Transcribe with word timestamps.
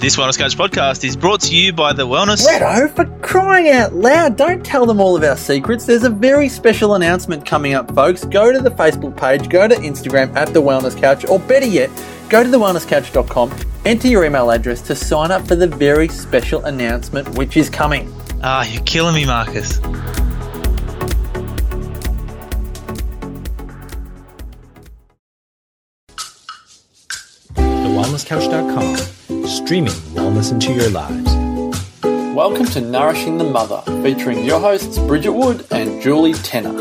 This 0.00 0.16
Wellness 0.16 0.38
Couch 0.38 0.56
podcast 0.56 1.04
is 1.04 1.14
brought 1.14 1.42
to 1.42 1.54
you 1.54 1.74
by 1.74 1.92
the 1.92 2.06
Wellness. 2.06 2.46
Redo, 2.46 2.90
for 2.96 3.04
crying 3.20 3.68
out 3.68 3.92
loud, 3.94 4.34
don't 4.38 4.64
tell 4.64 4.86
them 4.86 4.98
all 4.98 5.14
of 5.14 5.22
our 5.22 5.36
secrets. 5.36 5.84
There's 5.84 6.04
a 6.04 6.10
very 6.10 6.48
special 6.48 6.94
announcement 6.94 7.44
coming 7.44 7.74
up, 7.74 7.94
folks. 7.94 8.24
Go 8.24 8.50
to 8.50 8.60
the 8.60 8.70
Facebook 8.70 9.14
page, 9.14 9.50
go 9.50 9.68
to 9.68 9.74
Instagram 9.74 10.34
at 10.34 10.54
The 10.54 10.62
Wellness 10.62 10.98
Couch, 10.98 11.26
or 11.26 11.38
better 11.38 11.66
yet, 11.66 11.90
go 12.30 12.42
to 12.42 12.48
thewellnesscouch.com, 12.48 13.54
enter 13.84 14.08
your 14.08 14.24
email 14.24 14.50
address 14.50 14.80
to 14.82 14.94
sign 14.94 15.30
up 15.30 15.46
for 15.46 15.54
the 15.54 15.66
very 15.66 16.08
special 16.08 16.64
announcement 16.64 17.28
which 17.36 17.58
is 17.58 17.68
coming. 17.68 18.10
Ah, 18.42 18.64
you're 18.64 18.82
killing 18.84 19.14
me, 19.14 19.26
Marcus. 19.26 19.80
TheWellnessCouch.com, 27.70 28.96
streaming 29.46 29.92
wellness 30.14 30.52
into 30.52 30.72
your 30.72 30.90
lives. 30.90 31.34
Welcome 32.34 32.66
to 32.66 32.80
Nourishing 32.80 33.38
the 33.38 33.44
Mother, 33.44 33.82
featuring 34.02 34.44
your 34.44 34.60
hosts 34.60 34.98
Bridget 34.98 35.32
Wood 35.32 35.66
and 35.70 36.00
Julie 36.00 36.34
Tenner. 36.34 36.72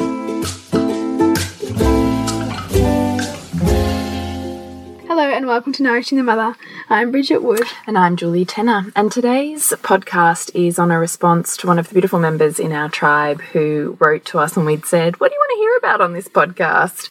Hello 5.07 5.23
and 5.23 5.47
welcome 5.47 5.73
to 5.73 5.83
Nourishing 5.83 6.17
the 6.17 6.23
Mother. 6.23 6.55
I'm 6.89 7.11
Bridget 7.11 7.43
Wood. 7.43 7.67
And 7.87 7.97
I'm 7.97 8.15
Julie 8.15 8.45
Tenner. 8.45 8.91
And 8.95 9.11
today's 9.11 9.69
podcast 9.83 10.51
is 10.55 10.79
on 10.79 10.91
a 10.91 10.99
response 10.99 11.57
to 11.57 11.67
one 11.67 11.77
of 11.77 11.87
the 11.87 11.93
beautiful 11.93 12.19
members 12.19 12.59
in 12.59 12.71
our 12.71 12.89
tribe 12.89 13.41
who 13.41 13.97
wrote 13.99 14.25
to 14.25 14.39
us 14.39 14.55
and 14.55 14.65
we'd 14.65 14.85
said, 14.85 15.19
What 15.19 15.29
do 15.29 15.35
you 15.35 15.39
want 15.39 15.51
to 15.51 15.61
hear 15.63 15.77
about 15.77 16.01
on 16.01 16.13
this 16.13 16.27
podcast? 16.27 17.09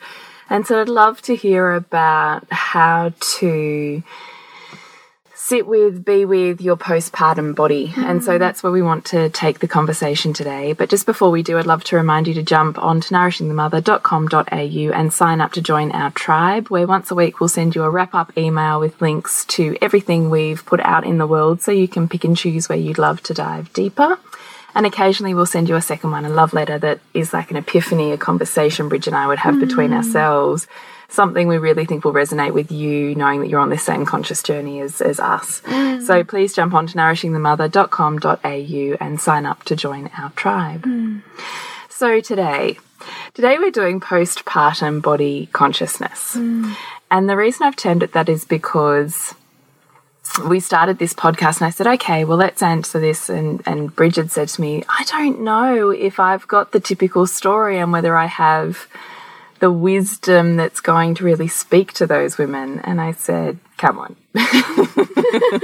And 0.50 0.66
so 0.66 0.80
I'd 0.80 0.88
love 0.88 1.20
to 1.22 1.36
hear 1.36 1.72
about 1.74 2.50
how 2.50 3.12
to 3.38 4.02
sit 5.48 5.66
with, 5.66 6.04
be 6.04 6.26
with 6.26 6.60
your 6.60 6.76
postpartum 6.76 7.54
body. 7.54 7.94
And 7.96 8.22
so 8.22 8.32
hmm. 8.32 8.38
that's 8.38 8.62
where 8.62 8.70
we 8.70 8.82
want 8.82 9.06
to 9.06 9.30
take 9.30 9.60
the 9.60 9.66
conversation 9.66 10.34
today. 10.34 10.74
But 10.74 10.90
just 10.90 11.06
before 11.06 11.30
we 11.30 11.42
do, 11.42 11.56
I'd 11.56 11.64
love 11.64 11.84
to 11.84 11.96
remind 11.96 12.28
you 12.28 12.34
to 12.34 12.42
jump 12.42 12.78
onto 12.78 13.14
nourishingthemother.com.au 13.14 14.92
and 14.92 15.12
sign 15.12 15.40
up 15.40 15.52
to 15.52 15.62
join 15.62 15.90
our 15.92 16.10
tribe, 16.10 16.68
where 16.68 16.86
once 16.86 17.10
a 17.10 17.14
week 17.14 17.40
we'll 17.40 17.48
send 17.48 17.74
you 17.74 17.82
a 17.82 17.88
wrap 17.88 18.14
up 18.14 18.36
email 18.36 18.78
with 18.78 19.00
links 19.00 19.46
to 19.46 19.74
everything 19.80 20.28
we've 20.28 20.66
put 20.66 20.80
out 20.80 21.06
in 21.06 21.16
the 21.16 21.26
world 21.26 21.62
so 21.62 21.72
you 21.72 21.88
can 21.88 22.10
pick 22.10 22.24
and 22.24 22.36
choose 22.36 22.68
where 22.68 22.76
you'd 22.76 22.98
love 22.98 23.22
to 23.22 23.32
dive 23.32 23.72
deeper. 23.72 24.18
And 24.74 24.84
occasionally 24.84 25.32
we'll 25.32 25.46
send 25.46 25.70
you 25.70 25.76
a 25.76 25.80
second 25.80 26.10
one, 26.10 26.26
a 26.26 26.28
love 26.28 26.52
letter 26.52 26.78
that 26.78 27.00
is 27.14 27.32
like 27.32 27.50
an 27.50 27.56
epiphany, 27.56 28.12
a 28.12 28.18
conversation 28.18 28.90
Bridget 28.90 29.14
and 29.14 29.16
I 29.16 29.26
would 29.26 29.38
have 29.38 29.58
between 29.58 29.88
hmm. 29.88 29.96
ourselves. 29.96 30.66
Something 31.10 31.48
we 31.48 31.56
really 31.56 31.86
think 31.86 32.04
will 32.04 32.12
resonate 32.12 32.52
with 32.52 32.70
you, 32.70 33.14
knowing 33.14 33.40
that 33.40 33.48
you're 33.48 33.60
on 33.60 33.70
the 33.70 33.78
same 33.78 34.04
conscious 34.04 34.42
journey 34.42 34.80
as, 34.80 35.00
as 35.00 35.18
us. 35.18 35.62
Mm. 35.62 36.02
So 36.06 36.22
please 36.22 36.54
jump 36.54 36.74
on 36.74 36.86
to 36.86 36.96
nourishingthemother.com.au 36.98 38.96
and 39.04 39.20
sign 39.20 39.46
up 39.46 39.64
to 39.64 39.74
join 39.74 40.10
our 40.18 40.30
tribe. 40.32 40.82
Mm. 40.82 41.22
So 41.88 42.20
today, 42.20 42.78
today 43.32 43.56
we're 43.58 43.70
doing 43.70 44.00
postpartum 44.00 45.00
body 45.00 45.48
consciousness. 45.52 46.36
Mm. 46.36 46.76
And 47.10 47.28
the 47.28 47.36
reason 47.36 47.66
I've 47.66 47.76
termed 47.76 48.02
it 48.02 48.12
that 48.12 48.28
is 48.28 48.44
because 48.44 49.34
we 50.46 50.60
started 50.60 50.98
this 50.98 51.14
podcast 51.14 51.60
and 51.60 51.66
I 51.66 51.70
said, 51.70 51.86
okay, 51.86 52.24
well, 52.24 52.36
let's 52.36 52.62
answer 52.62 53.00
this. 53.00 53.28
And, 53.28 53.62
and 53.66 53.94
Bridget 53.94 54.30
said 54.30 54.48
to 54.48 54.60
me, 54.60 54.84
I 54.88 55.04
don't 55.04 55.40
know 55.40 55.90
if 55.90 56.20
I've 56.20 56.46
got 56.46 56.72
the 56.72 56.80
typical 56.80 57.26
story 57.26 57.78
and 57.78 57.92
whether 57.92 58.16
I 58.16 58.26
have 58.26 58.86
the 59.60 59.70
wisdom 59.70 60.56
that's 60.56 60.80
going 60.80 61.14
to 61.16 61.24
really 61.24 61.48
speak 61.48 61.92
to 61.94 62.06
those 62.06 62.38
women. 62.38 62.80
And 62.80 63.00
I 63.00 63.12
said, 63.12 63.58
come 63.76 63.98
on. 63.98 64.16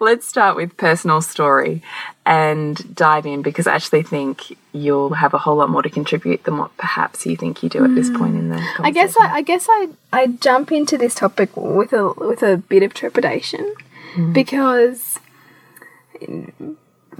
let's 0.00 0.26
start 0.26 0.56
with 0.56 0.76
personal 0.76 1.20
story 1.20 1.82
and 2.24 2.94
dive 2.94 3.26
in 3.26 3.42
because 3.42 3.66
I 3.66 3.74
actually 3.74 4.02
think 4.02 4.56
you'll 4.72 5.14
have 5.14 5.34
a 5.34 5.38
whole 5.38 5.56
lot 5.56 5.70
more 5.70 5.82
to 5.82 5.90
contribute 5.90 6.44
than 6.44 6.58
what 6.58 6.76
perhaps 6.76 7.24
you 7.26 7.36
think 7.36 7.62
you 7.62 7.68
do 7.68 7.84
at 7.84 7.94
this 7.94 8.10
point 8.10 8.36
in 8.36 8.48
the 8.50 8.56
conversation. 8.56 8.84
I 8.84 8.90
guess 8.90 9.16
I, 9.16 9.34
I 9.34 9.42
guess 9.42 9.66
I 9.68 9.88
I 10.12 10.26
jump 10.26 10.72
into 10.72 10.98
this 10.98 11.14
topic 11.14 11.56
with 11.56 11.92
a 11.92 12.12
with 12.12 12.42
a 12.42 12.56
bit 12.56 12.82
of 12.82 12.94
trepidation 12.94 13.74
mm. 14.14 14.32
because 14.32 15.18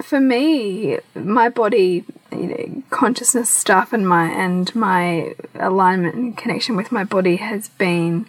for 0.02 0.20
me 0.20 0.98
my 1.14 1.48
body 1.48 2.04
you 2.32 2.46
know, 2.46 2.82
consciousness 2.90 3.48
stuff 3.48 3.92
and 3.92 4.06
my 4.06 4.28
and 4.28 4.74
my 4.74 5.34
alignment 5.54 6.14
and 6.14 6.36
connection 6.36 6.76
with 6.76 6.92
my 6.92 7.04
body 7.04 7.36
has 7.36 7.68
been 7.70 8.26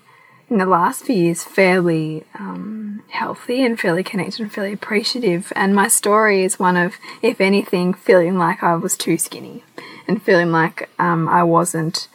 in 0.50 0.58
the 0.60 0.66
last 0.66 1.04
few 1.04 1.16
years 1.16 1.44
fairly 1.44 2.24
um, 2.36 3.04
healthy 3.10 3.64
and 3.64 3.80
fairly 3.80 4.04
connected 4.04 4.40
and 4.42 4.52
fairly 4.52 4.74
appreciative. 4.74 5.52
And 5.56 5.76
my 5.76 5.88
story 5.88 6.44
is 6.44 6.60
one 6.60 6.78
of, 6.78 6.96
if 7.22 7.42
anything, 7.42 7.94
feeling 7.94 8.38
like 8.38 8.64
I 8.64 8.76
was 8.76 8.96
too 8.96 9.18
skinny 9.18 9.64
and 10.08 10.24
feeling 10.24 10.52
like 10.52 10.90
um, 11.00 11.28
I 11.28 11.44
wasn't 11.44 12.08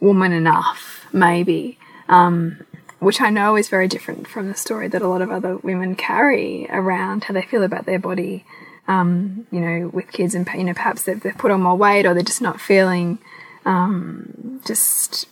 woman 0.00 0.32
enough, 0.32 1.06
maybe. 1.12 1.78
Um, 2.08 2.64
which 2.98 3.20
I 3.20 3.28
know 3.28 3.56
is 3.56 3.68
very 3.68 3.88
different 3.88 4.26
from 4.26 4.48
the 4.48 4.54
story 4.54 4.88
that 4.88 5.02
a 5.02 5.08
lot 5.08 5.20
of 5.20 5.30
other 5.30 5.58
women 5.58 5.96
carry 5.96 6.66
around 6.70 7.24
how 7.24 7.34
they 7.34 7.42
feel 7.42 7.62
about 7.62 7.84
their 7.84 7.98
body. 7.98 8.44
Um, 8.88 9.46
you 9.50 9.60
know, 9.60 9.88
with 9.88 10.12
kids 10.12 10.34
and 10.34 10.48
you 10.54 10.62
know, 10.62 10.74
perhaps 10.74 11.02
they've, 11.02 11.20
they've 11.20 11.36
put 11.36 11.50
on 11.50 11.62
more 11.62 11.76
weight 11.76 12.06
or 12.06 12.14
they're 12.14 12.22
just 12.22 12.42
not 12.42 12.60
feeling 12.60 13.18
um, 13.64 14.60
just 14.64 15.26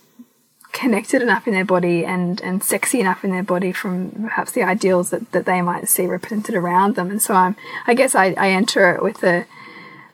connected 0.75 1.21
enough 1.21 1.47
in 1.47 1.53
their 1.53 1.63
body 1.63 2.03
and 2.03 2.41
and 2.41 2.61
sexy 2.61 2.99
enough 2.99 3.23
in 3.23 3.31
their 3.31 3.41
body 3.41 3.71
from 3.71 4.11
perhaps 4.11 4.51
the 4.51 4.61
ideals 4.61 5.09
that, 5.09 5.31
that 5.31 5.45
they 5.45 5.61
might 5.61 5.87
see 5.87 6.05
represented 6.05 6.53
around 6.53 6.95
them 6.95 7.09
and 7.09 7.21
so 7.21 7.33
I'm 7.33 7.55
I 7.87 7.93
guess 7.93 8.13
I, 8.13 8.35
I 8.37 8.49
enter 8.49 8.93
it 8.93 9.01
with 9.01 9.23
a 9.23 9.45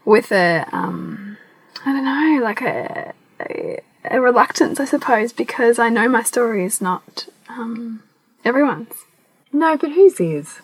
with 0.05 0.31
a 0.31 0.67
um 0.71 1.37
I 1.83 1.93
don't 1.93 2.05
know 2.05 2.43
like 2.43 2.61
a, 2.61 3.11
a, 3.39 3.79
a 4.05 4.21
reluctance 4.21 4.79
I 4.79 4.85
suppose 4.85 5.33
because 5.33 5.79
I 5.79 5.89
know 5.89 6.07
my 6.07 6.21
story 6.21 6.63
is 6.63 6.79
not 6.79 7.25
um 7.49 8.03
everyone's 8.45 8.93
No, 9.51 9.77
but 9.77 9.93
whose 9.93 10.19
is? 10.19 10.59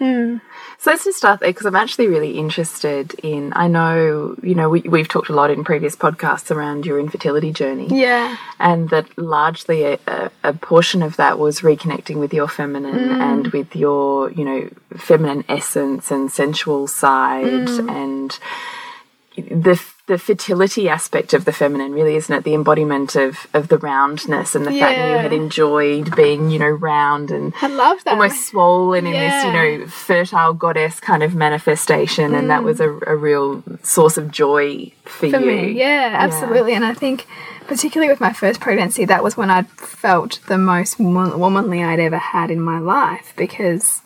Mm. 0.00 0.40
So 0.78 0.90
let's 0.90 1.04
just 1.04 1.16
start 1.16 1.40
there 1.40 1.48
because 1.48 1.66
I'm 1.66 1.76
actually 1.76 2.08
really 2.08 2.38
interested 2.38 3.14
in. 3.22 3.52
I 3.56 3.66
know, 3.66 4.36
you 4.42 4.54
know, 4.54 4.68
we, 4.68 4.82
we've 4.82 5.08
talked 5.08 5.30
a 5.30 5.32
lot 5.32 5.50
in 5.50 5.64
previous 5.64 5.96
podcasts 5.96 6.50
around 6.50 6.84
your 6.84 7.00
infertility 7.00 7.52
journey. 7.52 7.88
yeah 7.88 8.36
And 8.58 8.90
that 8.90 9.06
largely 9.16 9.84
a, 9.84 9.98
a, 10.06 10.30
a 10.44 10.52
portion 10.52 11.02
of 11.02 11.16
that 11.16 11.38
was 11.38 11.60
reconnecting 11.60 12.16
with 12.16 12.34
your 12.34 12.48
feminine 12.48 12.94
mm. 12.94 13.20
and 13.20 13.46
with 13.48 13.74
your, 13.74 14.30
you 14.32 14.44
know, 14.44 14.68
feminine 14.96 15.44
essence 15.48 16.10
and 16.10 16.30
sensual 16.30 16.86
side 16.86 17.68
mm. 17.68 17.90
and 17.90 18.38
the 19.36 19.82
the 20.06 20.18
fertility 20.18 20.88
aspect 20.88 21.34
of 21.34 21.44
the 21.44 21.52
feminine 21.52 21.92
really 21.92 22.16
isn't 22.16 22.34
it 22.34 22.44
the 22.44 22.54
embodiment 22.54 23.16
of 23.16 23.46
of 23.54 23.68
the 23.68 23.78
roundness 23.78 24.54
and 24.54 24.64
the 24.64 24.70
fact 24.70 24.96
that 24.96 25.10
you 25.10 25.18
had 25.18 25.32
enjoyed 25.32 26.14
being 26.14 26.50
you 26.50 26.58
know 26.58 26.68
round 26.68 27.30
and 27.30 27.52
I 27.60 27.68
love 27.68 28.04
that 28.04 28.16
almost 28.16 28.48
swollen 28.48 29.06
in 29.06 29.12
this, 29.12 29.44
you 29.44 29.52
know, 29.52 29.86
fertile 29.86 30.54
goddess 30.54 31.00
kind 31.00 31.22
of 31.22 31.34
manifestation, 31.34 32.34
and 32.34 32.50
that 32.50 32.62
was 32.62 32.80
a, 32.80 32.88
mm. 32.88 33.02
a 33.06 33.16
real 33.16 33.62
source 33.82 34.16
of 34.16 34.30
joy 34.30 34.92
for, 35.04 35.30
for 35.30 35.38
you. 35.38 35.46
me. 35.46 35.72
Yeah, 35.72 36.12
absolutely. 36.14 36.74
And 36.74 36.84
I 36.84 36.94
think, 36.94 37.26
particularly 37.66 38.10
with 38.10 38.20
my 38.20 38.32
first 38.32 38.60
pregnancy, 38.60 39.04
that 39.04 39.22
was 39.22 39.36
when 39.36 39.50
I 39.50 39.62
felt 39.62 40.40
the 40.48 40.58
most 40.58 40.98
womanly 40.98 41.82
I'd 41.82 42.00
ever 42.00 42.18
had 42.18 42.50
in 42.50 42.60
my 42.60 42.78
life 42.78 43.32
because, 43.36 44.02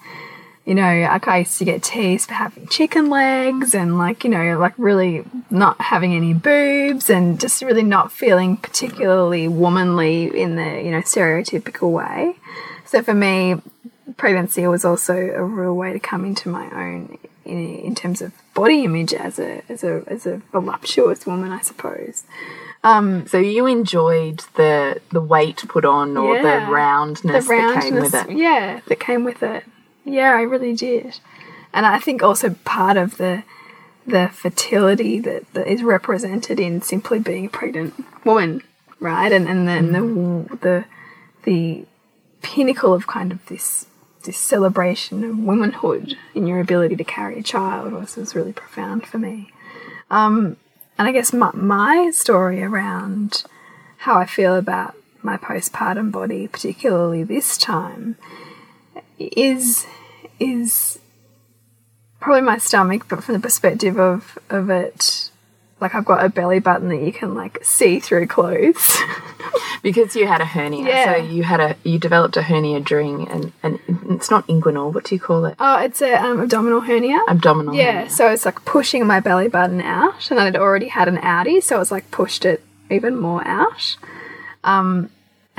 you 0.70 0.76
know, 0.76 1.00
like 1.00 1.26
I 1.26 1.38
used 1.38 1.58
to 1.58 1.64
get 1.64 1.82
teased 1.82 2.28
for 2.28 2.34
having 2.34 2.68
chicken 2.68 3.10
legs 3.10 3.74
and 3.74 3.98
like, 3.98 4.22
you 4.22 4.30
know, 4.30 4.56
like 4.56 4.72
really 4.78 5.24
not 5.50 5.80
having 5.80 6.14
any 6.14 6.32
boobs 6.32 7.10
and 7.10 7.40
just 7.40 7.60
really 7.60 7.82
not 7.82 8.12
feeling 8.12 8.56
particularly 8.56 9.48
womanly 9.48 10.26
in 10.40 10.54
the, 10.54 10.80
you 10.84 10.92
know, 10.92 11.00
stereotypical 11.00 11.90
way. 11.90 12.36
So 12.86 13.02
for 13.02 13.14
me, 13.14 13.56
pregnancy 14.16 14.64
was 14.68 14.84
also 14.84 15.14
a 15.16 15.42
real 15.42 15.74
way 15.74 15.92
to 15.92 15.98
come 15.98 16.24
into 16.24 16.48
my 16.48 16.66
own 16.70 17.18
in, 17.44 17.74
in 17.78 17.94
terms 17.96 18.22
of 18.22 18.32
body 18.54 18.84
image 18.84 19.12
as 19.12 19.40
a 19.40 19.62
as 19.68 19.82
a 19.82 20.04
as 20.06 20.24
a 20.24 20.40
voluptuous 20.52 21.26
woman, 21.26 21.50
I 21.50 21.62
suppose. 21.62 22.22
Um, 22.84 23.26
so 23.26 23.38
you 23.38 23.66
enjoyed 23.66 24.44
the 24.54 25.00
the 25.10 25.20
weight 25.20 25.64
put 25.68 25.84
on 25.84 26.16
or 26.16 26.36
Yeah. 26.36 26.42
the 26.66 26.70
roundness, 26.72 27.48
that 27.48 27.80
came 27.82 27.94
with 27.96 28.14
it. 28.14 28.30
yeah, 28.30 28.80
that 28.86 29.00
came 29.00 29.24
with 29.24 29.42
it. 29.42 29.64
Yeah, 30.04 30.32
I 30.34 30.42
really 30.42 30.74
did, 30.74 31.20
and 31.72 31.86
I 31.86 31.98
think 31.98 32.22
also 32.22 32.50
part 32.64 32.96
of 32.96 33.16
the 33.16 33.42
the 34.06 34.28
fertility 34.32 35.20
that, 35.20 35.52
that 35.52 35.66
is 35.66 35.82
represented 35.82 36.58
in 36.58 36.82
simply 36.82 37.18
being 37.18 37.46
a 37.46 37.50
pregnant 37.50 37.94
woman, 38.24 38.62
right? 38.98 39.30
And 39.30 39.48
and 39.48 39.68
then 39.68 39.92
the 39.92 40.56
the 40.56 40.84
the 41.44 41.86
pinnacle 42.42 42.94
of 42.94 43.06
kind 43.06 43.32
of 43.32 43.44
this 43.46 43.86
this 44.24 44.38
celebration 44.38 45.24
of 45.24 45.38
womanhood 45.38 46.16
in 46.34 46.46
your 46.46 46.60
ability 46.60 46.96
to 46.96 47.04
carry 47.04 47.38
a 47.38 47.42
child 47.42 47.92
was, 47.92 48.16
was 48.16 48.34
really 48.34 48.52
profound 48.52 49.06
for 49.06 49.18
me. 49.18 49.50
Um, 50.10 50.56
and 50.98 51.08
I 51.08 51.12
guess 51.12 51.32
my, 51.32 51.50
my 51.54 52.10
story 52.12 52.62
around 52.62 53.44
how 53.98 54.18
I 54.18 54.26
feel 54.26 54.56
about 54.56 54.94
my 55.22 55.36
postpartum 55.36 56.12
body, 56.12 56.46
particularly 56.48 57.22
this 57.22 57.56
time, 57.56 58.16
is 59.20 59.86
is 60.38 60.98
probably 62.20 62.42
my 62.42 62.58
stomach, 62.58 63.06
but 63.08 63.22
from 63.22 63.34
the 63.34 63.40
perspective 63.40 63.98
of 63.98 64.38
of 64.48 64.70
it, 64.70 65.30
like 65.80 65.94
I've 65.94 66.04
got 66.04 66.24
a 66.24 66.28
belly 66.28 66.58
button 66.58 66.88
that 66.88 67.02
you 67.02 67.12
can 67.12 67.34
like 67.34 67.64
see 67.64 68.00
through 68.00 68.26
clothes. 68.26 68.98
Because 69.82 70.14
you 70.14 70.26
had 70.26 70.42
a 70.42 70.44
hernia. 70.44 70.86
Yeah. 70.86 71.14
So 71.14 71.22
you 71.22 71.42
had 71.42 71.58
a 71.58 71.74
you 71.84 71.98
developed 71.98 72.36
a 72.36 72.42
hernia 72.42 72.80
during 72.80 73.26
and 73.28 73.50
and 73.62 73.78
it's 74.10 74.30
not 74.30 74.46
inguinal, 74.46 74.92
what 74.92 75.04
do 75.04 75.14
you 75.14 75.20
call 75.20 75.46
it? 75.46 75.56
oh, 75.58 75.78
it's 75.82 76.02
a 76.02 76.14
um, 76.22 76.40
abdominal 76.40 76.80
hernia. 76.80 77.18
Abdominal. 77.26 77.74
Yeah, 77.74 77.92
hernia. 77.92 78.10
so 78.10 78.30
it's 78.30 78.44
like 78.44 78.62
pushing 78.66 79.06
my 79.06 79.20
belly 79.20 79.48
button 79.48 79.80
out, 79.80 80.30
and 80.30 80.38
I'd 80.38 80.54
already 80.54 80.88
had 80.88 81.08
an 81.08 81.16
outie, 81.16 81.62
so 81.62 81.80
it's 81.80 81.90
like 81.90 82.10
pushed 82.10 82.44
it 82.44 82.62
even 82.90 83.16
more 83.16 83.46
out. 83.48 83.96
Um, 84.64 85.08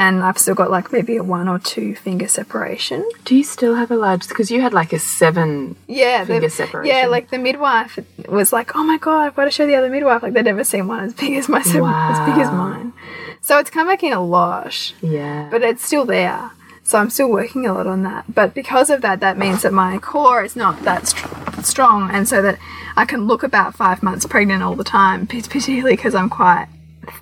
and 0.04 0.14
I've 0.28 0.38
still 0.44 0.56
got 0.62 0.70
like 0.78 0.88
maybe 0.92 1.16
a 1.18 1.24
one 1.24 1.48
or 1.54 1.60
two 1.74 1.90
finger 2.06 2.28
separation. 2.28 3.00
Do 3.26 3.36
you 3.40 3.44
still 3.56 3.76
have 3.82 3.92
a 3.92 3.96
large 4.06 4.28
because 4.28 4.50
you 4.54 4.60
had 4.66 4.74
like 4.74 4.92
a 4.94 5.00
seven 5.00 5.76
Yeah, 5.88 6.26
Finger 6.26 6.48
the, 6.48 6.50
separation. 6.62 6.90
Yeah, 6.96 7.06
like 7.16 7.30
the 7.30 7.38
midwife 7.48 7.94
was 8.28 8.52
like, 8.58 8.76
"Oh 8.76 8.84
my 8.92 8.98
god, 8.98 9.20
I've 9.26 9.36
got 9.36 9.46
to 9.46 9.52
show 9.58 9.66
the 9.68 9.76
other 9.76 9.90
midwife." 9.98 10.22
Like 10.24 10.34
they'd 10.34 10.46
never 10.54 10.64
seen 10.64 10.88
one 10.88 11.04
as 11.08 11.14
big 11.14 11.34
as 11.34 11.48
my 11.56 11.62
se- 11.62 11.80
as 12.14 12.20
big 12.28 12.38
as 12.46 12.52
mine. 12.52 12.94
So 13.42 13.58
it's 13.60 13.70
come 13.70 13.88
back 13.88 14.04
in 14.04 14.14
a 14.14 14.24
lot, 14.38 14.94
Yeah. 15.02 15.48
but 15.52 15.62
it's 15.62 15.86
still 15.86 16.06
there. 16.06 16.52
So 16.84 16.98
I'm 17.00 17.10
still 17.12 17.30
working 17.30 17.66
a 17.68 17.74
lot 17.74 17.88
on 17.88 18.02
that. 18.04 18.24
But 18.40 18.54
because 18.54 18.90
of 18.90 19.02
that, 19.02 19.20
that 19.20 19.38
means 19.38 19.62
that 19.62 19.72
my 19.74 19.98
core 20.00 20.44
is 20.44 20.56
not 20.56 20.82
that 20.84 21.08
st 21.08 21.66
strong, 21.72 22.10
and 22.16 22.28
so 22.28 22.42
that 22.42 22.58
I 22.98 23.06
can 23.06 23.22
look 23.28 23.44
about 23.44 23.76
five 23.76 24.02
months 24.02 24.26
pregnant 24.26 24.64
all 24.64 24.76
the 24.76 24.84
time, 25.00 25.28
particularly 25.28 25.94
because 25.96 26.16
I'm 26.20 26.30
quite, 26.30 26.68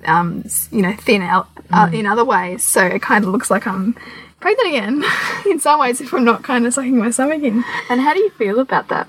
um, 0.04 0.44
you 0.70 0.82
know, 0.82 0.94
thin 0.94 1.22
out 1.22 1.48
uh, 1.70 1.90
in 1.92 2.06
other 2.06 2.24
ways. 2.24 2.64
So 2.64 2.84
it 2.84 3.02
kind 3.02 3.24
of 3.24 3.30
looks 3.30 3.50
like 3.50 3.66
I'm 3.66 3.96
pregnant 4.40 4.68
again 4.68 5.04
in 5.46 5.60
some 5.60 5.80
ways 5.80 6.00
if 6.00 6.12
I'm 6.12 6.24
not 6.24 6.42
kind 6.42 6.66
of 6.66 6.74
sucking 6.74 6.98
my 6.98 7.10
stomach 7.10 7.42
in. 7.42 7.64
and 7.88 8.00
how 8.00 8.14
do 8.14 8.20
you 8.20 8.30
feel 8.30 8.58
about 8.58 8.88
that? 8.88 9.08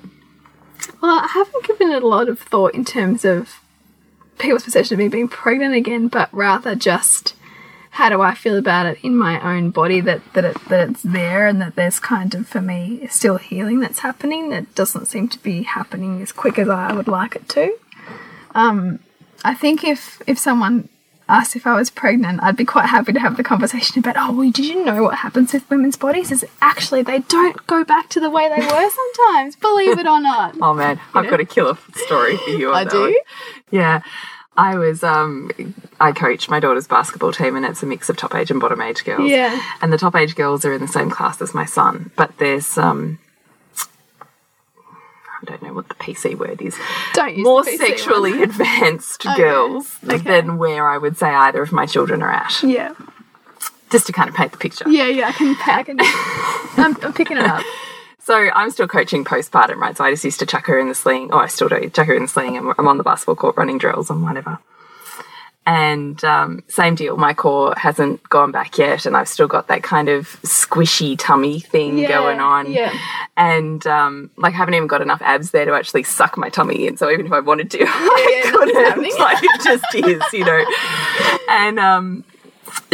Well, 1.02 1.20
I 1.20 1.28
haven't 1.28 1.66
given 1.66 1.92
it 1.92 2.04
a 2.04 2.08
lot 2.08 2.30
of 2.30 2.40
thought 2.40 2.74
in 2.74 2.86
terms 2.86 3.26
of 3.26 3.60
people's 4.38 4.64
perception 4.64 4.96
of 4.96 5.00
me 5.00 5.08
being 5.08 5.28
pregnant 5.28 5.76
again, 5.76 6.08
but 6.08 6.30
rather 6.34 6.76
just 6.76 7.36
how 7.92 8.10
do 8.10 8.22
I 8.22 8.34
feel 8.34 8.58
about 8.58 8.86
it 8.86 9.00
in 9.04 9.18
my 9.18 9.40
own 9.42 9.70
body 9.70 10.00
that 10.02 10.22
that 10.34 10.46
it, 10.46 10.58
that 10.70 10.90
it's 10.90 11.04
there 11.04 11.46
and 11.46 11.62
that 11.62 11.76
there's 11.76 12.00
kind 12.00 12.34
of 12.34 12.48
for 12.48 12.62
me 12.62 13.06
still 13.08 13.38
healing 13.38 13.80
that's 13.82 14.00
happening 14.00 14.50
that 14.50 14.74
doesn't 14.76 15.08
seem 15.08 15.28
to 15.30 15.40
be 15.44 15.64
happening 15.64 16.22
as 16.22 16.32
quick 16.32 16.58
as 16.58 16.70
I 16.70 16.94
would 16.94 17.08
like 17.08 17.36
it 17.36 17.50
to. 17.50 17.78
Um, 18.56 19.00
I 19.44 19.54
think 19.54 19.84
if 19.84 20.22
if 20.28 20.38
someone 20.38 20.90
asked 21.32 21.56
if 21.56 21.66
I 21.66 21.76
was 21.76 21.90
pregnant, 21.90 22.44
I'd 22.44 22.58
be 22.58 22.66
quite 22.66 22.88
happy 22.88 23.14
to 23.14 23.20
have 23.20 23.38
the 23.38 23.44
conversation 23.44 24.00
about, 24.00 24.16
oh, 24.18 24.34
well, 24.34 24.52
did 24.52 24.66
you 24.66 24.84
know 24.84 25.04
what 25.04 25.16
happens 25.16 25.54
with 25.54 25.70
women's 25.70 25.96
bodies? 25.96 26.32
Is 26.32 26.46
actually 26.62 27.04
they 27.04 27.20
don't 27.20 27.66
go 27.68 27.84
back 27.86 28.10
to 28.10 28.20
the 28.20 28.30
way 28.30 28.50
they 28.50 28.66
were 28.66 28.90
sometimes, 29.16 29.56
believe 29.56 29.98
it 29.98 30.06
or 30.06 30.20
not. 30.20 30.56
Oh 30.62 30.74
man, 30.74 31.00
I've 31.14 31.30
got 31.30 31.40
a 31.40 31.46
killer 31.46 31.78
story 31.96 32.38
for 32.38 32.50
you. 32.50 32.74
I 32.74 32.84
do? 32.84 33.02
one. 33.02 33.14
Yeah. 33.72 34.02
I 34.58 34.78
was 34.78 35.02
um 35.02 35.50
I 36.00 36.12
coach 36.12 36.50
my 36.50 36.60
daughter's 36.60 36.86
basketball 36.88 37.32
team 37.32 37.56
and 37.56 37.66
it's 37.66 37.84
a 37.84 37.86
mix 37.86 38.10
of 38.10 38.18
top 38.18 38.36
age 38.36 38.52
and 38.52 38.60
bottom 38.60 38.82
age 38.82 39.06
girls. 39.06 39.30
Yeah. 39.30 39.60
And 39.82 39.94
the 39.94 39.98
top 39.98 40.14
age 40.14 40.36
girls 40.36 40.66
are 40.66 40.74
in 40.74 40.82
the 40.82 40.90
same 40.90 41.10
class 41.10 41.42
as 41.42 41.54
my 41.54 41.66
son, 41.66 42.12
but 42.18 42.38
there's 42.38 42.78
um 42.78 43.18
I 45.42 45.46
don't 45.46 45.64
know 45.64 45.74
what 45.74 45.88
the 45.90 45.96
PC 45.96 46.36
word 46.38 46.62
is. 46.62 46.78
Don't 47.14 47.36
use 47.36 47.44
More 47.44 47.64
sexually 47.64 48.32
one. 48.34 48.44
advanced 48.44 49.26
Okay. 49.26 49.38
girls 49.38 49.98
Okay. 50.08 50.18
than 50.18 50.58
where 50.58 50.88
I 50.90 50.98
would 50.98 51.18
say 51.18 51.30
either 51.30 51.62
of 51.64 51.72
my 51.72 51.86
children 51.86 52.22
are 52.22 52.32
at. 52.32 52.62
Yeah, 52.64 52.94
Just 53.90 54.06
to 54.08 54.14
kind 54.14 54.30
of 54.30 54.36
paint 54.36 54.52
the 54.52 54.58
picture. 54.58 54.88
yeah, 54.90 55.08
yeah. 55.08 55.28
I 55.30 55.32
can, 55.32 55.56
I 55.66 55.84
can. 55.84 55.98
I'm, 56.86 56.96
I'm 57.04 57.14
picking 57.14 57.38
it 57.38 57.44
up. 57.46 57.64
So 58.24 58.36
I'm 58.54 58.70
still 58.70 58.88
coaching 58.88 59.26
postpartum, 59.26 59.78
right? 59.78 59.98
So 59.98 60.04
I 60.04 60.12
just 60.12 60.24
used 60.24 60.40
to 60.40 60.46
chuck 60.46 60.68
her 60.68 60.78
in 60.78 60.88
the 60.88 60.96
sling. 60.96 61.30
Oh, 61.34 61.40
I 61.40 61.48
still 61.48 61.68
do. 61.68 61.90
Chuck 61.90 62.06
her 62.08 62.14
in 62.14 62.22
the 62.24 62.28
sling. 62.28 62.56
and 62.56 62.74
I'm 62.78 62.88
on 62.88 62.98
the 62.98 63.04
basketball 63.04 63.36
court 63.36 63.58
running 63.58 63.80
drills 63.80 64.10
and 64.12 64.22
whatever. 64.22 64.60
And 65.64 66.24
um, 66.24 66.64
same 66.68 66.96
deal. 66.96 67.18
My 67.18 67.36
core 67.36 67.76
hasn't 67.78 68.28
gone 68.30 68.52
back 68.52 68.80
yet, 68.80 69.06
and 69.06 69.16
I've 69.16 69.28
still 69.28 69.48
got 69.48 69.68
that 69.68 69.84
kind 69.84 70.10
of 70.10 70.28
squishy 70.42 71.16
tummy 71.18 71.60
thing 71.60 72.00
Yeah, 72.00 72.08
going 72.08 72.40
on. 72.40 72.72
yeah. 72.72 72.92
And 73.38 73.86
um, 73.86 74.32
like, 74.38 74.54
I 74.56 74.58
haven't 74.58 74.74
even 74.74 74.88
got 74.88 75.02
enough 75.04 75.22
abs 75.22 75.52
there 75.52 75.66
to 75.66 75.74
actually 75.74 76.02
suck 76.04 76.36
my 76.36 76.50
tummy 76.50 76.88
in. 76.88 76.98
So 76.98 77.12
even 77.12 77.28
if 77.28 77.32
I 77.32 77.42
wanted 77.42 77.70
to, 77.72 77.78
yeah, 77.80 77.86
I 77.86 78.42
happening. 78.44 78.60
couldn't. 78.60 79.14
Like 79.20 79.38
it 79.44 79.62
just 79.64 79.96
is, 79.96 80.24
you 80.34 80.46
know. 80.46 80.66
And 81.48 81.80
um, 81.80 82.24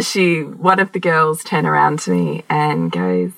she, 0.02 0.42
one 0.44 0.80
of 0.80 0.92
the 0.92 1.00
girls, 1.00 1.44
turned 1.46 1.68
around 1.68 2.00
to 2.00 2.12
me 2.12 2.44
and 2.50 2.92
goes, 2.92 3.32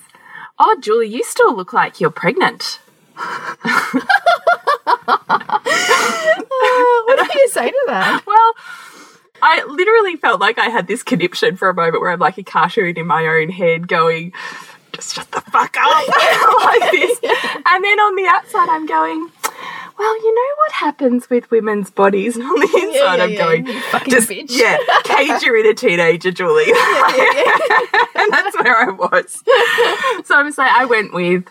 "Oh, 0.57 0.75
Julie, 0.81 1.07
you 1.07 1.23
still 1.23 1.55
look 1.55 1.71
like 1.71 1.99
you're 2.01 2.09
pregnant." 2.09 2.79
what 7.05 7.17
do 7.31 7.39
you 7.39 7.47
say 7.49 7.69
to 7.69 7.83
that? 7.87 8.21
Well, 8.25 8.53
I 9.41 9.63
literally 9.65 10.15
felt 10.15 10.39
like 10.41 10.57
I 10.57 10.65
had 10.69 10.88
this 10.88 11.03
conniption 11.03 11.56
for 11.56 11.69
a 11.69 11.74
moment 11.74 12.01
where 12.01 12.12
I'm 12.12 12.19
like 12.19 12.38
a 12.38 12.44
cartoon 12.44 12.97
in 12.97 13.07
my 13.07 13.25
own 13.25 13.50
head 13.50 13.88
going, 13.88 14.33
just 14.94 15.15
shut 15.15 15.31
the 15.31 15.41
fuck 15.41 15.75
up 15.77 16.07
like 16.63 16.91
this. 16.91 17.19
And 17.71 17.83
then 17.83 18.00
on 18.00 18.15
the 18.15 18.25
outside, 18.25 18.68
I'm 18.69 18.86
going, 18.88 19.30
well, 19.97 20.18
you 20.24 20.33
know 20.33 20.56
what 20.57 20.71
happens 20.71 21.30
with 21.30 21.51
women's 21.51 21.91
bodies? 21.91 22.36
And 22.36 22.45
on 22.50 22.59
the 22.59 22.65
inside, 22.65 23.18
yeah, 23.18 23.24
I'm 23.24 23.31
yeah, 23.31 23.38
going, 23.38 23.65
just, 24.09 24.30
bitch. 24.30 24.47
yeah, 24.50 24.77
cage 25.03 25.44
your 25.44 25.57
inner 25.57 25.74
teenager, 25.74 26.31
Julie. 26.31 26.63
and 26.65 28.31
that's 28.31 28.57
where 28.57 28.77
I 28.77 28.89
was. 28.89 29.44
So 30.25 30.36
I 30.36 30.44
was 30.44 30.57
like, 30.57 30.71
I 30.71 30.86
went 30.86 31.13
with, 31.13 31.45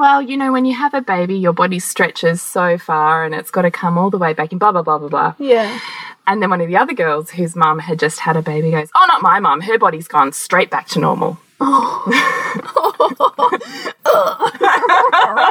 well, 0.00 0.20
you 0.22 0.36
know, 0.36 0.52
when 0.52 0.64
you 0.64 0.74
have 0.74 0.94
a 0.94 1.00
baby, 1.00 1.36
your 1.36 1.52
body 1.52 1.78
stretches 1.78 2.42
so 2.42 2.78
far 2.78 3.24
and 3.24 3.34
it's 3.34 3.50
got 3.50 3.62
to 3.62 3.70
come 3.70 3.98
all 3.98 4.10
the 4.10 4.18
way 4.18 4.32
back 4.32 4.52
in 4.52 4.58
blah, 4.58 4.72
blah, 4.72 4.82
blah, 4.82 4.98
blah, 4.98 5.08
blah. 5.08 5.34
Yeah. 5.38 5.78
And 6.26 6.42
then 6.42 6.50
one 6.50 6.60
of 6.60 6.68
the 6.68 6.76
other 6.76 6.94
girls 6.94 7.30
whose 7.30 7.56
mum 7.56 7.78
had 7.78 7.98
just 7.98 8.20
had 8.20 8.36
a 8.36 8.42
baby 8.42 8.70
goes, 8.70 8.90
Oh, 8.94 9.04
not 9.08 9.22
my 9.22 9.40
mum. 9.40 9.60
Her 9.62 9.78
body's 9.78 10.08
gone 10.08 10.32
straight 10.32 10.70
back 10.70 10.86
to 10.88 10.98
normal. 10.98 11.38
Right 11.60 12.12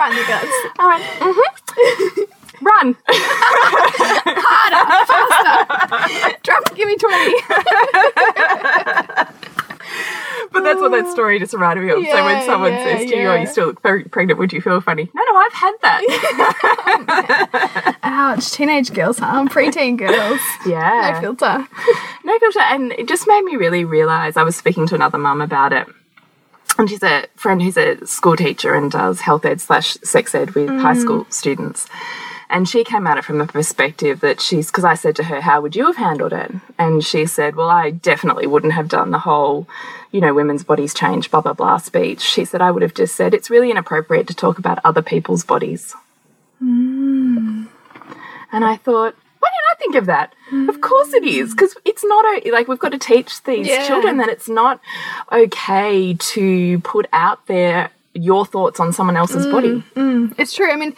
in 0.10 0.16
the 0.16 0.24
guts. 0.28 0.58
I 0.80 0.88
went, 0.88 1.04
mm-hmm. 1.20 2.22
Run. 2.62 2.96
Drop. 6.44 6.76
Give 6.76 6.88
me 6.88 6.96
twenty. 6.98 7.36
But 10.52 10.64
that's 10.64 10.80
what 10.80 10.92
that 10.92 11.12
story 11.12 11.40
just 11.40 11.54
reminded 11.54 11.84
me 11.84 11.92
of. 11.92 12.06
so 12.06 12.24
when 12.24 12.46
someone 12.46 12.72
yeah, 12.72 12.84
says 12.84 13.10
to 13.10 13.18
you, 13.18 13.28
Oh, 13.28 13.36
you 13.36 13.48
still 13.48 13.66
look 13.68 13.82
very 13.82 14.06
pregnant, 14.06 14.40
would 14.40 14.54
you 14.54 14.62
feel 14.62 14.80
funny? 14.80 15.10
No, 15.14 15.22
no, 15.22 15.36
I've 15.36 15.54
had 15.54 15.74
that. 15.82 16.02
Ouch. 18.04 18.52
Teenage 18.52 18.94
girls, 18.94 19.20
huh? 19.20 19.46
Preteen 19.50 19.98
girls. 19.98 20.40
yeah. 20.66 21.12
No 21.14 21.20
filter. 21.22 21.68
No 22.24 22.40
filter. 22.40 22.62
And 22.62 22.94
it 22.94 23.10
just 23.10 23.28
made 23.28 23.44
me 23.44 23.58
really 23.58 23.84
realize 23.84 24.38
I 24.38 24.44
was 24.44 24.56
speaking 24.56 24.88
to 24.88 24.96
another 24.96 25.18
mum 25.18 25.42
about 25.42 25.74
it. 25.74 25.86
And 26.78 26.90
she's 26.90 27.04
a 27.04 27.26
friend 27.36 27.62
who's 27.62 27.78
a 27.78 28.06
school 28.06 28.36
teacher 28.36 28.74
and 28.74 28.90
does 28.92 29.20
health 29.22 29.46
ed 29.46 29.60
slash 29.60 29.96
sex 30.04 30.34
ed 30.34 30.52
with 30.52 30.70
high 30.70 30.96
mm. 30.96 31.02
school 31.02 31.28
students. 31.30 31.88
And 32.50 32.68
she 32.68 32.84
came 32.86 33.06
at 33.08 33.18
it 33.18 33.26
from 33.26 33.40
the 33.40 33.46
perspective 33.46 34.22
that 34.22 34.40
she's, 34.40 34.68
because 34.68 34.86
I 34.86 34.94
said 34.94 35.16
to 35.18 35.24
her, 35.26 35.42
How 35.42 35.60
would 35.62 35.76
you 35.76 35.86
have 35.88 35.98
handled 35.98 36.32
it? 36.34 36.52
And 36.80 37.04
she 37.04 37.26
said, 37.26 37.56
Well, 37.56 37.70
I 37.70 37.90
definitely 37.92 38.48
wouldn't 38.48 38.72
have 38.74 38.88
done 38.88 39.12
the 39.12 39.20
whole, 39.20 39.68
you 40.12 40.22
know, 40.22 40.34
women's 40.34 40.64
bodies 40.64 40.94
change, 40.94 41.30
blah, 41.30 41.42
blah, 41.42 41.54
blah 41.54 41.78
speech. 41.78 42.22
She 42.22 42.46
said, 42.46 42.62
I 42.62 42.72
would 42.72 42.82
have 42.84 42.94
just 42.94 43.16
said, 43.16 43.34
It's 43.34 43.50
really 43.50 43.70
inappropriate 43.70 44.28
to 44.28 44.34
talk 44.34 44.60
about 44.60 44.80
other 44.86 45.02
people's 45.02 45.44
bodies. 45.44 45.94
Hmm. 46.60 47.66
And 48.52 48.64
I 48.64 48.78
thought, 48.78 49.14
why 49.40 49.50
didn't 49.50 49.72
I 49.72 49.76
think 49.78 49.96
of 49.96 50.06
that? 50.06 50.34
Hmm. 50.50 50.70
Of 50.70 50.80
course 50.82 51.14
it 51.14 51.24
is, 51.26 51.52
because 51.54 51.76
it's 51.86 52.04
not 52.06 52.26
o- 52.26 52.50
like 52.52 52.68
we've 52.70 52.80
got 52.80 52.94
to 52.94 52.98
teach 52.98 53.44
these 53.44 53.68
Yeah. 53.68 53.86
children 53.86 54.18
that 54.18 54.30
it's 54.30 54.48
not 54.50 54.80
okay 55.32 56.14
to 56.14 56.80
put 56.80 57.08
out 57.12 57.46
there 57.48 57.90
your 58.18 58.46
thoughts 58.46 58.80
on 58.80 58.92
someone 58.94 59.16
else's 59.18 59.46
mm, 59.46 59.52
body. 59.52 59.84
Mm. 59.96 60.34
It's 60.38 60.54
true. 60.54 60.72
I 60.72 60.76
mean, 60.76 60.94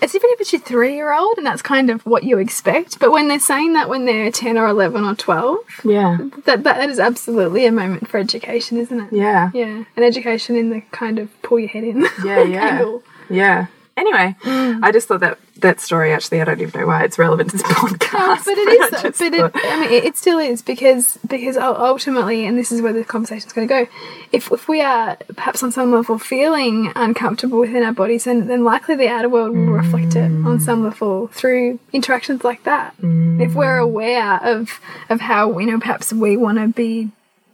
it's 0.00 0.14
even 0.14 0.30
if 0.30 0.40
it's 0.40 0.52
your 0.52 0.60
three 0.62 0.94
year 0.94 1.12
old 1.12 1.36
and 1.38 1.46
that's 1.46 1.62
kind 1.62 1.90
of 1.90 2.04
what 2.06 2.24
you 2.24 2.38
expect. 2.38 2.98
But 2.98 3.12
when 3.12 3.28
they're 3.28 3.38
saying 3.38 3.74
that 3.74 3.88
when 3.88 4.04
they're 4.06 4.30
10 4.30 4.56
or 4.58 4.66
11 4.66 5.04
or 5.04 5.14
12, 5.14 5.58
Yeah, 5.84 6.18
that, 6.44 6.64
that 6.64 6.88
is 6.90 6.98
absolutely 6.98 7.66
a 7.66 7.72
moment 7.72 8.08
for 8.08 8.18
education, 8.18 8.78
isn't 8.78 8.98
it? 9.00 9.12
yeah, 9.12 9.50
Yeah. 9.54 9.84
An 9.96 10.02
education 10.02 10.56
in 10.56 10.70
the 10.70 10.80
kind 10.92 11.18
of 11.18 11.28
pull 11.42 11.58
your 11.58 11.68
head 11.68 11.84
in. 11.84 12.02
yeah, 12.24 12.42
yeah, 12.42 12.66
angle. 12.72 13.02
yeah. 13.30 13.66
Anyway, 13.96 14.34
mm. 14.42 14.80
I 14.82 14.90
just 14.90 15.06
thought 15.06 15.20
that 15.20 15.38
that 15.62 15.80
story 15.80 16.12
actually, 16.12 16.40
I 16.40 16.44
don't 16.44 16.60
even 16.60 16.80
know 16.80 16.86
why 16.86 17.04
it's 17.04 17.18
relevant 17.18 17.50
to 17.50 17.56
this 17.56 17.66
podcast. 17.66 18.44
But 18.44 18.58
it 18.58 18.94
is, 18.94 19.18
But 19.18 19.34
it, 19.34 19.52
I 19.54 19.80
mean, 19.80 19.90
it, 19.90 20.04
it 20.04 20.16
still 20.16 20.38
is 20.38 20.62
because 20.62 21.18
because 21.26 21.56
ultimately, 21.56 22.44
and 22.46 22.58
this 22.58 22.70
is 22.70 22.82
where 22.82 22.92
the 22.92 23.04
conversation 23.04 23.46
is 23.46 23.52
going 23.52 23.66
to 23.66 23.84
go. 23.84 23.90
If 24.32 24.52
if 24.52 24.68
we 24.68 24.80
are 24.82 25.16
perhaps 25.34 25.62
on 25.62 25.72
some 25.72 25.92
level 25.92 26.18
feeling 26.18 26.92
uncomfortable 26.94 27.58
within 27.58 27.82
our 27.82 27.92
bodies, 27.92 28.24
then 28.24 28.46
then 28.48 28.64
likely 28.64 28.96
the 28.96 29.08
outer 29.08 29.28
world 29.28 29.56
will 29.56 29.72
reflect 29.72 30.16
it 30.16 30.30
on 30.46 30.60
some 30.60 30.82
mm. 30.82 30.84
level 30.84 31.28
through 31.28 31.78
interactions 31.92 32.44
like 32.44 32.64
that. 32.64 32.94
If 32.98 33.04
mm. 33.04 33.54
we're 33.54 33.78
aware 33.78 34.40
of 34.42 34.80
of 35.08 35.20
how 35.20 35.58
you 35.58 35.66
know 35.66 35.78
perhaps 35.78 36.12
we 36.12 36.36
want 36.36 36.58
to 36.58 36.68
be, 36.68 37.10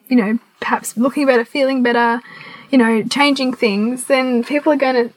you 0.09 0.17
know, 0.17 0.39
perhaps 0.61 0.97
looking 0.97 1.27
better, 1.27 1.45
feeling 1.45 1.83
better. 1.83 2.21
You 2.71 2.77
know, 2.77 3.03
changing 3.03 3.55
things, 3.55 4.05
then 4.09 4.45
people 4.45 4.71
are 4.75 4.77
going 4.77 5.09
to 5.09 5.15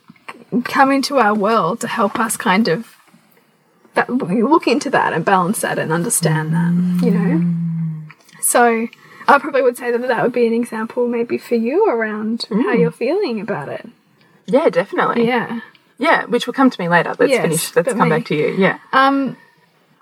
come 0.63 0.91
into 0.91 1.17
our 1.17 1.33
world 1.33 1.79
to 1.81 1.87
help 1.87 2.19
us 2.19 2.37
kind 2.37 2.67
of 2.67 2.95
that, 3.93 4.09
look 4.09 4.67
into 4.67 4.89
that 4.89 5.13
and 5.13 5.23
balance 5.25 5.61
that 5.61 5.77
and 5.79 5.91
understand 5.91 6.53
that, 6.53 7.05
you 7.05 7.11
know. 7.11 8.03
So 8.41 8.87
I 9.27 9.39
probably 9.39 9.61
would 9.61 9.77
say 9.77 9.91
that 9.91 10.07
that 10.07 10.23
would 10.23 10.33
be 10.33 10.47
an 10.47 10.53
example 10.53 11.07
maybe 11.07 11.37
for 11.37 11.55
you 11.55 11.85
around 11.89 12.45
how 12.49 12.73
you're 12.73 12.91
feeling 12.91 13.39
about 13.39 13.69
it. 13.69 13.87
Yeah, 14.45 14.69
definitely. 14.69 15.27
Yeah. 15.27 15.61
Yeah, 15.97 16.25
which 16.25 16.47
will 16.47 16.53
come 16.53 16.69
to 16.69 16.81
me 16.81 16.89
later. 16.89 17.13
Let's 17.19 17.31
Yes, 17.31 17.41
finish. 17.43 17.75
Let's 17.75 17.93
come 17.93 18.09
me. 18.09 18.09
back 18.09 18.25
to 18.25 18.35
you. 18.35 18.55
Yeah. 18.57 18.79
Um, 18.91 19.37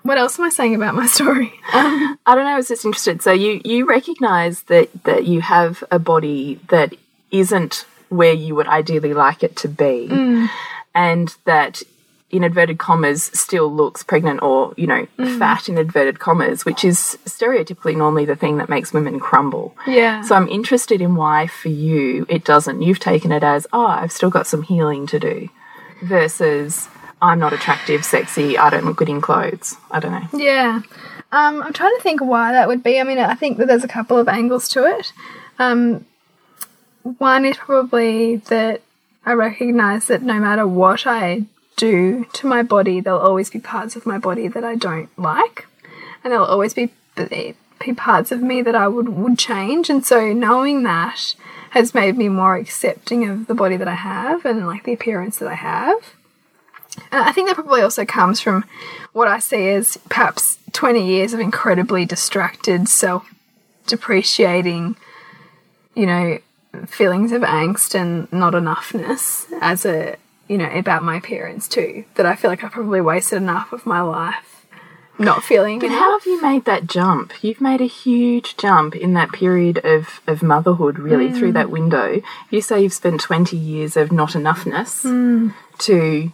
what 0.02 0.16
else 0.16 0.38
am 0.38 0.46
I 0.46 0.48
saying 0.48 0.74
about 0.74 0.94
my 0.94 1.06
story? 1.06 1.52
Um, 1.74 2.18
I 2.26 2.34
don't 2.34 2.44
know. 2.44 2.52
I 2.52 2.56
was 2.56 2.68
just 2.68 2.84
interested. 2.86 3.20
So 3.22 3.32
you 3.32 3.60
you 3.64 3.86
recognise 3.86 4.62
that 4.62 4.88
that 5.04 5.26
you 5.26 5.42
have 5.42 5.84
a 5.90 5.98
body 5.98 6.58
that 6.68 6.94
isn't 7.30 7.84
where 8.10 8.32
you 8.34 8.54
would 8.54 8.68
ideally 8.68 9.14
like 9.14 9.42
it 9.42 9.56
to 9.56 9.68
be, 9.68 10.48
and 10.94 11.34
that 11.46 11.82
in 12.30 12.44
inverted 12.44 12.78
commas 12.78 13.24
still 13.34 13.72
looks 13.74 14.04
pregnant 14.04 14.40
or 14.40 14.72
you 14.76 14.86
know 14.86 15.04
fat 15.38 15.68
in 15.68 15.76
inverted 15.78 16.20
commas, 16.20 16.64
which 16.64 16.84
is 16.84 17.18
stereotypically 17.24 17.96
normally 17.96 18.24
the 18.24 18.36
thing 18.36 18.58
that 18.58 18.68
makes 18.68 18.92
women 18.92 19.18
crumble. 19.18 19.74
yeah. 19.86 20.22
So 20.22 20.36
I'm 20.36 20.48
interested 20.48 21.00
in 21.00 21.16
why 21.16 21.48
for 21.48 21.70
you 21.70 22.26
it 22.28 22.44
doesn't. 22.44 22.82
You've 22.82 23.00
taken 23.00 23.32
it 23.32 23.42
as 23.42 23.66
oh 23.72 23.86
I've 23.86 24.12
still 24.12 24.30
got 24.30 24.46
some 24.46 24.62
healing 24.62 25.06
to 25.08 25.18
do, 25.18 25.48
versus 26.02 26.88
I'm 27.22 27.38
not 27.38 27.52
attractive, 27.52 28.04
sexy, 28.04 28.56
I 28.56 28.70
don't 28.70 28.84
look 28.84 28.96
good 28.96 29.08
in 29.08 29.20
clothes. 29.20 29.76
I 29.90 30.00
don't 30.00 30.12
know. 30.12 30.38
Yeah. 30.38 30.80
Um, 31.32 31.62
I'm 31.62 31.72
trying 31.72 31.94
to 31.94 32.02
think 32.02 32.20
why 32.20 32.52
that 32.52 32.66
would 32.66 32.82
be. 32.82 32.98
I 32.98 33.04
mean, 33.04 33.18
I 33.18 33.34
think 33.34 33.58
that 33.58 33.68
there's 33.68 33.84
a 33.84 33.88
couple 33.88 34.18
of 34.18 34.26
angles 34.28 34.68
to 34.70 34.84
it. 34.84 35.12
Um, 35.58 36.06
one 37.02 37.44
is 37.44 37.56
probably 37.56 38.36
that 38.36 38.82
I 39.24 39.32
recognize 39.32 40.06
that 40.06 40.22
no 40.22 40.34
matter 40.34 40.66
what 40.66 41.06
I 41.06 41.44
do 41.76 42.26
to 42.34 42.46
my 42.46 42.62
body, 42.62 43.00
there'll 43.00 43.20
always 43.20 43.50
be 43.50 43.58
parts 43.58 43.96
of 43.96 44.06
my 44.06 44.18
body 44.18 44.48
that 44.48 44.64
I 44.64 44.76
don't 44.76 45.08
like, 45.18 45.66
and 46.22 46.32
there'll 46.32 46.46
always 46.46 46.74
be 46.74 46.90
be 47.16 47.94
parts 47.94 48.30
of 48.30 48.42
me 48.42 48.62
that 48.62 48.74
I 48.74 48.88
would 48.88 49.08
would 49.08 49.38
change. 49.38 49.88
And 49.90 50.04
so 50.04 50.32
knowing 50.32 50.82
that 50.82 51.34
has 51.70 51.94
made 51.94 52.16
me 52.16 52.28
more 52.28 52.56
accepting 52.56 53.28
of 53.28 53.46
the 53.46 53.54
body 53.54 53.76
that 53.76 53.88
I 53.88 53.94
have 53.94 54.44
and 54.44 54.66
like 54.66 54.84
the 54.84 54.92
appearance 54.92 55.38
that 55.38 55.48
I 55.48 55.54
have. 55.54 56.14
And 57.12 57.22
I 57.22 57.32
think 57.32 57.48
that 57.48 57.54
probably 57.54 57.82
also 57.82 58.04
comes 58.04 58.40
from 58.40 58.64
what 59.12 59.28
I 59.28 59.38
see 59.38 59.68
as 59.68 59.96
perhaps 60.08 60.58
20 60.72 61.06
years 61.06 61.32
of 61.32 61.40
incredibly 61.40 62.04
distracted, 62.04 62.88
self 62.88 63.32
depreciating, 63.86 64.96
you 65.94 66.06
know, 66.06 66.38
feelings 66.86 67.32
of 67.32 67.42
angst 67.42 67.94
and 67.94 68.32
not 68.32 68.54
enoughness 68.54 69.46
as 69.60 69.84
a, 69.84 70.16
you 70.48 70.58
know, 70.58 70.70
about 70.70 71.02
my 71.02 71.16
appearance 71.16 71.68
too. 71.68 72.04
That 72.14 72.26
I 72.26 72.36
feel 72.36 72.50
like 72.50 72.64
I 72.64 72.68
probably 72.68 73.00
wasted 73.00 73.38
enough 73.38 73.72
of 73.72 73.86
my 73.86 74.00
life 74.00 74.50
not 75.20 75.44
feeling 75.44 75.78
But 75.78 75.86
enough. 75.86 75.98
how 75.98 76.18
have 76.18 76.26
you 76.26 76.42
made 76.42 76.64
that 76.64 76.86
jump? 76.86 77.44
You've 77.44 77.60
made 77.60 77.80
a 77.80 77.86
huge 77.86 78.56
jump 78.56 78.96
in 78.96 79.12
that 79.14 79.30
period 79.30 79.78
of, 79.84 80.20
of 80.26 80.42
motherhood, 80.42 80.98
really, 80.98 81.28
mm. 81.28 81.38
through 81.38 81.52
that 81.52 81.70
window. 81.70 82.22
You 82.48 82.62
say 82.62 82.82
you've 82.82 82.94
spent 82.94 83.20
20 83.20 83.56
years 83.56 83.96
of 83.96 84.10
not 84.10 84.30
enoughness 84.30 85.02
hmm. 85.02 85.50
to, 85.78 86.32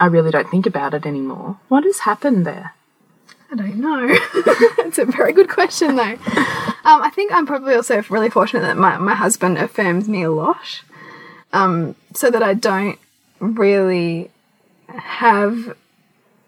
I 0.00 0.06
really 0.06 0.32
don't 0.32 0.50
think 0.50 0.66
about 0.66 0.92
it 0.92 1.06
anymore. 1.06 1.58
What 1.68 1.84
has 1.84 2.00
happened 2.00 2.44
there? 2.44 2.74
I 3.50 3.54
don't 3.54 3.76
know. 3.76 4.06
it's 4.78 4.98
a 4.98 5.04
very 5.04 5.32
good 5.32 5.48
question, 5.48 5.94
though. 5.94 6.16
Um, 6.86 7.02
I 7.02 7.10
think 7.10 7.32
I'm 7.32 7.46
probably 7.46 7.74
also 7.74 8.00
really 8.08 8.30
fortunate 8.30 8.60
that 8.60 8.76
my, 8.76 8.96
my 8.96 9.14
husband 9.16 9.58
affirms 9.58 10.08
me 10.08 10.22
a 10.22 10.30
lot, 10.30 10.82
um, 11.52 11.96
so 12.14 12.30
that 12.30 12.44
I 12.44 12.54
don't 12.54 12.96
really 13.40 14.30
have, 14.86 15.76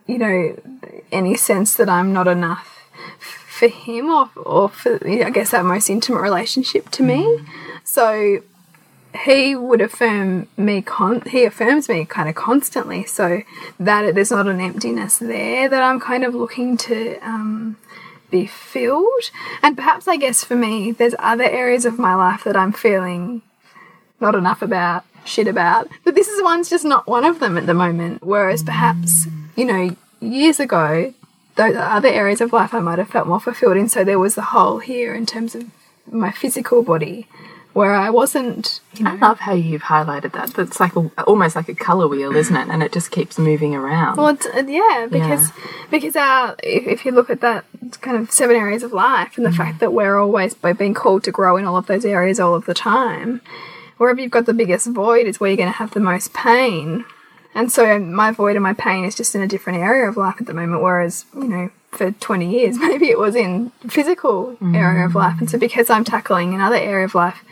you 0.07 0.17
know, 0.17 0.57
any 1.11 1.37
sense 1.37 1.75
that 1.75 1.89
I'm 1.89 2.13
not 2.13 2.29
enough 2.29 2.89
for 3.49 3.67
him 3.67 4.11
or, 4.11 4.31
or 4.37 4.69
for, 4.69 5.01
I 5.05 5.31
guess, 5.31 5.51
that 5.51 5.65
most 5.65 5.91
intimate 5.91 6.21
relationship 6.21 6.89
to 6.91 7.03
me. 7.03 7.41
So 7.83 8.41
he 9.25 9.57
would 9.57 9.81
affirm 9.81 10.47
me 10.57 10.83
con 10.83 11.23
he 11.23 11.45
affirms 11.45 11.89
me 11.89 12.05
kind 12.05 12.29
of 12.29 12.35
constantly 12.37 13.05
so 13.05 13.43
that 13.81 14.15
there's 14.15 14.31
not 14.31 14.47
an 14.47 14.61
emptiness 14.61 15.19
there 15.19 15.69
that 15.69 15.83
I'm 15.83 15.99
kind 15.99 16.25
of 16.25 16.35
looking 16.35 16.77
to 16.77 17.19
um, 17.27 17.77
be 18.31 18.47
filled. 18.47 19.31
And 19.63 19.77
perhaps 19.77 20.09
I 20.09 20.17
guess 20.17 20.45
for 20.45 20.57
me 20.57 20.93
there's 20.93 21.15
other 21.19 21.45
areas 21.45 21.85
of 21.85 21.99
my 21.99 22.15
life 22.15 22.45
that 22.45 22.57
I'm 22.57 22.73
feeling 22.73 23.43
not 24.21 24.35
enough 24.35 24.63
about 24.63 25.05
shit 25.25 25.47
about. 25.47 25.89
But 26.05 26.15
this 26.15 26.29
is 26.29 26.43
one's 26.43 26.71
just 26.71 26.85
not 26.85 27.07
one 27.07 27.25
of 27.25 27.41
them 27.41 27.57
at 27.57 27.67
the 27.67 27.75
moment. 27.75 28.25
Whereas 28.25 28.63
perhaps 28.63 29.27
you 29.57 29.65
know 29.65 29.97
years 30.21 30.61
ago 30.61 31.15
those 31.57 31.75
other 31.77 32.09
areas 32.09 32.41
of 32.41 32.53
life 32.53 32.73
I 32.73 32.81
might 32.81 32.99
have 32.99 33.11
felt 33.11 33.27
more 33.27 33.41
fulfilled 33.41 33.77
in. 33.77 33.89
So 33.89 34.05
there 34.05 34.19
was 34.19 34.35
the 34.35 34.43
hole 34.43 34.79
here 34.79 35.15
in 35.15 35.27
terms 35.27 35.55
of 35.55 35.65
my 36.11 36.31
physical 36.31 36.83
body 36.83 37.27
where 37.79 37.95
I 37.95 38.11
wasn't, 38.11 38.81
you 38.95 39.05
know. 39.05 39.13
I 39.13 39.15
love 39.15 39.39
how 39.39 39.53
you've 39.53 39.83
highlighted 39.83 40.33
that. 40.33 40.53
That's 40.55 40.81
like 40.81 40.97
a, 40.97 41.09
almost 41.29 41.55
like 41.55 41.69
a 41.69 41.77
color 41.77 42.09
wheel, 42.09 42.35
isn't 42.35 42.57
it? 42.57 42.67
And 42.69 42.83
it 42.83 42.91
just 42.91 43.13
keeps 43.13 43.39
moving 43.39 43.73
around. 43.73 44.17
Well, 44.17 44.31
it's, 44.31 44.47
uh, 44.47 44.65
yeah, 44.67 45.07
because 45.09 45.53
because 45.89 46.17
our 46.17 46.57
if, 46.61 46.89
if 46.89 47.07
you 47.07 47.13
look 47.13 47.31
at 47.31 47.41
that 47.41 47.65
kind 48.01 48.17
of 48.17 48.33
seven 48.33 48.57
areas 48.57 48.83
of 48.83 48.93
life 48.93 49.37
and 49.37 49.47
the 49.47 49.53
fact 49.53 49.79
that 49.79 49.93
we're 49.93 50.19
always 50.19 50.55
being 50.55 50.93
called 50.93 51.23
to 51.23 51.31
grow 51.31 51.57
in 51.57 51.67
all 51.67 51.77
of 51.77 51.87
those 51.87 52.05
areas 52.05 52.41
all 52.41 52.57
of 52.57 52.67
the 52.67 52.75
time, 52.75 53.41
wherever 53.97 54.21
you've 54.21 54.33
got 54.33 54.47
the 54.47 54.55
biggest 54.55 54.89
void 54.89 55.29
is 55.29 55.39
where 55.39 55.49
you're 55.49 55.57
going 55.57 55.69
to 55.69 55.79
have 55.79 55.93
the 55.93 56.01
most 56.01 56.35
pain. 56.35 57.05
And 57.55 57.71
so 57.71 58.01
my 58.01 58.33
void 58.33 58.57
and 58.57 58.63
my 58.65 58.75
pain 58.75 59.05
is 59.05 59.15
just 59.15 59.37
in 59.37 59.41
a 59.41 59.47
different 59.47 59.79
area 59.79 60.09
of 60.09 60.17
life 60.17 60.41
at 60.41 60.49
the 60.49 60.55
moment, 60.55 60.83
whereas 60.83 61.27
you 61.33 61.47
know 61.47 61.71
for 61.93 62.11
20 62.11 62.51
years 62.51 62.77
maybe 62.81 63.09
it 63.09 63.21
was 63.21 63.37
in 63.37 63.71
physical 63.89 64.57
area 64.75 65.07
of 65.07 65.15
life, 65.15 65.39
and 65.39 65.49
so 65.49 65.59
because 65.59 65.89
I'm 65.89 66.03
tackling 66.03 66.55
another 66.55 66.75
area 66.75 67.05
of 67.05 67.15
life. 67.15 67.45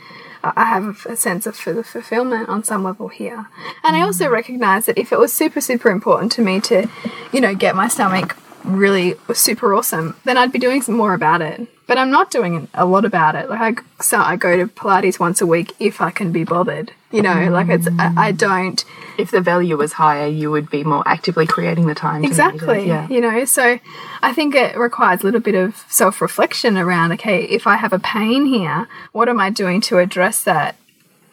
I 0.56 0.64
have 0.64 1.06
a 1.06 1.16
sense 1.16 1.46
of 1.46 1.56
fulfillment 1.56 2.48
on 2.48 2.62
some 2.62 2.84
level 2.84 3.08
here. 3.08 3.48
And 3.82 3.96
I 3.96 4.02
also 4.02 4.28
recognize 4.28 4.86
that 4.86 4.98
if 4.98 5.12
it 5.12 5.18
was 5.18 5.32
super, 5.32 5.60
super 5.60 5.90
important 5.90 6.32
to 6.32 6.42
me 6.42 6.60
to, 6.62 6.88
you 7.32 7.40
know, 7.40 7.54
get 7.54 7.74
my 7.74 7.88
stomach 7.88 8.36
really 8.66 9.14
super 9.32 9.74
awesome, 9.74 10.16
then 10.24 10.36
I'd 10.36 10.52
be 10.52 10.58
doing 10.58 10.82
some 10.82 10.96
more 10.96 11.14
about 11.14 11.42
it. 11.42 11.66
But 11.86 11.98
I'm 11.98 12.10
not 12.10 12.30
doing 12.30 12.68
a 12.74 12.84
lot 12.84 13.04
about 13.04 13.36
it. 13.36 13.48
Like, 13.48 13.80
I, 13.80 14.02
so 14.02 14.18
I 14.18 14.34
go 14.34 14.56
to 14.56 14.66
Pilates 14.66 15.20
once 15.20 15.40
a 15.40 15.46
week 15.46 15.72
if 15.78 16.00
I 16.00 16.10
can 16.10 16.32
be 16.32 16.42
bothered. 16.42 16.90
You 17.12 17.22
know, 17.22 17.34
mm. 17.34 17.50
like 17.50 17.68
it's, 17.68 17.86
I, 17.98 18.12
I 18.16 18.32
don't 18.32 18.84
if 19.18 19.30
the 19.30 19.40
value 19.40 19.76
was 19.76 19.94
higher, 19.94 20.26
you 20.26 20.50
would 20.50 20.70
be 20.70 20.84
more 20.84 21.02
actively 21.06 21.46
creating 21.46 21.86
the 21.86 21.94
time. 21.94 22.24
exactly. 22.24 22.86
Yeah. 22.86 23.08
you 23.08 23.20
know 23.20 23.44
so 23.44 23.78
i 24.22 24.32
think 24.32 24.54
it 24.54 24.76
requires 24.76 25.22
a 25.22 25.24
little 25.24 25.40
bit 25.40 25.54
of 25.54 25.84
self-reflection 25.88 26.76
around 26.76 27.12
okay 27.12 27.44
if 27.44 27.66
i 27.66 27.76
have 27.76 27.92
a 27.92 27.98
pain 27.98 28.46
here 28.46 28.88
what 29.12 29.28
am 29.28 29.40
i 29.40 29.50
doing 29.50 29.80
to 29.82 29.98
address 29.98 30.42
that 30.44 30.76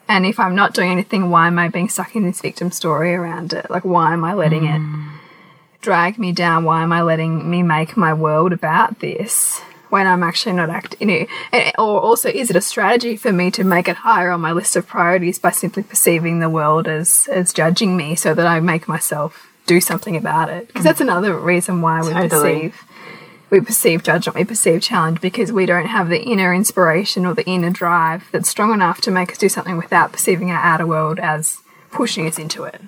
and 0.08 0.26
if 0.26 0.40
i'm 0.40 0.54
not 0.54 0.74
doing 0.74 0.90
anything 0.90 1.30
why 1.30 1.46
am 1.46 1.58
i 1.58 1.68
being 1.68 1.88
stuck 1.88 2.16
in 2.16 2.24
this 2.24 2.40
victim 2.40 2.70
story 2.70 3.14
around 3.14 3.52
it 3.52 3.70
like 3.70 3.84
why 3.84 4.12
am 4.12 4.24
i 4.24 4.32
letting 4.32 4.64
it 4.64 4.80
mm. 4.80 5.10
Drag 5.84 6.18
me 6.18 6.32
down 6.32 6.64
why 6.64 6.82
am 6.82 6.92
i 6.92 7.02
letting 7.02 7.50
me 7.50 7.62
make 7.62 7.94
my 7.94 8.14
world 8.14 8.54
about 8.54 9.00
this 9.00 9.60
when 9.90 10.06
i'm 10.06 10.22
actually 10.22 10.54
not 10.54 10.70
acting 10.70 11.10
you 11.10 11.26
know 11.52 11.70
or 11.78 12.00
also 12.00 12.30
is 12.30 12.48
it 12.48 12.56
a 12.56 12.60
strategy 12.62 13.16
for 13.16 13.30
me 13.30 13.50
to 13.50 13.62
make 13.62 13.86
it 13.86 13.96
higher 13.96 14.30
on 14.30 14.40
my 14.40 14.50
list 14.50 14.76
of 14.76 14.86
priorities 14.86 15.38
by 15.38 15.50
simply 15.50 15.82
perceiving 15.82 16.40
the 16.40 16.48
world 16.48 16.88
as 16.88 17.28
as 17.30 17.52
judging 17.52 17.98
me 17.98 18.14
so 18.14 18.32
that 18.32 18.46
i 18.46 18.58
make 18.60 18.88
myself 18.88 19.52
do 19.66 19.78
something 19.78 20.16
about 20.16 20.48
it 20.48 20.66
because 20.68 20.80
hmm. 20.80 20.86
that's 20.86 21.02
another 21.02 21.38
reason 21.38 21.82
why 21.82 22.00
we 22.00 22.10
Totally. 22.14 22.28
perceive 22.28 22.84
we 23.50 23.60
perceive 23.60 24.02
judgment, 24.02 24.36
we 24.36 24.44
perceive 24.44 24.82
challenge 24.82 25.20
because 25.20 25.52
we 25.52 25.66
don't 25.66 25.86
have 25.86 26.08
the 26.08 26.20
inner 26.20 26.52
inspiration 26.52 27.24
or 27.24 27.34
the 27.34 27.44
inner 27.44 27.70
drive 27.70 28.24
that's 28.32 28.48
strong 28.48 28.72
enough 28.72 29.00
to 29.02 29.10
make 29.10 29.30
us 29.30 29.38
do 29.38 29.48
something 29.48 29.76
without 29.76 30.10
perceiving 30.12 30.50
our 30.50 30.60
outer 30.60 30.86
world 30.86 31.20
as 31.20 31.58
pushing 31.92 32.26
us 32.26 32.38
into 32.38 32.64
it. 32.64 32.80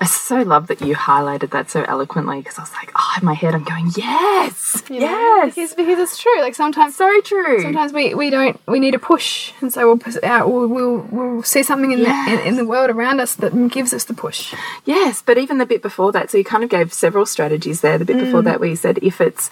I 0.00 0.06
so 0.06 0.42
love 0.42 0.68
that 0.68 0.80
you 0.80 0.94
highlighted 0.94 1.50
that 1.50 1.70
so 1.70 1.82
eloquently 1.82 2.38
because 2.38 2.56
I 2.56 2.62
was 2.62 2.72
like, 2.74 2.92
oh, 2.94 3.14
in 3.20 3.26
my 3.26 3.34
head, 3.34 3.52
I'm 3.54 3.64
going, 3.64 3.90
yes, 3.96 4.80
You 4.88 5.00
know? 5.00 5.06
yes, 5.06 5.54
because, 5.56 5.74
because 5.74 5.98
it's 5.98 6.18
true. 6.18 6.40
Like 6.40 6.54
sometimes, 6.54 6.94
so 6.94 7.20
true. 7.22 7.60
sometimes 7.60 7.92
we, 7.92 8.14
we 8.14 8.30
don't 8.30 8.60
we 8.68 8.78
need 8.78 8.94
a 8.94 8.98
push, 9.00 9.52
and 9.60 9.72
so 9.72 9.86
we'll 9.88 9.98
pers- 9.98 10.16
uh, 10.22 10.42
we'll, 10.46 10.68
we'll, 10.68 10.98
we'll 11.10 11.42
see 11.42 11.64
something 11.64 11.90
in, 11.90 11.98
Yes. 11.98 12.28
the, 12.30 12.40
in 12.42 12.46
in 12.48 12.56
the 12.56 12.64
world 12.64 12.90
around 12.90 13.18
us 13.20 13.34
that 13.36 13.52
gives 13.72 13.92
us 13.92 14.04
the 14.04 14.14
push. 14.14 14.54
Yes, 14.84 15.20
but 15.20 15.36
even 15.36 15.58
the 15.58 15.66
bit 15.66 15.82
before 15.82 16.12
that, 16.12 16.30
so 16.30 16.38
you 16.38 16.44
kind 16.44 16.62
of 16.62 16.70
gave 16.70 16.92
several 16.92 17.26
strategies 17.26 17.80
there. 17.80 17.98
The 17.98 18.04
bit 18.04 18.18
before 18.18 18.42
that, 18.42 18.60
where 18.60 18.68
you 18.68 18.76
said 18.76 18.98
if 19.02 19.20
it's, 19.20 19.50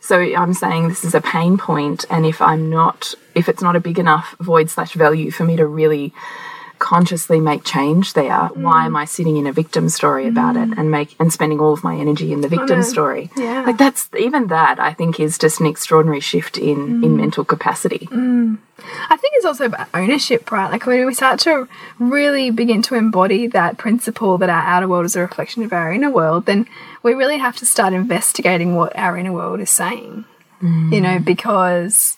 so 0.00 0.20
I'm 0.20 0.52
saying 0.52 0.88
this 0.88 1.02
is 1.04 1.14
a 1.14 1.22
pain 1.22 1.56
point, 1.56 2.04
and 2.10 2.26
if 2.26 2.42
I'm 2.42 2.68
not, 2.68 3.14
if 3.34 3.48
it's 3.48 3.62
not 3.62 3.74
a 3.74 3.80
big 3.80 3.98
enough 3.98 4.36
void 4.38 4.68
slash 4.68 4.92
value 4.92 5.30
for 5.30 5.44
me 5.44 5.56
to 5.56 5.66
really 5.66 6.12
consciously 6.78 7.40
make 7.40 7.64
change 7.64 8.12
there, 8.12 8.30
mm. 8.30 8.56
why 8.56 8.86
am 8.86 8.96
I 8.96 9.04
sitting 9.04 9.36
in 9.36 9.46
a 9.46 9.52
victim 9.52 9.88
story 9.88 10.26
about 10.26 10.56
it 10.56 10.70
mm. 10.70 10.78
and 10.78 10.90
make 10.90 11.16
and 11.18 11.32
spending 11.32 11.60
all 11.60 11.72
of 11.72 11.84
my 11.84 11.96
energy 11.96 12.32
in 12.32 12.40
the 12.40 12.48
victim 12.48 12.82
story? 12.82 13.30
Yeah. 13.36 13.62
Like 13.62 13.78
that's 13.78 14.08
even 14.18 14.48
that 14.48 14.78
I 14.78 14.92
think 14.92 15.20
is 15.20 15.38
just 15.38 15.60
an 15.60 15.66
extraordinary 15.66 16.20
shift 16.20 16.58
in 16.58 17.04
in 17.04 17.12
mm. 17.12 17.16
mental 17.16 17.44
capacity. 17.44 18.08
I 18.12 19.16
think 19.16 19.34
it's 19.36 19.44
also 19.44 19.66
about 19.66 19.88
ownership, 19.92 20.50
right? 20.52 20.70
Like 20.70 20.86
when 20.86 21.04
we 21.04 21.14
start 21.14 21.40
to 21.40 21.68
really 21.98 22.50
begin 22.50 22.80
to 22.82 22.94
embody 22.94 23.46
that 23.48 23.76
principle 23.76 24.38
that 24.38 24.48
our 24.48 24.62
outer 24.62 24.88
world 24.88 25.04
is 25.04 25.16
a 25.16 25.20
reflection 25.20 25.62
of 25.62 25.72
our 25.72 25.92
inner 25.92 26.10
world, 26.10 26.46
then 26.46 26.66
we 27.02 27.14
really 27.14 27.38
have 27.38 27.56
to 27.56 27.66
start 27.66 27.92
investigating 27.92 28.76
what 28.76 28.96
our 28.96 29.16
inner 29.16 29.32
world 29.32 29.60
is 29.60 29.70
saying. 29.70 30.24
You 30.60 31.00
know, 31.00 31.20
because 31.20 32.16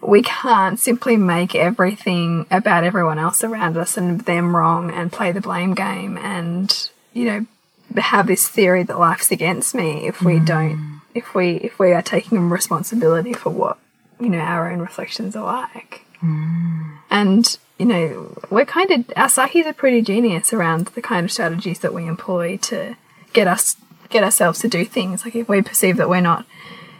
we 0.00 0.22
can't 0.22 0.78
simply 0.78 1.16
make 1.16 1.54
everything 1.54 2.46
about 2.50 2.84
everyone 2.84 3.18
else 3.18 3.42
around 3.42 3.76
us 3.76 3.96
and 3.96 4.20
them 4.22 4.54
wrong 4.54 4.90
and 4.90 5.12
play 5.12 5.32
the 5.32 5.40
blame 5.40 5.74
game 5.74 6.16
and, 6.18 6.90
you 7.12 7.24
know, 7.24 7.46
have 7.96 8.26
this 8.26 8.48
theory 8.48 8.82
that 8.82 8.98
life's 8.98 9.30
against 9.30 9.74
me 9.74 10.06
if 10.06 10.22
we 10.22 10.34
mm. 10.34 10.46
don't 10.46 11.00
if 11.14 11.34
we 11.34 11.56
if 11.56 11.78
we 11.78 11.92
are 11.92 12.02
taking 12.02 12.50
responsibility 12.50 13.32
for 13.32 13.50
what 13.50 13.78
you 14.20 14.28
know 14.28 14.38
our 14.38 14.70
own 14.70 14.80
reflections 14.80 15.34
are 15.34 15.44
like. 15.44 16.04
Mm. 16.22 16.98
And 17.10 17.58
you 17.78 17.86
know 17.86 18.38
we're 18.50 18.66
kind 18.66 18.90
of 18.90 19.12
our 19.16 19.28
psyches 19.28 19.66
are 19.66 19.72
pretty 19.72 20.02
genius 20.02 20.52
around 20.52 20.88
the 20.88 21.02
kind 21.02 21.24
of 21.24 21.32
strategies 21.32 21.78
that 21.80 21.94
we 21.94 22.06
employ 22.06 22.56
to 22.58 22.96
get 23.32 23.46
us 23.46 23.76
get 24.10 24.24
ourselves 24.24 24.60
to 24.60 24.68
do 24.68 24.84
things. 24.84 25.24
Like 25.24 25.34
if 25.34 25.48
we 25.48 25.62
perceive 25.62 25.96
that 25.96 26.08
we're 26.08 26.20
not 26.20 26.44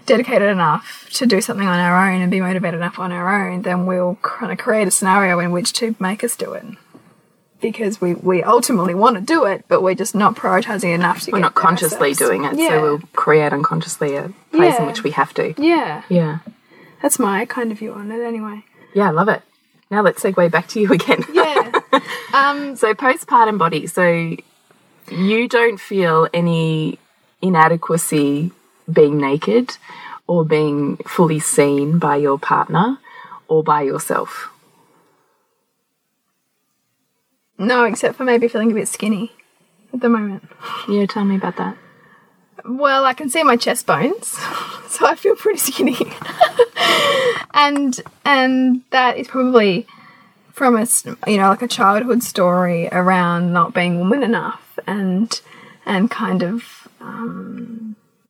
dedicated 0.09 0.49
enough 0.49 1.09
to 1.13 1.27
do 1.27 1.41
something 1.41 1.67
on 1.67 1.79
our 1.79 2.11
own 2.11 2.21
and 2.21 2.31
be 2.31 2.41
motivated 2.41 2.81
enough 2.81 2.99
on 2.99 3.13
our 3.13 3.29
own 3.51 3.63
then 3.63 3.87
we'll 3.87 4.17
kind 4.23 4.51
of 4.51 4.59
create 4.59 4.89
a 4.89 4.91
scenario 4.91 5.39
in 5.39 5.53
which 5.53 5.73
to 5.75 5.95
make 6.01 6.25
us 6.25 6.35
do 6.37 6.53
it 6.55 6.65
because 7.61 8.01
we, 8.01 8.15
we 8.15 8.43
ultimately 8.43 8.95
want 8.95 9.17
to 9.17 9.21
do 9.21 9.45
it, 9.45 9.65
but 9.67 9.83
we're 9.83 9.95
just 9.95 10.15
not 10.15 10.37
prioritizing 10.37 10.95
enough 10.95 11.19
to 11.19 11.25
get 11.27 11.29
it. 11.29 11.33
We're 11.33 11.41
not 11.41 11.55
consciously 11.55 12.11
ourselves. 12.11 12.19
doing 12.19 12.45
it, 12.45 12.57
Yeah. 12.57 12.69
so 12.69 12.83
we'll 12.83 12.99
create 13.15 13.53
unconsciously 13.53 14.15
a 14.15 14.33
place 14.53 14.79
in 14.79 14.87
which 14.87 15.03
we 15.03 15.11
have 15.11 15.35
to. 15.35 15.55
Yeah, 15.61 16.03
Yeah. 16.09 16.39
that's 17.03 17.19
my 17.19 17.45
kind 17.47 17.73
of 17.73 17.79
view 17.81 17.93
on 17.95 18.13
it 18.13 18.21
anyway. 18.25 18.65
Yeah, 18.95 19.09
I 19.09 19.11
love 19.11 19.29
it. 19.29 19.43
Now 19.91 20.03
let's 20.03 20.23
segue 20.23 20.51
back 20.53 20.69
to 20.69 20.81
you 20.81 20.93
again. 20.99 21.25
Yeah. 21.33 21.73
um, 22.33 22.77
So 22.83 22.95
postpartum 22.95 23.59
body. 23.59 23.89
So 23.89 24.37
you 25.11 25.49
don't 25.49 25.81
feel 25.81 26.29
any 26.33 27.01
inadequacy 27.43 28.53
being 28.91 29.19
naked 29.19 29.77
or 30.29 30.45
being 30.45 30.99
fully 30.99 31.41
seen 31.41 31.99
by 31.99 32.15
your 32.17 32.39
partner 32.39 32.99
or 33.49 33.65
by 33.65 33.83
yourself. 33.83 34.51
no, 37.59 37.85
except 37.85 38.17
for 38.17 38.25
maybe 38.25 38.49
feeling 38.49 38.71
a 38.71 38.75
bit 38.75 38.89
skinny 38.89 39.33
at 39.93 40.01
the 40.01 40.09
moment. 40.09 40.49
Yeah, 40.89 41.05
tell 41.07 41.25
me 41.25 41.37
about 41.37 41.57
that. 41.57 41.77
Well, 42.65 43.05
I 43.05 43.13
can 43.13 43.29
see 43.29 43.43
my 43.43 43.57
chest 43.57 43.85
bones, 43.87 44.29
so 44.89 45.07
I 45.07 45.15
feel 45.17 45.37
pretty 45.37 45.59
skinny. 45.59 45.97
and 47.55 48.01
and 48.25 48.83
that 48.91 49.19
is 49.19 49.29
probably 49.29 49.87
from 50.53 50.77
a 50.77 50.87
you 51.27 51.37
know 51.37 51.49
like 51.49 51.63
a 51.63 51.69
childhood 51.69 52.23
story 52.23 52.89
around 52.91 53.53
not 53.53 53.75
being 53.75 53.99
woman 53.99 54.23
enough 54.23 54.79
and 54.87 55.41
and 55.85 56.11
kind 56.11 56.43
of 56.43 56.89
um, 57.01 57.38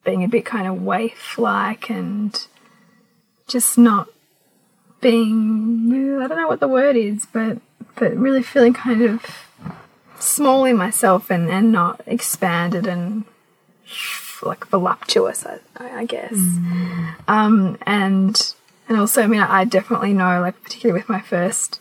being 0.09 0.25
a 0.25 0.29
bit 0.29 0.47
kind 0.47 0.67
of 0.67 0.81
waif 0.83 1.37
like 1.37 1.91
and 1.91 2.47
just 3.47 3.77
not 3.77 4.09
being 5.03 5.93
I 6.23 6.27
don't 6.27 6.39
know 6.39 6.49
what 6.49 6.61
the 6.61 6.69
word 6.69 6.97
is, 6.97 7.27
but 7.27 7.59
but 7.97 8.17
really 8.17 8.43
feeling 8.43 8.73
kind 8.73 9.03
of 9.03 9.23
small 10.19 10.65
in 10.65 10.79
myself 10.79 11.31
and 11.31 11.51
and 11.51 11.71
not 11.71 12.01
expanded 12.07 12.87
and 12.87 13.25
like 14.43 14.67
voluptuous, 14.69 15.45
I, 15.45 15.59
I 15.77 15.99
I 16.01 16.05
guess. 16.07 16.33
Um, 17.29 17.77
and 17.83 18.55
and 18.89 18.99
also, 18.99 19.23
I 19.23 19.27
mean, 19.27 19.41
I 19.41 19.67
definitely 19.67 20.15
know, 20.15 20.41
like 20.41 20.63
particularly 20.63 20.99
with 20.99 21.11
my 21.11 21.21
first 21.21 21.81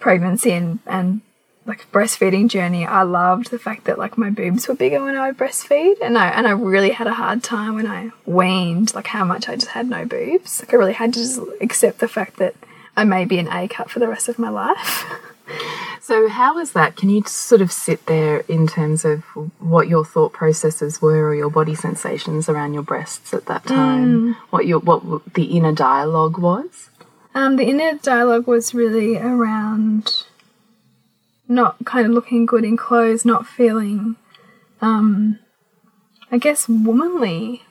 pregnancy 0.00 0.52
and 0.52 0.80
and 0.86 1.22
like 1.66 1.90
breastfeeding 1.92 2.48
journey, 2.48 2.86
I 2.86 3.02
loved 3.02 3.50
the 3.50 3.58
fact 3.58 3.84
that 3.84 3.98
like 3.98 4.18
my 4.18 4.30
boobs 4.30 4.68
were 4.68 4.74
bigger 4.74 5.02
when 5.02 5.16
I 5.16 5.28
would 5.28 5.38
breastfeed, 5.38 5.96
and 6.02 6.18
I 6.18 6.28
and 6.28 6.46
I 6.46 6.50
really 6.50 6.90
had 6.90 7.06
a 7.06 7.14
hard 7.14 7.42
time 7.42 7.74
when 7.74 7.86
I 7.86 8.10
weaned, 8.26 8.94
like 8.94 9.06
how 9.06 9.24
much 9.24 9.48
I 9.48 9.56
just 9.56 9.72
had 9.72 9.88
no 9.88 10.04
boobs. 10.04 10.60
Like 10.60 10.74
I 10.74 10.76
really 10.76 10.92
had 10.92 11.14
to 11.14 11.20
just 11.20 11.40
accept 11.60 11.98
the 11.98 12.08
fact 12.08 12.36
that 12.36 12.54
I 12.96 13.04
may 13.04 13.24
be 13.24 13.38
an 13.38 13.48
A 13.48 13.68
cup 13.68 13.90
for 13.90 13.98
the 13.98 14.08
rest 14.08 14.28
of 14.28 14.38
my 14.38 14.50
life. 14.50 15.04
So 16.04 16.28
how 16.28 16.56
was 16.56 16.72
that? 16.72 16.96
Can 16.96 17.08
you 17.08 17.22
sort 17.24 17.62
of 17.62 17.72
sit 17.72 18.04
there 18.04 18.40
in 18.40 18.66
terms 18.66 19.06
of 19.06 19.22
what 19.58 19.88
your 19.88 20.04
thought 20.04 20.34
processes 20.34 21.00
were 21.00 21.28
or 21.28 21.34
your 21.34 21.48
body 21.48 21.74
sensations 21.74 22.46
around 22.46 22.74
your 22.74 22.82
breasts 22.82 23.32
at 23.32 23.46
that 23.46 23.64
time? 23.64 24.34
What 24.50 24.66
your 24.66 24.80
what 24.80 25.32
the 25.32 25.44
inner 25.44 25.72
dialogue 25.72 26.36
was? 26.36 26.90
Um, 27.34 27.56
the 27.56 27.64
inner 27.64 27.94
dialogue 27.94 28.46
was 28.46 28.74
really 28.74 29.16
around 29.16 30.26
not 31.48 31.84
kind 31.84 32.06
of 32.06 32.12
looking 32.12 32.46
good 32.46 32.64
in 32.64 32.76
clothes, 32.76 33.24
not 33.24 33.46
feeling, 33.46 34.16
um, 34.80 35.38
I 36.30 36.38
guess, 36.38 36.68
womanly, 36.68 37.62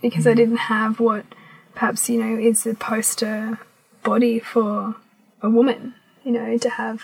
because 0.00 0.26
I 0.26 0.34
didn't 0.34 0.56
have 0.56 1.00
what 1.00 1.26
perhaps, 1.74 2.08
you 2.08 2.22
know, 2.22 2.38
is 2.38 2.64
the 2.64 2.74
poster 2.74 3.58
body 4.02 4.38
for 4.38 4.96
a 5.42 5.50
woman, 5.50 5.94
you 6.24 6.32
know, 6.32 6.56
to 6.58 6.70
have 6.70 7.02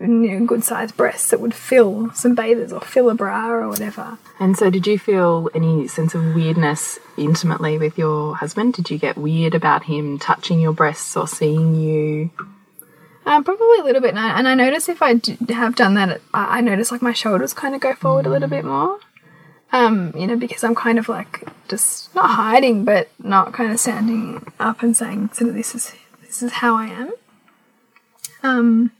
you 0.00 0.06
know, 0.08 0.46
good 0.46 0.64
sized 0.64 0.96
breasts 0.96 1.30
that 1.30 1.40
would 1.40 1.54
fill 1.54 2.10
some 2.12 2.34
bathers 2.34 2.72
or 2.72 2.80
fill 2.80 3.10
a 3.10 3.14
bra 3.14 3.50
or 3.50 3.68
whatever. 3.68 4.18
And 4.40 4.56
so, 4.56 4.70
did 4.70 4.86
you 4.86 4.98
feel 4.98 5.48
any 5.54 5.86
sense 5.86 6.14
of 6.14 6.34
weirdness 6.34 6.98
intimately 7.16 7.78
with 7.78 7.96
your 7.96 8.34
husband? 8.36 8.74
Did 8.74 8.90
you 8.90 8.98
get 8.98 9.16
weird 9.16 9.54
about 9.54 9.84
him 9.84 10.18
touching 10.18 10.60
your 10.60 10.72
breasts 10.72 11.16
or 11.16 11.28
seeing 11.28 11.76
you? 11.76 12.30
Um, 13.26 13.42
probably 13.42 13.78
a 13.78 13.84
little 13.84 14.02
bit, 14.02 14.14
and 14.14 14.46
I, 14.46 14.54
notice 14.54 14.88
if 14.88 15.00
I 15.00 15.18
have 15.48 15.76
done 15.76 15.94
that, 15.94 16.20
I, 16.34 16.60
notice 16.60 16.92
like 16.92 17.00
my 17.00 17.14
shoulders 17.14 17.54
kind 17.54 17.74
of 17.74 17.80
go 17.80 17.94
forward 17.94 18.26
a 18.26 18.30
little 18.30 18.48
bit 18.48 18.64
more. 18.64 18.98
Um, 19.72 20.12
you 20.14 20.26
know, 20.26 20.36
because 20.36 20.62
I'm 20.62 20.74
kind 20.74 20.98
of 20.98 21.08
like 21.08 21.48
just 21.68 22.14
not 22.14 22.30
hiding, 22.30 22.84
but 22.84 23.08
not 23.18 23.52
kind 23.54 23.72
of 23.72 23.80
standing 23.80 24.52
up 24.60 24.82
and 24.82 24.96
saying, 24.96 25.30
"So 25.32 25.46
this 25.46 25.74
is 25.74 25.94
this 26.20 26.42
is 26.42 26.52
how 26.52 26.76
I 26.76 26.86
am." 26.86 27.12
Um, 28.42 28.90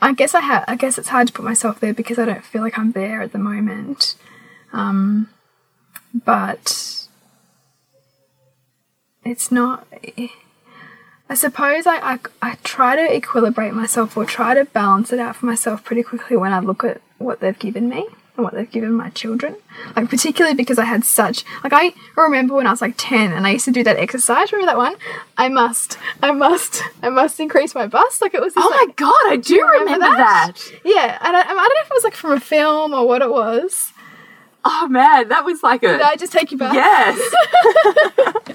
I 0.00 0.14
guess 0.14 0.34
I 0.34 0.40
have. 0.40 0.64
I 0.66 0.74
guess 0.74 0.96
it's 0.96 1.08
hard 1.08 1.28
to 1.28 1.32
put 1.32 1.44
myself 1.44 1.78
there 1.78 1.92
because 1.92 2.18
I 2.18 2.24
don't 2.24 2.44
feel 2.44 2.62
like 2.62 2.78
I'm 2.78 2.92
there 2.92 3.20
at 3.20 3.32
the 3.32 3.38
moment. 3.38 4.16
Um, 4.72 5.28
but 6.14 7.06
it's 9.24 9.52
not. 9.52 9.86
I 11.30 11.34
suppose 11.34 11.86
I, 11.86 11.96
I, 12.14 12.18
I 12.40 12.54
try 12.64 12.96
to 12.96 13.02
equilibrate 13.20 13.72
myself 13.74 14.16
or 14.16 14.24
try 14.24 14.54
to 14.54 14.64
balance 14.64 15.12
it 15.12 15.18
out 15.20 15.36
for 15.36 15.46
myself 15.46 15.84
pretty 15.84 16.02
quickly 16.02 16.36
when 16.36 16.52
I 16.52 16.60
look 16.60 16.84
at 16.84 17.00
what 17.18 17.40
they've 17.40 17.58
given 17.58 17.88
me 17.88 18.06
and 18.36 18.44
what 18.44 18.54
they've 18.54 18.70
given 18.70 18.94
my 18.94 19.10
children. 19.10 19.56
Like, 19.94 20.08
particularly 20.08 20.56
because 20.56 20.78
I 20.78 20.84
had 20.84 21.04
such, 21.04 21.44
like, 21.62 21.72
I 21.74 21.92
remember 22.16 22.54
when 22.54 22.66
I 22.66 22.70
was 22.70 22.80
like 22.80 22.94
10 22.96 23.32
and 23.32 23.46
I 23.46 23.50
used 23.50 23.66
to 23.66 23.70
do 23.72 23.84
that 23.84 23.98
exercise. 23.98 24.52
Remember 24.52 24.70
that 24.72 24.78
one? 24.78 24.94
I 25.36 25.48
must, 25.48 25.98
I 26.22 26.32
must, 26.32 26.82
I 27.02 27.10
must 27.10 27.38
increase 27.40 27.74
my 27.74 27.86
bust. 27.86 28.22
Like, 28.22 28.32
it 28.32 28.40
was 28.40 28.54
this, 28.54 28.64
Oh 28.66 28.70
my 28.70 28.84
like, 28.86 28.96
god, 28.96 29.12
I 29.26 29.36
do 29.36 29.60
remember 29.60 29.92
remember, 30.06 30.16
that? 30.16 30.52
that? 30.54 30.80
yeah. 30.84 31.18
And 31.20 31.36
I, 31.36 31.40
I 31.40 31.44
don't 31.44 31.56
know 31.56 31.80
if 31.82 31.86
it 31.90 31.94
was 31.94 32.04
like 32.04 32.14
from 32.14 32.32
a 32.32 32.40
film 32.40 32.94
or 32.94 33.06
what 33.06 33.20
it 33.20 33.28
was. 33.30 33.92
Oh 34.64 34.88
man, 34.88 35.28
that 35.28 35.44
was 35.44 35.62
like 35.62 35.82
a 35.82 35.88
Did 35.88 36.00
I 36.02 36.16
just 36.16 36.32
take 36.32 36.50
you 36.52 36.58
back? 36.58 36.72
yes. 36.74 37.16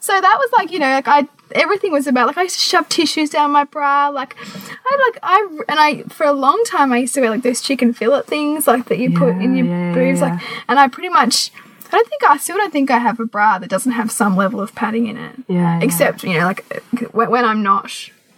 So 0.00 0.20
that 0.20 0.36
was 0.38 0.50
like, 0.52 0.70
you 0.70 0.78
know, 0.78 0.88
like 0.90 1.08
I 1.08 1.26
everything 1.52 1.92
was 1.92 2.06
about 2.06 2.26
like 2.26 2.38
I 2.38 2.42
used 2.42 2.56
to 2.56 2.62
shove 2.62 2.88
tissues 2.88 3.30
down 3.30 3.50
my 3.50 3.64
bra, 3.64 4.08
like 4.08 4.36
I 4.40 5.10
like 5.10 5.18
I 5.22 5.48
and 5.68 5.78
I 5.78 6.02
for 6.04 6.26
a 6.26 6.32
long 6.32 6.62
time 6.66 6.92
I 6.92 6.98
used 6.98 7.14
to 7.14 7.20
wear 7.20 7.30
like 7.30 7.42
those 7.42 7.60
chicken 7.60 7.92
fillet 7.92 8.22
things 8.22 8.66
like 8.66 8.86
that 8.86 8.98
you 8.98 9.16
put 9.16 9.36
in 9.36 9.56
your 9.56 9.66
yeah, 9.66 9.94
boobs, 9.94 10.20
yeah. 10.20 10.34
like 10.34 10.42
and 10.68 10.78
I 10.78 10.88
pretty 10.88 11.10
much 11.10 11.50
I 11.94 11.96
don't 11.96 12.08
think 12.08 12.24
I 12.24 12.36
still 12.38 12.56
don't 12.56 12.72
think 12.72 12.90
I 12.90 12.98
have 12.98 13.20
a 13.20 13.24
bra 13.26 13.58
that 13.58 13.70
doesn't 13.70 13.92
have 13.92 14.10
some 14.10 14.36
level 14.36 14.60
of 14.60 14.74
padding 14.74 15.06
in 15.06 15.16
it. 15.16 15.36
Yeah, 15.46 15.78
yeah. 15.78 15.80
Except, 15.80 16.24
you 16.24 16.38
know, 16.38 16.44
like 16.44 16.64
when, 17.12 17.30
when 17.30 17.44
I'm 17.44 17.62
not 17.62 17.86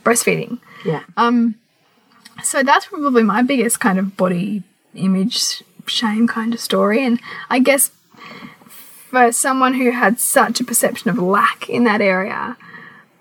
breastfeeding. 0.04 0.58
yeah. 0.84 1.04
Um. 1.16 1.54
So 2.44 2.62
that's 2.62 2.84
probably 2.84 3.22
my 3.22 3.40
biggest 3.40 3.80
kind 3.80 3.98
of 3.98 4.14
body 4.14 4.62
image 4.94 5.62
shame 5.86 6.28
kind 6.28 6.52
of 6.52 6.60
story. 6.60 7.02
And 7.02 7.18
I 7.48 7.60
guess 7.60 7.90
for 9.08 9.32
someone 9.32 9.74
who 9.74 9.90
had 9.90 10.20
such 10.20 10.60
a 10.60 10.64
perception 10.64 11.08
of 11.08 11.18
lack 11.18 11.70
in 11.70 11.84
that 11.84 12.02
area, 12.02 12.58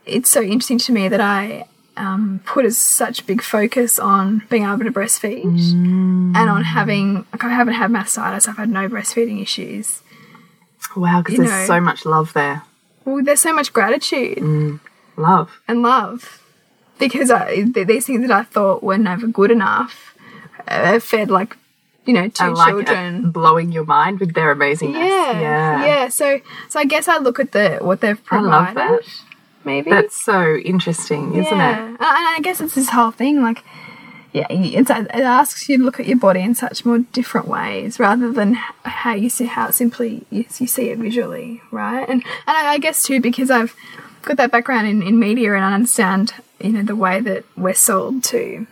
it's 0.05 0.29
so 0.29 0.41
interesting 0.41 0.77
to 0.79 0.91
me 0.91 1.07
that 1.07 1.21
I 1.21 1.65
um, 1.97 2.41
put 2.45 2.65
as 2.65 2.77
such 2.77 3.25
big 3.25 3.41
focus 3.41 3.99
on 3.99 4.43
being 4.49 4.63
able 4.63 4.79
to 4.79 4.91
breastfeed 4.91 5.43
and 5.45 6.49
on 6.49 6.63
having, 6.63 7.25
like, 7.31 7.43
I 7.43 7.49
haven't 7.49 7.75
had 7.75 7.91
mastitis, 7.91 8.47
I've 8.47 8.57
had 8.57 8.69
no 8.69 8.89
breastfeeding 8.89 9.41
issues. 9.41 10.01
Wow, 10.95 11.21
because 11.21 11.39
there's 11.39 11.49
know. 11.49 11.65
so 11.65 11.79
much 11.79 12.05
love 12.05 12.33
there. 12.33 12.63
Well, 13.05 13.23
there's 13.23 13.41
so 13.41 13.53
much 13.53 13.73
gratitude 13.73 14.79
Love. 15.17 15.61
and 15.67 15.81
love 15.81 16.41
because 16.97 17.29
I, 17.29 17.63
th 17.63 17.87
these 17.87 18.05
things 18.05 18.21
that 18.27 18.31
I 18.31 18.43
thought 18.43 18.81
were 18.81 18.97
never 18.97 19.27
good 19.27 19.51
enough 19.51 20.15
uh, 20.67 20.99
fed 20.99 21.29
like 21.29 21.57
you 22.05 22.13
know 22.13 22.29
two 22.29 22.53
like 22.53 22.73
it 22.73 22.85
children. 22.85 23.31
blowing 23.31 23.71
your 23.71 23.85
mind 23.85 24.19
with 24.19 24.33
their 24.33 24.53
amazingness. 24.55 24.93
Yeah, 24.93 25.39
yeah, 25.39 25.85
yeah. 25.85 26.09
So, 26.09 26.39
so 26.69 26.79
I 26.79 26.85
guess 26.85 27.07
I 27.07 27.17
look 27.17 27.39
at 27.39 27.51
the 27.51 27.77
what 27.81 28.01
they've 28.01 28.21
I 28.31 28.39
love 28.39 28.73
provided. 28.73 29.05
Maybe 29.65 29.89
That's 29.89 30.23
so 30.23 30.55
interesting, 30.55 31.35
isn't 31.35 31.57
yeah. 31.57 31.85
it? 31.85 31.89
And 31.89 31.97
I 31.99 32.39
guess 32.41 32.61
it's 32.61 32.75
this 32.75 32.89
whole 32.89 33.11
thing, 33.11 33.41
like, 33.41 33.63
yeah, 34.31 34.47
it's, 34.49 34.89
it 34.89 35.09
asks 35.13 35.69
you 35.69 35.77
to 35.77 35.83
look 35.83 35.99
at 35.99 36.07
your 36.07 36.17
body 36.17 36.41
in 36.41 36.55
such 36.55 36.85
more 36.85 36.99
different 36.99 37.47
ways 37.47 37.99
rather 37.99 38.33
than 38.33 38.55
how 38.83 39.13
you 39.13 39.29
see 39.29 39.45
how 39.45 39.71
simply 39.71 40.25
you, 40.29 40.45
you 40.59 40.67
see 40.67 40.89
it 40.89 40.97
visually, 40.97 41.61
right? 41.71 42.07
And 42.07 42.21
and 42.21 42.57
I, 42.57 42.73
I 42.73 42.77
guess 42.77 43.03
too 43.03 43.21
because 43.21 43.49
I've 43.49 43.73
got 44.23 44.35
that 44.35 44.51
background 44.51 44.87
in, 44.87 45.01
in 45.01 45.19
media 45.19 45.53
and 45.55 45.63
I 45.63 45.73
understand 45.73 46.33
you 46.59 46.73
know 46.73 46.83
the 46.83 46.97
way 46.97 47.21
that 47.21 47.45
we're 47.55 47.73
sold 47.73 48.25
to 48.25 48.67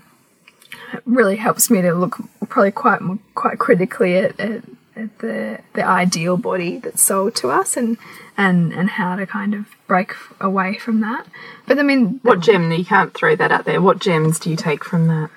really 1.05 1.37
helps 1.37 1.69
me 1.69 1.81
to 1.81 1.93
look 1.93 2.17
probably 2.49 2.71
quite 2.71 2.99
more- 2.99 3.19
quite 3.33 3.57
critically 3.57 4.17
at, 4.17 4.37
at, 4.41 4.63
at 4.97 5.19
the 5.19 5.59
the 5.75 5.83
ideal 5.85 6.35
body 6.35 6.77
that's 6.77 7.01
sold 7.01 7.35
to 7.35 7.49
us 7.49 7.77
and 7.77 7.97
and 8.37 8.73
and 8.73 8.89
how 8.89 9.15
to 9.15 9.25
kind 9.25 9.53
of 9.53 9.67
break 9.93 10.15
away 10.41 10.75
from 10.79 11.01
that. 11.01 11.27
But 11.67 11.77
I 11.77 11.83
mean, 11.83 12.19
What 12.23 12.39
gem? 12.39 12.71
You 12.71 12.83
can't 12.83 13.13
throw 13.13 13.35
that 13.35 13.51
out 13.51 13.65
there. 13.65 13.79
What 13.79 13.99
gems 13.99 14.39
do 14.39 14.49
you 14.49 14.55
take 14.55 14.83
from 14.83 15.05
that? 15.05 15.29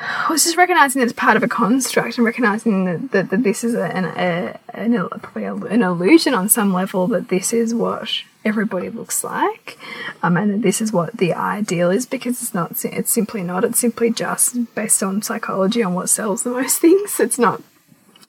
I 0.00 0.30
was 0.30 0.44
just 0.44 0.56
recognizing 0.56 1.00
that 1.00 1.10
it's 1.10 1.12
part 1.12 1.36
of 1.36 1.42
a 1.42 1.48
construct 1.48 2.16
and 2.16 2.24
recognizing 2.24 2.86
that, 2.86 3.10
that, 3.10 3.28
that 3.28 3.42
this 3.42 3.64
is 3.64 3.74
an, 3.74 4.06
a, 4.06 4.58
an, 4.70 5.08
probably 5.20 5.44
an 5.44 5.82
illusion 5.82 6.32
on 6.32 6.48
some 6.48 6.72
level 6.72 7.06
that 7.08 7.28
this 7.28 7.52
is 7.52 7.74
what 7.74 8.08
everybody 8.46 8.88
looks 8.88 9.22
like 9.22 9.76
um, 10.22 10.38
and 10.38 10.50
that 10.50 10.62
this 10.62 10.80
is 10.80 10.90
what 10.90 11.14
the 11.18 11.34
ideal 11.34 11.90
is 11.90 12.06
because 12.06 12.40
it's 12.40 12.54
not 12.54 12.82
it's 12.82 13.12
simply 13.12 13.42
not 13.42 13.62
it's 13.62 13.78
simply 13.78 14.10
just 14.10 14.74
based 14.74 15.02
on 15.02 15.20
psychology 15.20 15.82
on 15.82 15.92
what 15.92 16.08
sells 16.08 16.44
the 16.44 16.50
most 16.50 16.78
things 16.80 17.20
it's 17.20 17.38
not 17.38 17.60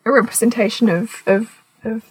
a 0.03 0.12
representation 0.12 0.89
of, 0.89 1.21
of, 1.25 1.62
of 1.85 2.03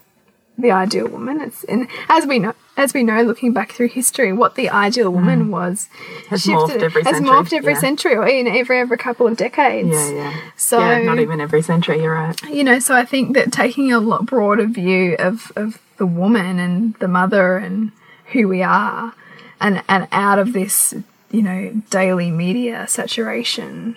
the 0.56 0.70
ideal 0.70 1.08
woman 1.08 1.40
it's 1.40 1.64
and 1.64 1.86
as 2.08 2.24
we 2.24 2.38
know 2.38 2.54
as 2.78 2.94
we 2.94 3.02
know 3.02 3.22
looking 3.22 3.52
back 3.52 3.72
through 3.72 3.88
history 3.88 4.32
what 4.32 4.54
the 4.54 4.70
ideal 4.70 5.10
mm. 5.10 5.14
woman 5.16 5.50
was 5.50 5.88
Has 6.30 6.44
morphed 6.44 6.80
every 6.80 7.02
has 7.02 7.16
century, 7.16 7.30
morphed 7.30 7.52
every 7.52 7.72
yeah. 7.74 7.80
century 7.80 8.14
or 8.14 8.26
in 8.26 8.46
every 8.46 8.78
every 8.78 8.96
couple 8.96 9.26
of 9.26 9.36
decades 9.36 9.90
Yeah, 9.90 10.10
yeah. 10.10 10.40
so 10.56 10.78
yeah, 10.78 11.02
not 11.02 11.18
even 11.18 11.40
every 11.40 11.60
century. 11.60 12.00
You're 12.00 12.14
right. 12.14 12.40
you 12.44 12.64
know 12.64 12.78
so 12.78 12.94
i 12.94 13.04
think 13.04 13.34
that 13.34 13.52
taking 13.52 13.92
a 13.92 13.98
lot 13.98 14.24
broader 14.24 14.66
view 14.66 15.16
of 15.18 15.52
of 15.56 15.78
the 15.98 16.06
woman 16.06 16.58
and 16.58 16.94
the 16.94 17.08
mother 17.08 17.56
and 17.58 17.90
who 18.32 18.46
we 18.48 18.62
are 18.62 19.12
and 19.60 19.82
and 19.88 20.06
out 20.12 20.38
of 20.38 20.52
this 20.52 20.94
you 21.30 21.42
know 21.42 21.82
daily 21.90 22.30
media 22.30 22.86
saturation 22.88 23.96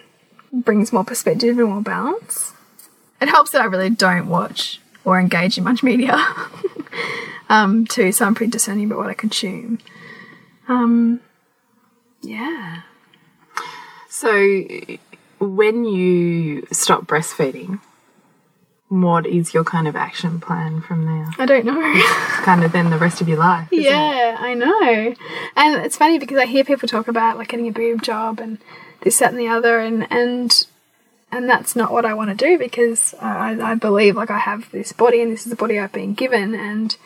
brings 0.52 0.92
more 0.92 1.04
perspective 1.06 1.58
and 1.60 1.70
more 1.70 1.82
balance 1.82 2.54
it 3.22 3.30
helps 3.30 3.52
that 3.52 3.62
i 3.62 3.66
really 3.66 3.90
don't 3.92 4.28
watch 4.28 4.82
or 5.06 5.20
engage 5.20 5.58
in 5.58 5.64
much 5.64 5.84
media 5.84 6.18
um 7.52 7.86
too 7.86 8.12
so 8.12 8.26
i'm 8.26 8.34
pretty 8.36 8.50
discerning 8.52 8.86
about 8.86 8.98
what 8.98 9.10
i 9.10 9.14
consume 9.14 9.78
um 10.68 11.20
yeah 12.22 12.82
So, 14.10 14.32
when 15.40 15.86
you 15.86 16.68
stop 16.72 17.06
breastfeeding, 17.08 17.80
what 18.90 19.26
is 19.26 19.54
your 19.54 19.64
kind 19.64 19.88
of 19.88 19.96
action 19.96 20.40
plan 20.40 20.82
from 20.82 21.06
there? 21.06 21.28
i 21.40 21.46
don't 21.46 21.66
know 21.66 21.82
Kind 22.44 22.64
of 22.64 22.72
then 22.72 22.90
the 22.90 22.98
rest 22.98 23.22
of 23.22 23.28
your 23.30 23.38
life. 23.38 23.68
isn't 23.72 23.86
it? 23.86 23.90
Yeah, 23.90 24.36
I 24.40 24.54
know. 24.54 25.16
And 25.56 25.86
it's 25.86 25.96
funny 25.98 26.20
because 26.20 26.38
I 26.38 26.46
hear 26.46 26.64
people 26.64 26.88
talk 26.90 27.08
about 27.08 27.38
like 27.38 27.48
getting 27.50 27.68
a 27.68 27.72
boob 27.72 28.02
job 28.04 28.40
and 28.40 28.58
this, 29.02 29.18
that, 29.20 29.30
and 29.32 29.40
the 29.40 29.48
other, 29.48 29.80
and 29.80 30.08
and 30.12 30.66
and 31.32 31.50
that's 31.50 31.76
not 31.76 31.92
what 31.92 32.04
I 32.06 32.14
want 32.14 32.30
to 32.32 32.36
do 32.36 32.58
because 32.58 33.14
I, 33.22 33.58
I 33.72 33.76
believe 33.76 34.16
like 34.16 34.30
I 34.32 34.40
have 34.40 34.70
this 34.72 34.92
body 34.92 35.22
and 35.22 35.32
this 35.32 35.46
is 35.46 35.50
the 35.52 35.56
body 35.56 35.80
I've 35.80 35.94
been 35.94 36.14
given, 36.14 36.54
and 36.56 36.98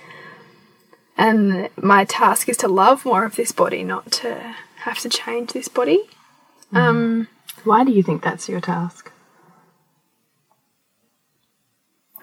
and 1.18 1.70
my 1.78 2.06
task 2.06 2.50
is 2.50 2.58
to 2.58 2.68
love 2.68 3.06
more 3.06 3.26
of 3.26 3.36
this 3.36 3.52
body, 3.52 3.84
not 3.84 4.12
to 4.14 4.56
have 4.80 5.00
to 5.00 5.10
change 5.10 5.54
this 5.54 5.68
body. 5.68 6.04
Um, 6.74 7.28
Why 7.64 7.84
do 7.84 7.92
you 7.92 8.04
think 8.04 8.24
that's 8.24 8.50
your 8.50 8.62
task? 8.62 9.12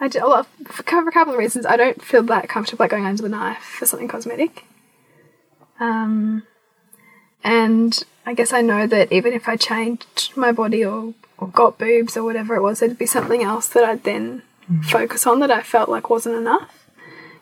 I 0.01 0.09
do, 0.09 0.19
well, 0.21 0.47
for 0.67 0.83
for 0.83 1.09
a 1.09 1.13
couple 1.13 1.33
of 1.33 1.39
reasons. 1.39 1.65
I 1.65 1.77
don't 1.77 2.03
feel 2.03 2.25
that 2.25 2.49
comfortable 2.49 2.83
like 2.83 2.91
going 2.91 3.07
under 3.07 3.23
the 3.23 3.29
knife 3.29 3.63
for 3.63 3.87
something 3.87 4.09
cosmetic. 4.09 4.65
Um, 5.79 6.43
and 7.45 8.03
I 8.27 8.35
guess 8.35 8.53
I 8.53 8.63
know 8.63 8.87
that 8.87 9.13
even 9.13 9.33
if 9.33 9.49
I 9.49 9.57
changed 9.57 10.37
my 10.37 10.53
body 10.53 10.85
or, 10.85 11.15
or 11.39 11.49
got 11.49 11.79
boobs 11.79 12.17
or 12.17 12.25
whatever 12.25 12.57
it 12.57 12.63
was, 12.63 12.81
there'd 12.81 12.99
be 12.99 13.07
something 13.07 13.43
else 13.43 13.69
that 13.69 13.85
I'd 13.85 14.05
then 14.05 14.43
focus 14.83 15.27
on 15.27 15.41
that 15.41 15.51
I 15.51 15.63
felt 15.63 15.89
like 15.89 16.11
wasn't 16.11 16.37
enough. 16.37 16.82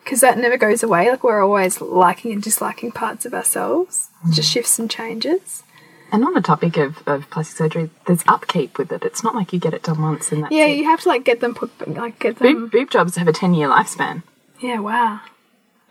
Because 0.03 0.21
that 0.21 0.37
never 0.37 0.57
goes 0.57 0.83
away. 0.83 1.09
Like 1.09 1.23
we're 1.23 1.43
always 1.43 1.79
liking 1.79 2.31
and 2.31 2.41
disliking 2.41 2.91
parts 2.91 3.25
of 3.25 3.33
ourselves. 3.33 4.09
It 4.27 4.33
just 4.33 4.49
mm. 4.49 4.53
shifts 4.53 4.79
and 4.79 4.89
changes. 4.89 5.63
And 6.11 6.25
on 6.25 6.33
the 6.33 6.41
topic 6.41 6.75
of, 6.77 7.07
of 7.07 7.29
plastic 7.29 7.57
surgery, 7.57 7.89
there's 8.05 8.23
upkeep 8.27 8.77
with 8.77 8.91
it. 8.91 9.03
It's 9.03 9.23
not 9.23 9.33
like 9.35 9.53
you 9.53 9.59
get 9.59 9.73
it 9.73 9.83
done 9.83 10.01
once 10.01 10.31
and 10.31 10.43
that's 10.43 10.51
Yeah, 10.53 10.65
it. 10.65 10.77
you 10.77 10.83
have 10.85 10.99
to 11.01 11.09
like 11.09 11.23
get 11.23 11.39
them 11.39 11.53
put 11.55 11.71
like 11.87 12.19
get 12.19 12.37
them. 12.39 12.53
Boob, 12.63 12.71
boob 12.71 12.89
jobs 12.89 13.15
have 13.15 13.27
a 13.27 13.33
10 13.33 13.53
year 13.53 13.69
lifespan. 13.69 14.23
Yeah, 14.59 14.79
wow, 14.79 15.21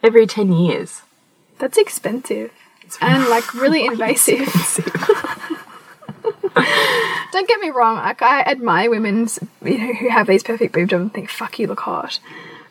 Every 0.03 0.27
10 0.27 0.53
years. 0.53 1.03
that's 1.59 1.79
expensive 1.79 2.51
and 3.01 3.29
like 3.31 3.55
really 3.55 3.87
invasive. 3.87 4.47
Don't 7.33 7.49
get 7.49 7.61
me 7.61 7.71
wrong. 7.71 7.97
Like 7.97 8.23
I 8.23 8.43
admire 8.43 8.91
women, 8.91 9.29
you 9.65 9.79
know, 9.79 9.95
who 9.95 10.09
have 10.09 10.27
these 10.27 10.43
perfect 10.43 10.75
boob 10.75 10.89
jobs 10.91 11.03
and 11.03 11.15
think, 11.15 11.31
"Fuck, 11.31 11.59
you 11.59 11.67
look 11.67 11.81
hot," 11.81 12.19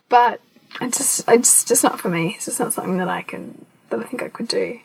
but 0.10 0.42
it's 0.82 0.98
just, 0.98 1.24
it's 1.28 1.64
just 1.64 1.84
not 1.84 2.00
for 2.00 2.10
me. 2.10 2.34
It's 2.36 2.46
just 2.46 2.60
not 2.60 2.74
something 2.74 2.98
that 2.98 3.10
I 3.10 3.22
can, 3.22 3.66
that 3.90 4.00
I 4.00 4.04
think 4.04 4.24
I 4.24 4.30
could 4.30 4.48
do. 4.48 4.80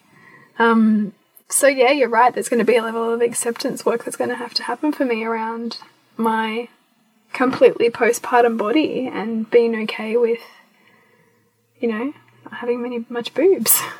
Um. 0.58 1.12
So 1.48 1.66
yeah, 1.66 1.90
you're 1.90 2.08
right. 2.08 2.32
There's 2.32 2.48
going 2.48 2.58
to 2.58 2.64
be 2.64 2.76
a 2.76 2.82
level 2.82 3.12
of 3.12 3.20
acceptance 3.20 3.84
work 3.84 4.04
that's 4.04 4.16
going 4.16 4.30
to 4.30 4.36
have 4.36 4.54
to 4.54 4.62
happen 4.62 4.92
for 4.92 5.04
me 5.04 5.24
around 5.24 5.78
my 6.16 6.68
completely 7.32 7.90
postpartum 7.90 8.56
body 8.56 9.06
and 9.06 9.50
being 9.50 9.76
okay 9.82 10.16
with, 10.16 10.40
you 11.78 11.88
know, 11.88 12.14
not 12.44 12.54
having 12.54 12.82
many 12.82 13.04
much 13.08 13.34
boobs. 13.34 13.82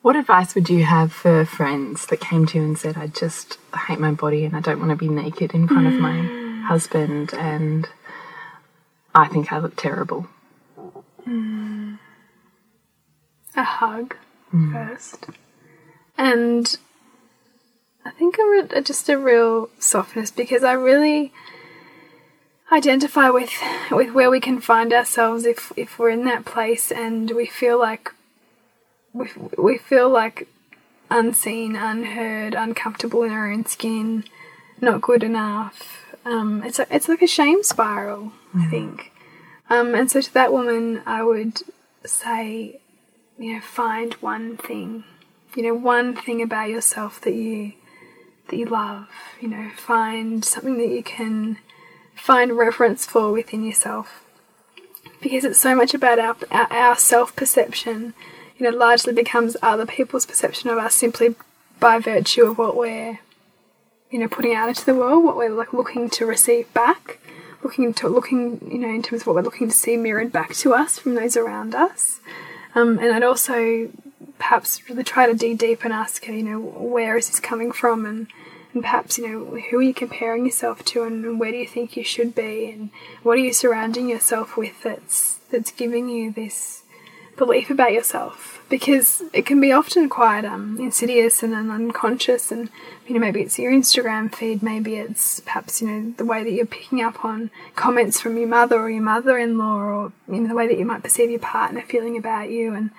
What 0.00 0.16
advice 0.16 0.54
would 0.54 0.70
you 0.70 0.84
have 0.84 1.12
for 1.12 1.44
friends 1.44 2.06
that 2.06 2.20
came 2.20 2.46
to 2.46 2.58
you 2.58 2.64
and 2.64 2.78
said, 2.78 2.96
I 2.96 3.08
just 3.08 3.58
hate 3.86 3.98
my 3.98 4.12
body 4.12 4.44
and 4.44 4.56
I 4.56 4.60
don't 4.60 4.78
want 4.78 4.90
to 4.90 4.96
be 4.96 5.08
naked 5.08 5.52
in 5.52 5.68
front 5.68 5.86
of 5.86 5.94
my 5.94 6.62
husband 6.66 7.34
and 7.34 7.86
I 9.14 9.26
think 9.28 9.52
I 9.52 9.58
look 9.58 9.76
terrible? 9.76 10.26
Mm. 11.28 11.98
a 13.54 13.62
hug 13.62 14.16
mm. 14.52 14.72
first. 14.72 15.26
And 16.16 16.76
I 18.04 18.10
think 18.10 18.36
a 18.38 18.80
just 18.80 19.08
a 19.08 19.18
real 19.18 19.68
softness 19.78 20.30
because 20.30 20.64
I 20.64 20.72
really 20.72 21.32
identify 22.72 23.28
with 23.30 23.52
with 23.90 24.12
where 24.12 24.30
we 24.30 24.40
can 24.40 24.60
find 24.60 24.92
ourselves 24.92 25.44
if 25.44 25.72
if 25.76 25.98
we're 25.98 26.10
in 26.10 26.24
that 26.24 26.44
place 26.44 26.90
and 26.90 27.30
we 27.32 27.46
feel 27.46 27.78
like 27.78 28.12
we, 29.12 29.28
we 29.56 29.78
feel 29.78 30.08
like 30.08 30.48
unseen, 31.10 31.76
unheard, 31.76 32.54
uncomfortable 32.54 33.22
in 33.22 33.32
our 33.32 33.50
own 33.50 33.66
skin, 33.66 34.24
not 34.80 35.00
good 35.00 35.22
enough. 35.22 36.04
Um, 36.24 36.62
it's 36.62 36.78
a, 36.78 36.86
it's 36.94 37.08
like 37.08 37.22
a 37.22 37.26
shame 37.26 37.62
spiral, 37.62 38.32
I 38.54 38.58
mm. 38.58 38.70
think. 38.70 39.12
Um, 39.70 39.94
and 39.94 40.10
so 40.10 40.20
to 40.20 40.34
that 40.34 40.52
woman, 40.52 41.02
I 41.04 41.22
would 41.22 41.62
say, 42.04 42.80
you 43.38 43.54
know, 43.54 43.60
find 43.60 44.14
one 44.14 44.56
thing, 44.56 45.04
you 45.54 45.62
know, 45.62 45.74
one 45.74 46.16
thing 46.16 46.40
about 46.42 46.70
yourself 46.70 47.20
that 47.22 47.34
you 47.34 47.72
that 48.48 48.56
you 48.56 48.64
love. 48.64 49.08
You 49.40 49.48
know, 49.48 49.70
find 49.76 50.44
something 50.44 50.78
that 50.78 50.88
you 50.88 51.02
can 51.02 51.58
find 52.14 52.56
reference 52.56 53.04
for 53.04 53.30
within 53.30 53.64
yourself, 53.64 54.24
because 55.20 55.44
it's 55.44 55.60
so 55.60 55.74
much 55.74 55.92
about 55.94 56.18
our 56.18 56.36
our, 56.50 56.72
our 56.72 56.96
self 56.96 57.36
perception. 57.36 58.14
You 58.56 58.70
know, 58.70 58.76
largely 58.76 59.12
becomes 59.12 59.56
other 59.62 59.86
people's 59.86 60.26
perception 60.26 60.68
of 60.70 60.78
us 60.78 60.94
simply 60.94 61.36
by 61.78 62.00
virtue 62.00 62.44
of 62.46 62.58
what 62.58 62.76
we're, 62.76 63.20
you 64.10 64.18
know, 64.18 64.26
putting 64.26 64.54
out 64.54 64.68
into 64.68 64.84
the 64.84 64.96
world, 64.96 65.22
what 65.24 65.36
we're 65.36 65.50
like 65.50 65.72
looking 65.72 66.10
to 66.10 66.26
receive 66.26 66.72
back 66.74 67.20
looking 67.62 67.92
to 67.94 68.08
looking 68.08 68.60
you 68.70 68.78
know 68.78 68.88
in 68.88 69.02
terms 69.02 69.22
of 69.22 69.26
what 69.26 69.36
we're 69.36 69.42
looking 69.42 69.68
to 69.68 69.74
see 69.74 69.96
mirrored 69.96 70.32
back 70.32 70.54
to 70.54 70.74
us 70.74 70.98
from 70.98 71.14
those 71.14 71.36
around 71.36 71.74
us. 71.74 72.20
Um, 72.74 72.98
and 72.98 73.12
I'd 73.12 73.22
also 73.22 73.90
perhaps 74.38 74.88
really 74.88 75.02
try 75.02 75.26
to 75.26 75.34
dig 75.34 75.58
deep 75.58 75.84
and 75.84 75.92
ask 75.92 76.26
you 76.26 76.42
know 76.42 76.60
where 76.60 77.16
is 77.16 77.28
this 77.28 77.40
coming 77.40 77.72
from? 77.72 78.06
And 78.06 78.28
and 78.74 78.82
perhaps 78.82 79.18
you 79.18 79.28
know 79.28 79.60
who 79.70 79.78
are 79.78 79.82
you 79.82 79.94
comparing 79.94 80.44
yourself 80.44 80.84
to 80.86 81.04
and 81.04 81.40
where 81.40 81.50
do 81.50 81.56
you 81.56 81.66
think 81.66 81.96
you 81.96 82.04
should 82.04 82.34
be? 82.34 82.70
And 82.70 82.90
what 83.22 83.38
are 83.38 83.42
you 83.42 83.52
surrounding 83.52 84.08
yourself 84.08 84.56
with 84.56 84.82
that's 84.82 85.36
that's 85.50 85.70
giving 85.70 86.08
you 86.08 86.30
this 86.30 86.82
belief 87.36 87.70
about 87.70 87.92
yourself 87.92 88.57
because 88.68 89.22
it 89.32 89.46
can 89.46 89.60
be 89.60 89.72
often 89.72 90.08
quite 90.08 90.44
um, 90.44 90.78
insidious 90.80 91.42
and, 91.42 91.54
and 91.54 91.70
unconscious 91.70 92.52
and 92.52 92.68
you 93.06 93.14
know 93.14 93.20
maybe 93.20 93.40
it's 93.40 93.58
your 93.58 93.72
instagram 93.72 94.34
feed 94.34 94.62
maybe 94.62 94.96
it's 94.96 95.40
perhaps 95.40 95.80
you 95.80 95.88
know 95.88 96.14
the 96.16 96.24
way 96.24 96.44
that 96.44 96.52
you're 96.52 96.66
picking 96.66 97.02
up 97.02 97.24
on 97.24 97.50
comments 97.76 98.20
from 98.20 98.36
your 98.36 98.48
mother 98.48 98.78
or 98.78 98.90
your 98.90 99.02
mother-in-law 99.02 99.76
or 99.76 100.12
you 100.28 100.40
know 100.40 100.48
the 100.48 100.54
way 100.54 100.66
that 100.66 100.78
you 100.78 100.84
might 100.84 101.02
perceive 101.02 101.30
your 101.30 101.40
partner 101.40 101.82
feeling 101.82 102.16
about 102.16 102.50
you 102.50 102.74
and 102.74 102.90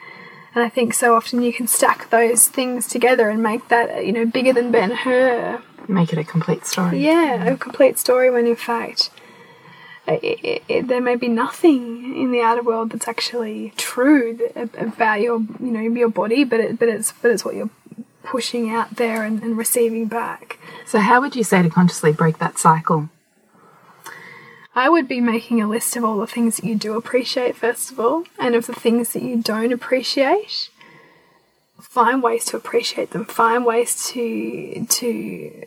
and 0.56 0.64
I 0.64 0.70
think 0.70 0.96
so 0.96 1.16
often 1.16 1.44
you 1.44 1.54
can 1.54 1.68
stack 1.68 2.10
those 2.10 2.48
things 2.48 2.88
together 2.88 3.30
and 3.30 3.44
make 3.44 3.68
that 3.68 4.06
you 4.06 4.12
know 4.12 4.26
bigger 4.26 4.54
than 4.54 4.72
Ben 4.72 4.92
Hur 4.92 5.62
Make 5.88 6.14
it 6.14 6.20
a 6.20 6.24
complete 6.24 6.68
story. 6.68 7.04
yeah, 7.04 7.46
a 7.46 7.58
complete 7.58 7.98
story 7.98 8.30
when 8.30 8.46
in 8.46 8.56
fact 8.56 9.10
it, 10.14 10.40
it, 10.44 10.64
it, 10.68 10.88
there 10.88 11.02
may 11.02 11.16
be 11.16 11.28
nothing 11.28 12.16
in 12.20 12.32
the 12.32 12.42
outer 12.42 12.64
world 12.64 12.92
that's 12.92 13.08
actually 13.08 13.74
true 13.78 14.40
about 14.78 15.22
your 15.22 15.40
you 15.60 15.72
know 15.72 15.82
your 15.82 16.10
body, 16.10 16.44
but 16.44 16.60
it, 16.60 16.80
but 16.80 16.90
it's 16.90 17.12
but 17.12 17.32
it's 17.32 17.46
what 17.46 17.56
you're 17.56 17.70
pushing 18.24 18.70
out 18.70 18.96
there 18.98 19.24
and, 19.24 19.42
and 19.42 19.58
receiving 19.58 20.08
back. 20.08 20.60
So, 20.86 21.00
how 21.00 21.22
would 21.22 21.36
you 21.36 21.44
say 21.44 21.62
to 21.62 21.70
consciously 21.70 22.12
break 22.12 22.40
that 22.40 22.58
cycle? 22.58 23.10
I 24.76 24.88
would 24.88 25.08
be 25.08 25.20
making 25.20 25.62
a 25.62 25.68
list 25.68 25.96
of 25.96 26.04
all 26.04 26.18
the 26.18 26.28
things 26.28 26.58
that 26.58 26.66
you 26.66 26.76
do 26.76 26.96
appreciate, 26.96 27.56
first 27.56 27.92
of 27.92 28.00
all, 28.00 28.24
and 28.38 28.56
of 28.56 28.68
the 28.68 28.74
things 28.74 29.14
that 29.14 29.24
you 29.24 29.42
don't 29.42 29.74
appreciate. 29.74 30.70
Find 31.82 32.22
ways 32.22 32.46
to 32.46 32.58
appreciate 32.58 33.12
them. 33.12 33.26
Find 33.26 33.66
ways 33.66 34.08
to 34.10 34.86
to 34.88 35.66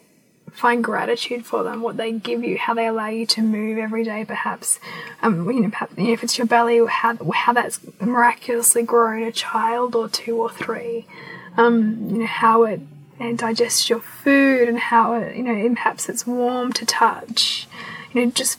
find 0.52 0.84
gratitude 0.84 1.44
for 1.44 1.64
them, 1.64 1.82
what 1.82 1.96
they 1.96 2.12
give 2.12 2.44
you, 2.44 2.58
how 2.58 2.74
they 2.74 2.86
allow 2.86 3.08
you 3.08 3.26
to 3.26 3.42
move 3.42 3.78
every 3.78 4.04
day. 4.04 4.24
Perhaps, 4.24 4.78
um, 5.22 5.50
you 5.50 5.60
know, 5.60 5.70
perhaps, 5.70 5.96
you 5.96 6.04
know 6.04 6.12
if 6.12 6.22
it's 6.22 6.38
your 6.38 6.46
belly, 6.46 6.80
how 6.86 7.16
how 7.32 7.52
that's 7.52 7.80
miraculously 8.00 8.82
grown 8.82 9.22
a 9.22 9.32
child 9.32 9.94
or 9.94 10.08
two 10.08 10.40
or 10.40 10.50
three. 10.50 11.06
Um, 11.56 12.08
you 12.10 12.18
know 12.20 12.26
how 12.26 12.64
it, 12.64 12.80
it 13.18 13.36
digests 13.36 13.88
your 13.88 14.00
food 14.00 14.68
and 14.68 14.78
how 14.78 15.14
it, 15.14 15.36
you 15.36 15.42
know, 15.42 15.52
and 15.52 15.76
perhaps 15.76 16.08
it's 16.08 16.26
warm 16.26 16.72
to 16.74 16.86
touch. 16.86 17.66
You 18.12 18.26
know, 18.26 18.30
just 18.30 18.58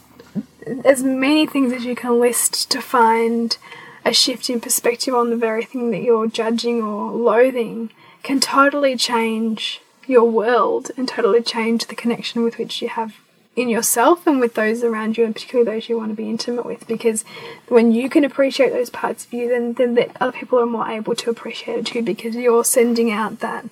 as 0.84 1.03
many 1.03 1.45
things 1.45 1.71
as 1.73 1.86
you 1.86 1.95
can 1.95 2.19
list 2.19 2.71
to 2.71 2.82
find 2.82 3.58
a 4.06 4.13
shift 4.13 4.49
in 4.49 4.60
perspective 4.60 5.13
on 5.13 5.29
the 5.29 5.38
very 5.38 5.63
thing 5.63 5.91
that 5.91 6.01
you're 6.01 6.27
judging 6.27 6.82
or 6.82 7.12
loathing 7.12 7.89
can 8.21 8.39
totally 8.39 8.95
change 8.97 9.82
your 10.08 10.30
world 10.30 10.92
and 10.98 11.08
totally 11.08 11.42
change 11.42 11.88
the 11.88 11.96
connection 11.96 12.44
with 12.44 12.58
which 12.58 12.82
you 12.82 12.89
have 12.89 13.16
in 13.56 13.70
yourself 13.70 14.26
and 14.26 14.39
with 14.39 14.56
those 14.56 14.84
around 14.84 15.16
you 15.18 15.24
and 15.26 15.36
particularly 15.36 15.70
those 15.70 15.88
you 15.88 15.96
want 15.96 16.10
to 16.10 16.16
be 16.16 16.30
intimate 16.30 16.66
with 16.66 16.88
because 16.88 17.24
when 17.68 17.92
you 17.92 18.10
can 18.10 18.24
appreciate 18.24 18.72
those 18.72 18.89
parts 18.89 19.26
of 19.26 19.34
you 19.34 19.48
then 19.48 19.74
then 19.74 19.94
the 19.94 20.10
other 20.20 20.32
people 20.32 20.60
are 20.60 20.66
more 20.66 20.89
able 20.89 21.13
to 21.13 21.30
appreciate 21.30 21.78
it 21.78 21.86
too 21.86 22.02
because 22.02 22.36
you're 22.36 22.63
sending 22.63 23.12
out 23.12 23.42
that 23.42 23.66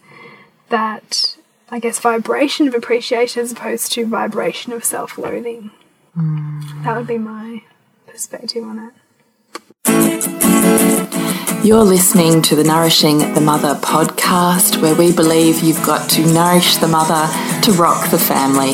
that 0.70 1.36
I 1.74 1.80
guess 1.80 2.00
vibration 2.00 2.68
of 2.68 2.76
appreciation 2.76 3.42
as 3.42 3.54
opposed 3.54 3.94
to 3.94 4.06
vibration 4.06 4.74
of 4.74 4.84
self-loathing. 4.84 5.72
Mm. 6.18 6.84
That 6.84 6.98
would 6.98 7.08
be 7.08 7.18
my 7.18 7.64
perspective 8.06 8.64
on 8.64 8.92
it. 9.86 11.38
You're 11.64 11.84
listening 11.84 12.42
to 12.44 12.56
the 12.56 12.64
Nourishing 12.64 13.34
the 13.36 13.42
Mother 13.42 13.76
podcast, 13.76 14.82
where 14.82 14.96
we 14.96 15.14
believe 15.14 15.62
you've 15.62 15.86
got 15.86 16.10
to 16.10 16.26
nourish 16.26 16.78
the 16.78 16.88
mother 16.88 17.30
to 17.62 17.72
rock 17.74 18.10
the 18.10 18.18
family. 18.18 18.72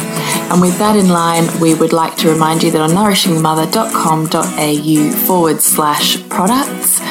And 0.50 0.62
with 0.62 0.78
that 0.78 0.96
in 0.96 1.10
line, 1.10 1.50
we 1.60 1.76
would 1.76 1.92
like 1.92 2.16
to 2.20 2.32
remind 2.32 2.64
you 2.64 2.72
that 2.72 2.80
on 2.80 2.92
nourishingthemother.com.au 2.92 5.26
forward 5.26 5.60
slash 5.60 6.26
products, 6.30 7.02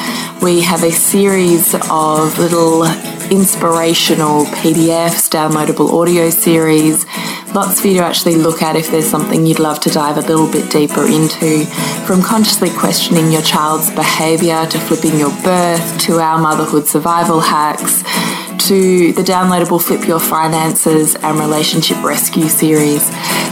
we 0.41 0.61
have 0.61 0.83
a 0.83 0.91
series 0.91 1.75
of 1.91 2.39
little 2.39 2.85
inspirational 3.31 4.45
PDFs, 4.45 5.29
downloadable 5.29 5.91
audio 5.93 6.29
series, 6.29 7.05
lots 7.53 7.81
for 7.81 7.87
you 7.87 7.97
to 7.97 8.03
actually 8.03 8.35
look 8.35 8.61
at 8.61 8.75
if 8.75 8.91
there's 8.91 9.07
something 9.07 9.45
you'd 9.45 9.59
love 9.59 9.79
to 9.81 9.89
dive 9.89 10.17
a 10.17 10.21
little 10.21 10.51
bit 10.51 10.69
deeper 10.71 11.05
into. 11.05 11.65
From 12.05 12.21
consciously 12.21 12.69
questioning 12.69 13.31
your 13.31 13.41
child's 13.41 13.89
behavior 13.91 14.65
to 14.65 14.79
flipping 14.79 15.19
your 15.19 15.31
birth 15.43 15.99
to 16.01 16.19
our 16.19 16.37
motherhood 16.37 16.87
survival 16.87 17.39
hacks 17.39 18.03
to 18.67 19.13
the 19.13 19.21
downloadable 19.21 19.81
Flip 19.81 20.05
Your 20.07 20.19
Finances 20.19 21.15
and 21.15 21.39
Relationship 21.39 22.03
Rescue 22.03 22.49
series. 22.49 23.05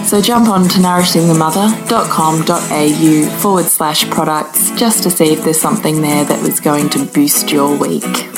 So 0.10 0.22
jump 0.22 0.50
on 0.50 0.68
to 0.70 0.80
nourishingthemother.com.au 0.80 3.40
forward 3.40 3.66
slash 3.66 4.10
products 4.10 4.72
just 4.72 5.04
to 5.04 5.10
see 5.10 5.32
if 5.32 5.44
there's 5.44 5.62
something 5.62 6.02
there 6.02 6.26
that 6.26 6.42
was 6.42 6.60
going 6.60 6.90
to 6.90 7.06
boost 7.06 7.52
your 7.52 7.78
week. 7.78 8.35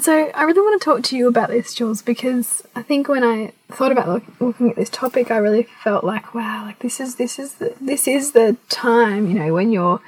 And 0.00 0.04
so 0.06 0.30
I 0.34 0.44
really 0.44 0.62
want 0.62 0.80
to 0.80 0.82
talk 0.86 1.02
to 1.02 1.16
you 1.18 1.28
about 1.28 1.50
this, 1.50 1.74
Jules, 1.74 2.00
because 2.00 2.62
I 2.74 2.80
think 2.80 3.06
when 3.06 3.22
I 3.22 3.52
thought 3.68 3.92
about 3.92 4.08
look, 4.08 4.22
looking 4.40 4.70
at 4.70 4.76
this 4.76 4.88
topic, 4.88 5.30
I 5.30 5.36
really 5.36 5.64
felt 5.84 6.04
like, 6.04 6.34
wow, 6.34 6.64
like 6.64 6.78
this 6.78 7.00
is 7.00 7.16
this 7.16 7.38
is 7.38 7.56
the 7.56 7.74
this 7.82 8.08
is 8.08 8.32
the 8.32 8.56
time, 8.70 9.28
you 9.28 9.38
know, 9.38 9.52
when 9.52 9.70
you're 9.72 10.00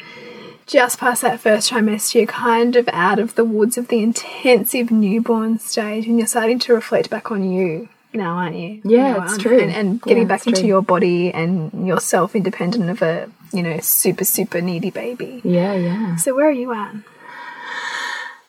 just 0.64 0.98
past 0.98 1.20
that 1.20 1.40
first 1.40 1.70
trimester, 1.70 2.14
you're 2.14 2.26
kind 2.26 2.74
of 2.74 2.88
out 2.90 3.18
of 3.18 3.34
the 3.34 3.44
woods 3.44 3.76
of 3.76 3.88
the 3.88 4.02
intensive 4.02 4.90
newborn 4.90 5.58
stage, 5.58 6.06
and 6.06 6.16
you're 6.16 6.26
starting 6.26 6.58
to 6.60 6.72
reflect 6.72 7.10
back 7.10 7.30
on 7.30 7.52
you 7.52 7.90
now, 8.14 8.36
aren't 8.36 8.56
you? 8.56 8.80
Yeah, 8.86 9.18
know, 9.18 9.24
it's 9.24 9.36
true. 9.36 9.60
And, 9.60 9.70
and 9.72 10.00
getting 10.00 10.22
Yeah, 10.22 10.28
back 10.28 10.46
into 10.46 10.60
true. 10.60 10.68
your 10.68 10.80
body 10.80 11.30
and 11.34 11.86
yourself, 11.86 12.34
independent 12.34 12.88
of 12.88 13.02
a 13.02 13.28
you 13.52 13.62
know 13.62 13.78
super 13.80 14.24
super 14.24 14.62
needy 14.62 14.88
baby. 14.88 15.42
Yeah, 15.44 15.74
yeah. 15.74 16.16
So 16.16 16.34
where 16.34 16.48
are 16.48 16.50
you 16.50 16.72
at? 16.72 16.94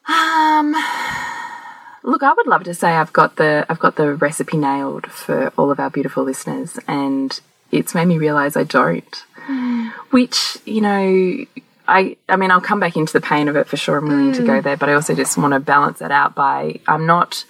Um, 0.05 0.75
look, 2.03 2.23
I 2.23 2.33
would 2.33 2.47
love 2.47 2.63
to 2.65 2.73
say 2.73 2.89
I've 2.89 3.13
got 3.13 3.37
the 3.37 3.65
I've 3.69 3.79
got 3.79 3.95
the 3.95 4.13
recipe 4.13 4.57
nailed 4.57 5.07
for 5.07 5.51
all 5.57 5.71
of 5.71 5.79
our 5.79 5.89
beautiful 5.89 6.23
listeners, 6.23 6.77
and 6.87 7.39
it's 7.71 7.95
made 7.95 8.05
me 8.05 8.17
realize 8.17 8.55
I 8.55 8.63
don't. 8.63 9.23
Which 10.11 10.57
you 10.65 10.81
know, 10.81 11.45
I 11.87 12.17
I 12.29 12.35
mean, 12.35 12.51
I'll 12.51 12.61
come 12.61 12.79
back 12.79 12.95
into 12.95 13.13
the 13.13 13.21
pain 13.21 13.47
of 13.47 13.55
it 13.55 13.67
for 13.67 13.77
sure. 13.77 13.97
I'm 13.97 14.07
willing 14.07 14.33
to 14.33 14.43
go 14.45 14.59
mm. 14.59 14.63
there, 14.63 14.77
but 14.77 14.89
I 14.89 14.93
also 14.93 15.15
just 15.15 15.37
want 15.37 15.53
to 15.53 15.59
balance 15.59 15.99
that 15.99 16.11
out 16.11 16.35
by 16.35 16.79
I'm 16.87 17.05
not 17.05 17.45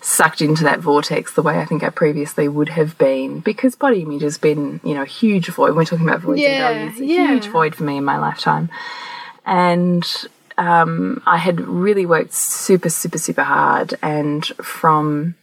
sucked 0.00 0.40
into 0.40 0.62
that 0.62 0.78
vortex 0.78 1.34
the 1.34 1.42
way 1.42 1.58
I 1.58 1.64
think 1.64 1.82
I 1.82 1.90
previously 1.90 2.46
would 2.46 2.68
have 2.68 2.96
been 2.96 3.40
because 3.40 3.74
body 3.74 4.02
image 4.02 4.22
has 4.22 4.38
been 4.38 4.80
you 4.84 4.94
know 4.94 5.02
a 5.02 5.06
huge 5.06 5.48
void. 5.48 5.74
We're 5.76 5.84
talking 5.84 6.08
about 6.08 6.20
voids 6.20 6.40
Yeah, 6.40 6.68
and 6.70 6.90
values, 6.92 7.00
a 7.00 7.06
yeah. 7.06 7.32
huge 7.32 7.46
void 7.48 7.74
for 7.74 7.84
me 7.84 7.96
in 7.96 8.04
my 8.04 8.18
lifetime, 8.18 8.70
and 9.44 10.04
um, 10.58 11.22
I 11.26 11.36
had 11.38 11.60
really 11.60 12.06
worked 12.06 12.32
super, 12.32 12.88
super, 12.88 13.18
super 13.18 13.44
hard. 13.44 13.94
And 14.02 14.44
from 14.44 15.34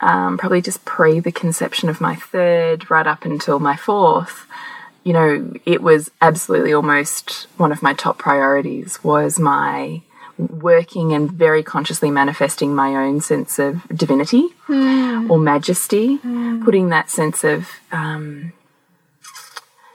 um, 0.00 0.38
probably 0.38 0.60
just 0.60 0.84
pre 0.84 1.20
the 1.20 1.32
conception 1.32 1.88
of 1.88 2.00
my 2.00 2.14
third, 2.14 2.90
right 2.90 3.06
up 3.06 3.24
until 3.24 3.58
my 3.58 3.76
fourth, 3.76 4.46
you 5.04 5.12
know, 5.12 5.54
it 5.64 5.82
was 5.82 6.10
absolutely 6.20 6.72
almost 6.72 7.46
one 7.56 7.72
of 7.72 7.82
my 7.82 7.94
top 7.94 8.18
priorities 8.18 9.02
was 9.04 9.38
my 9.38 10.02
working 10.36 11.14
and 11.14 11.32
very 11.32 11.62
consciously 11.62 12.10
manifesting 12.10 12.74
my 12.74 12.94
own 12.94 13.20
sense 13.22 13.58
of 13.58 13.86
divinity 13.88 14.48
or 15.30 15.38
majesty, 15.38 16.18
putting 16.64 16.90
that 16.90 17.08
sense 17.08 17.42
of 17.42 17.68
um, 17.90 18.52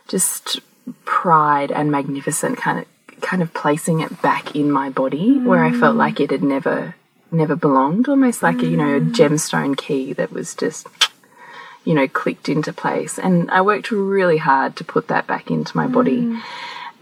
just 0.08 0.62
pride 1.06 1.72
and 1.72 1.92
magnificent 1.92 2.58
kind 2.58 2.80
of 2.80 2.86
kind 3.22 3.42
of 3.42 3.54
placing 3.54 4.02
it 4.02 4.22
back 4.22 4.56
in 4.56 4.72
my 4.72 4.90
body 4.90 5.38
where 5.38 5.64
I 5.64 5.72
felt 5.72 5.96
like 5.96 6.20
it 6.20 6.32
had 6.32 6.44
never 6.44 6.96
never 7.32 7.56
belonged 7.56 8.10
almost 8.10 8.44
like 8.44 8.62
a, 8.62 8.66
you 8.66 8.76
know 8.76 8.98
a 8.98 9.00
mm. 9.00 9.14
gemstone 9.14 9.78
key 9.78 10.12
that 10.14 10.32
was 10.32 10.54
just 10.54 10.88
you 11.86 11.94
know 11.94 12.08
clicked 12.08 12.50
into 12.50 12.74
place. 12.74 13.18
And 13.18 13.50
I 13.52 13.62
worked 13.62 13.92
really 13.92 14.38
hard 14.38 14.76
to 14.78 14.84
put 14.84 15.08
that 15.08 15.28
back 15.28 15.50
into 15.50 15.76
my 15.76 15.88
body. 15.88 16.22
Mm. 16.22 16.42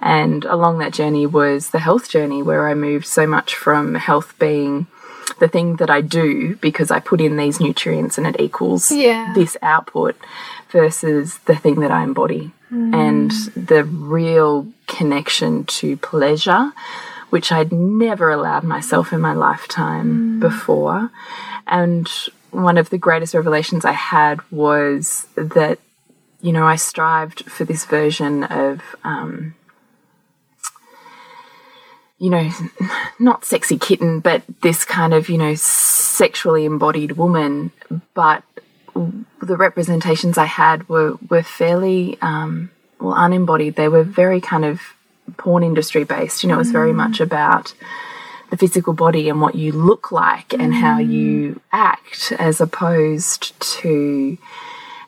And 0.02 0.46
along 0.46 0.78
that 0.78 0.94
journey 0.94 1.26
was 1.26 1.72
the 1.72 1.80
health 1.80 2.10
journey 2.10 2.42
where 2.42 2.70
I 2.70 2.74
moved 2.74 3.06
so 3.06 3.28
much 3.28 3.56
from 3.56 3.96
health 3.96 4.34
being 4.40 4.88
the 5.40 5.48
thing 5.48 5.76
that 5.78 5.90
I 5.90 6.02
do 6.02 6.56
because 6.58 6.90
I 6.92 7.00
put 7.00 7.22
in 7.22 7.38
these 7.38 7.60
nutrients 7.60 8.18
and 8.18 8.26
it 8.26 8.40
equals 8.40 8.92
Yeah. 8.92 9.34
this 9.34 9.58
output 9.62 10.16
versus 10.70 11.40
the 11.40 11.56
thing 11.56 11.82
that 11.82 11.92
I 11.92 12.04
embody 12.04 12.52
and 12.70 13.32
the 13.56 13.84
real 13.84 14.68
connection 14.88 15.64
to 15.66 15.98
pleasure, 15.98 16.72
which 17.30 17.52
I'd 17.52 17.72
never 17.72 18.30
allowed 18.30 18.64
myself 18.64 19.12
in 19.12 19.22
my 19.22 19.34
lifetime 19.34 20.40
before. 20.40 21.12
And 21.68 22.08
one 22.52 22.78
of 22.78 22.90
the 22.90 22.98
greatest 22.98 23.34
revelations 23.34 23.86
I 23.86 23.92
had 23.92 24.40
was 24.52 25.28
that, 25.36 25.80
you 26.42 26.52
know, 26.52 26.66
I 26.66 26.76
strived 26.76 27.50
for 27.50 27.66
this 27.66 27.86
version 27.86 28.44
of, 28.46 28.82
um, 29.04 29.56
you 32.18 32.30
know, 32.30 32.50
not 33.20 33.46
sexy 33.46 33.78
kitten, 33.78 34.20
but 34.20 34.44
this 34.62 34.86
kind 34.86 35.14
of, 35.14 35.30
you 35.30 35.38
know, 35.38 35.56
sexually 35.56 36.66
embodied 36.66 37.14
woman. 37.14 37.72
But 38.14 38.44
the 39.42 39.58
representations 39.58 40.38
I 40.38 40.46
had 40.46 40.88
were, 40.90 41.18
were 41.30 41.44
fairly 41.44 42.18
um, 42.22 42.72
well, 43.00 43.16
unembodied. 43.16 43.76
They 43.76 43.88
were 43.88 44.04
very 44.04 44.42
kind 44.42 44.66
of 44.66 44.82
porn 45.38 45.64
industry 45.64 46.04
based. 46.04 46.44
You 46.44 46.50
know, 46.50 46.56
it 46.56 46.60
was 46.60 46.72
very 46.72 46.94
much 46.94 47.20
about 47.20 47.74
the 48.50 48.58
physical 48.58 48.94
body 48.94 49.30
and 49.30 49.42
what 49.42 49.56
you 49.56 49.72
look 49.72 50.12
like 50.12 50.54
and 50.54 50.74
how 50.74 50.98
you 50.98 51.62
act, 51.72 52.34
as 52.40 52.60
opposed 52.60 53.60
to 53.60 54.38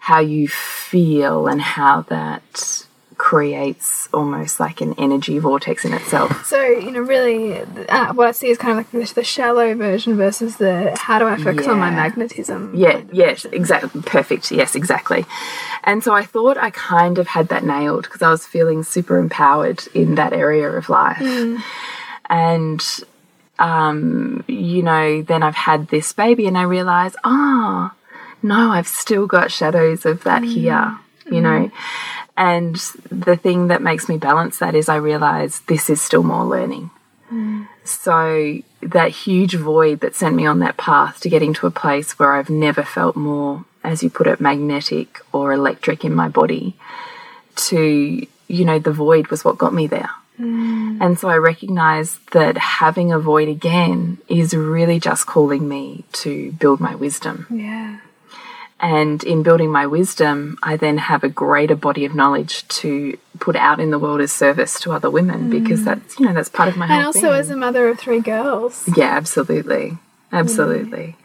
how 0.02 0.20
you 0.20 0.48
feel 0.48 1.48
and 1.48 1.62
how 1.62 2.02
that 2.02 2.86
creates 3.22 4.10
almost 4.14 4.60
like 4.60 4.82
an 4.82 4.96
energy 4.98 5.38
vortex 5.38 5.86
in 5.86 5.94
itself. 5.94 6.44
So, 6.48 6.60
you 6.60 6.92
know, 6.92 7.02
really, 7.02 7.60
uh, 7.88 8.14
what 8.14 8.28
I 8.28 8.32
see 8.32 8.50
is 8.50 8.58
kind 8.58 8.72
of 8.72 8.78
like 8.78 8.92
the, 8.92 9.14
the 9.14 9.24
shallow 9.24 9.76
version 9.76 10.18
versus 10.18 10.58
the 10.58 10.98
how 11.00 11.20
do 11.20 11.28
I 11.28 11.38
focus 11.38 11.68
on 11.68 11.78
my 11.80 11.90
Yeah. 11.92 11.96
magnetism? 12.04 12.74
Yeah, 12.76 13.02
yes, 13.14 13.46
exactly. 13.46 14.02
Perfect. 14.02 14.52
Yes, 14.52 14.76
exactly. 14.76 15.26
And 15.84 16.04
so 16.04 16.14
I 16.16 16.24
thought 16.26 16.58
I 16.58 16.72
kind 16.72 17.20
of 17.20 17.28
had 17.28 17.48
that 17.50 17.64
nailed 17.64 18.04
because 18.06 18.24
I 18.24 18.32
was 18.32 18.46
feeling 18.48 18.82
super 18.84 19.18
empowered 19.20 19.80
in 19.94 20.16
that 20.16 20.34
area 20.34 20.70
of 20.70 20.90
life. 20.90 21.22
And, 22.30 22.82
um, 23.60 24.44
you 24.48 24.82
know, 24.82 25.22
then 25.22 25.44
I've 25.44 25.56
had 25.70 25.90
this 25.90 26.12
baby 26.12 26.48
and 26.48 26.58
I 26.58 26.64
realize, 26.64 27.16
ah, 27.24 27.94
no, 28.42 28.72
I've 28.72 28.88
still 28.88 29.28
got 29.28 29.52
shadows 29.52 30.06
of 30.06 30.24
that 30.24 30.44
here, 30.44 30.98
you 31.30 31.42
know. 31.42 31.70
And 32.42 32.76
the 33.12 33.38
thing 33.38 33.68
that 33.68 33.84
makes 33.84 34.10
me 34.10 34.18
balance 34.18 34.58
that 34.58 34.74
is 34.74 34.90
I 34.90 34.96
realize 34.96 35.60
this 35.68 35.92
is 35.92 36.02
still 36.02 36.24
more 36.24 36.44
learning. 36.44 36.90
So 37.84 38.58
that 38.82 39.12
huge 39.12 39.54
void 39.56 40.00
that 40.00 40.16
sent 40.16 40.36
me 40.36 40.48
on 40.48 40.58
that 40.60 40.76
path 40.76 41.20
to 41.22 41.30
getting 41.30 41.54
to 41.54 41.68
a 41.68 41.72
place 41.72 42.18
where 42.18 42.34
I've 42.34 42.50
never 42.50 42.84
felt 42.84 43.16
more, 43.16 43.64
as 43.84 44.02
you 44.02 44.10
put 44.10 44.26
it, 44.26 44.42
magnetic 44.42 45.20
or 45.32 45.54
electric 45.54 46.04
in 46.04 46.16
my 46.16 46.30
body, 46.30 46.76
to, 47.68 48.26
you 48.48 48.66
know, 48.66 48.80
the 48.80 48.92
void 48.92 49.28
was 49.28 49.46
what 49.46 49.60
got 49.60 49.74
me 49.74 49.86
there. 49.86 50.10
Mm. 50.40 50.98
And 51.00 51.20
so 51.20 51.30
I 51.30 51.38
recognize 51.38 52.18
that 52.32 52.58
having 52.58 53.12
a 53.12 53.20
void 53.20 53.50
again 53.50 54.18
is 54.28 54.56
really 54.56 55.00
just 55.00 55.28
calling 55.28 55.70
me 55.70 56.06
to 56.24 56.52
build 56.54 56.80
my 56.80 56.96
wisdom. 56.96 57.46
Yeah. 57.52 58.00
And 58.82 59.24
in 59.24 59.44
building 59.44 59.70
my 59.72 59.86
wisdom, 59.86 60.58
I 60.64 60.76
then 60.76 60.98
have 60.98 61.24
a 61.24 61.30
greater 61.30 61.76
body 61.76 62.04
of 62.04 62.16
knowledge 62.16 62.68
to 62.80 63.16
put 63.40 63.56
out 63.56 63.80
in 63.80 63.92
the 63.92 64.00
world 64.00 64.22
as 64.22 64.32
service 64.32 64.80
to 64.82 64.92
other 64.92 65.10
women 65.10 65.50
mm. 65.50 65.52
because 65.52 65.86
that's, 65.86 66.20
you 66.20 66.26
know, 66.26 66.34
that's 66.34 66.50
part 66.50 66.68
of 66.68 66.78
my 66.78 66.88
And 66.88 67.06
also, 67.06 67.22
being. 67.22 67.34
as 67.34 67.50
a 67.52 67.56
mother 67.56 67.90
of 67.90 68.00
three 68.00 68.22
girls, 68.22 68.90
Yeah, 68.96 69.16
absolutely. 69.16 70.00
Absolutely. 70.32 71.16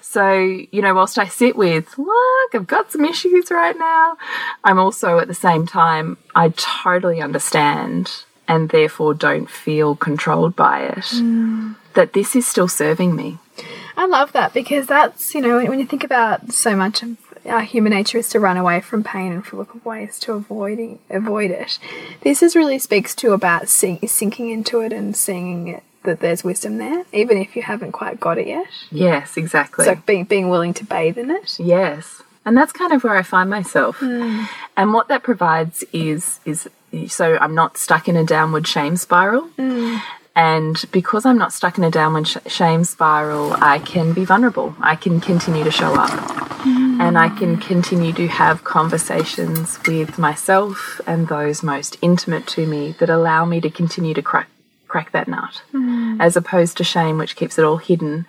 So, 0.00 0.32
you 0.32 0.80
know, 0.80 0.94
whilst 0.94 1.18
I 1.18 1.26
sit 1.26 1.56
with, 1.56 1.98
look, 1.98 2.54
I've 2.54 2.66
got 2.66 2.92
some 2.92 3.04
issues 3.04 3.50
right 3.50 3.76
now, 3.76 4.16
I'm 4.62 4.78
also 4.78 5.18
at 5.18 5.28
the 5.28 5.34
same 5.34 5.66
time, 5.66 6.16
I 6.34 6.50
totally 6.50 7.20
understand 7.20 8.24
and 8.48 8.68
therefore 8.70 9.14
don't 9.14 9.50
feel 9.50 9.96
controlled 9.96 10.54
by 10.54 10.84
it. 10.84 11.04
Mm. 11.16 11.74
That 11.94 12.12
this 12.12 12.36
is 12.36 12.46
still 12.46 12.68
serving 12.68 13.16
me. 13.16 13.38
I 13.96 14.06
love 14.06 14.32
that 14.32 14.52
because 14.52 14.86
that's, 14.86 15.34
you 15.34 15.40
know, 15.40 15.56
when, 15.56 15.68
when 15.68 15.78
you 15.78 15.86
think 15.86 16.04
about 16.04 16.52
so 16.52 16.76
much 16.76 17.02
of 17.02 17.16
our 17.46 17.62
human 17.62 17.92
nature 17.92 18.18
is 18.18 18.28
to 18.30 18.40
run 18.40 18.56
away 18.56 18.80
from 18.80 19.02
pain 19.04 19.32
and 19.32 19.52
look 19.52 19.72
for 19.72 19.88
ways 19.88 20.18
to 20.20 20.32
avoiding 20.32 20.98
avoid 21.10 21.50
it. 21.50 21.78
This 22.22 22.42
is 22.42 22.56
really 22.56 22.78
speaks 22.78 23.14
to 23.16 23.32
about 23.32 23.68
sink, 23.68 24.08
sinking 24.08 24.50
into 24.50 24.80
it 24.80 24.92
and 24.92 25.16
seeing 25.16 25.68
it, 25.68 25.82
that 26.02 26.20
there's 26.20 26.44
wisdom 26.44 26.78
there, 26.78 27.04
even 27.12 27.38
if 27.38 27.56
you 27.56 27.62
haven't 27.62 27.92
quite 27.92 28.20
got 28.20 28.38
it 28.38 28.46
yet. 28.46 28.66
Yes, 28.90 29.36
exactly. 29.36 29.84
So 29.84 29.94
being 30.06 30.24
being 30.24 30.48
willing 30.48 30.74
to 30.74 30.84
bathe 30.84 31.18
in 31.18 31.30
it. 31.30 31.58
Yes. 31.58 32.22
And 32.44 32.56
that's 32.56 32.72
kind 32.72 32.92
of 32.92 33.02
where 33.02 33.16
I 33.16 33.22
find 33.22 33.50
myself. 33.50 33.96
Hmm. 33.96 34.44
And 34.76 34.92
what 34.92 35.08
that 35.08 35.22
provides 35.22 35.84
is 35.92 36.40
is 36.44 36.68
so 37.08 37.36
I'm 37.40 37.54
not 37.54 37.76
stuck 37.76 38.08
in 38.08 38.16
a 38.16 38.24
downward 38.24 38.66
shame 38.66 38.96
spiral. 38.96 39.42
Hmm. 39.56 39.96
And 40.36 40.84
because 40.92 41.24
I'm 41.24 41.38
not 41.38 41.52
stuck 41.52 41.78
in 41.78 41.84
a 41.84 41.90
downward 41.90 42.28
sh 42.28 42.36
shame 42.46 42.84
spiral, 42.84 43.54
I 43.54 43.78
can 43.78 44.12
be 44.12 44.24
vulnerable. 44.24 44.76
I 44.80 44.94
can 44.94 45.20
continue 45.20 45.64
to 45.64 45.70
show 45.70 45.94
up. 45.94 46.10
Mm. 46.10 47.00
And 47.00 47.18
I 47.18 47.30
can 47.30 47.56
continue 47.56 48.12
to 48.12 48.28
have 48.28 48.62
conversations 48.62 49.78
with 49.86 50.18
myself 50.18 51.00
and 51.06 51.26
those 51.26 51.62
most 51.62 51.96
intimate 52.02 52.46
to 52.48 52.66
me 52.66 52.94
that 52.98 53.08
allow 53.08 53.44
me 53.44 53.60
to 53.62 53.70
continue 53.70 54.14
to 54.14 54.22
crack 54.22 54.48
crack 54.86 55.10
that 55.12 55.26
nut. 55.26 55.62
Mm. 55.72 56.20
As 56.20 56.36
opposed 56.36 56.76
to 56.76 56.84
shame 56.84 57.18
which 57.18 57.34
keeps 57.34 57.58
it 57.58 57.64
all 57.64 57.78
hidden 57.78 58.26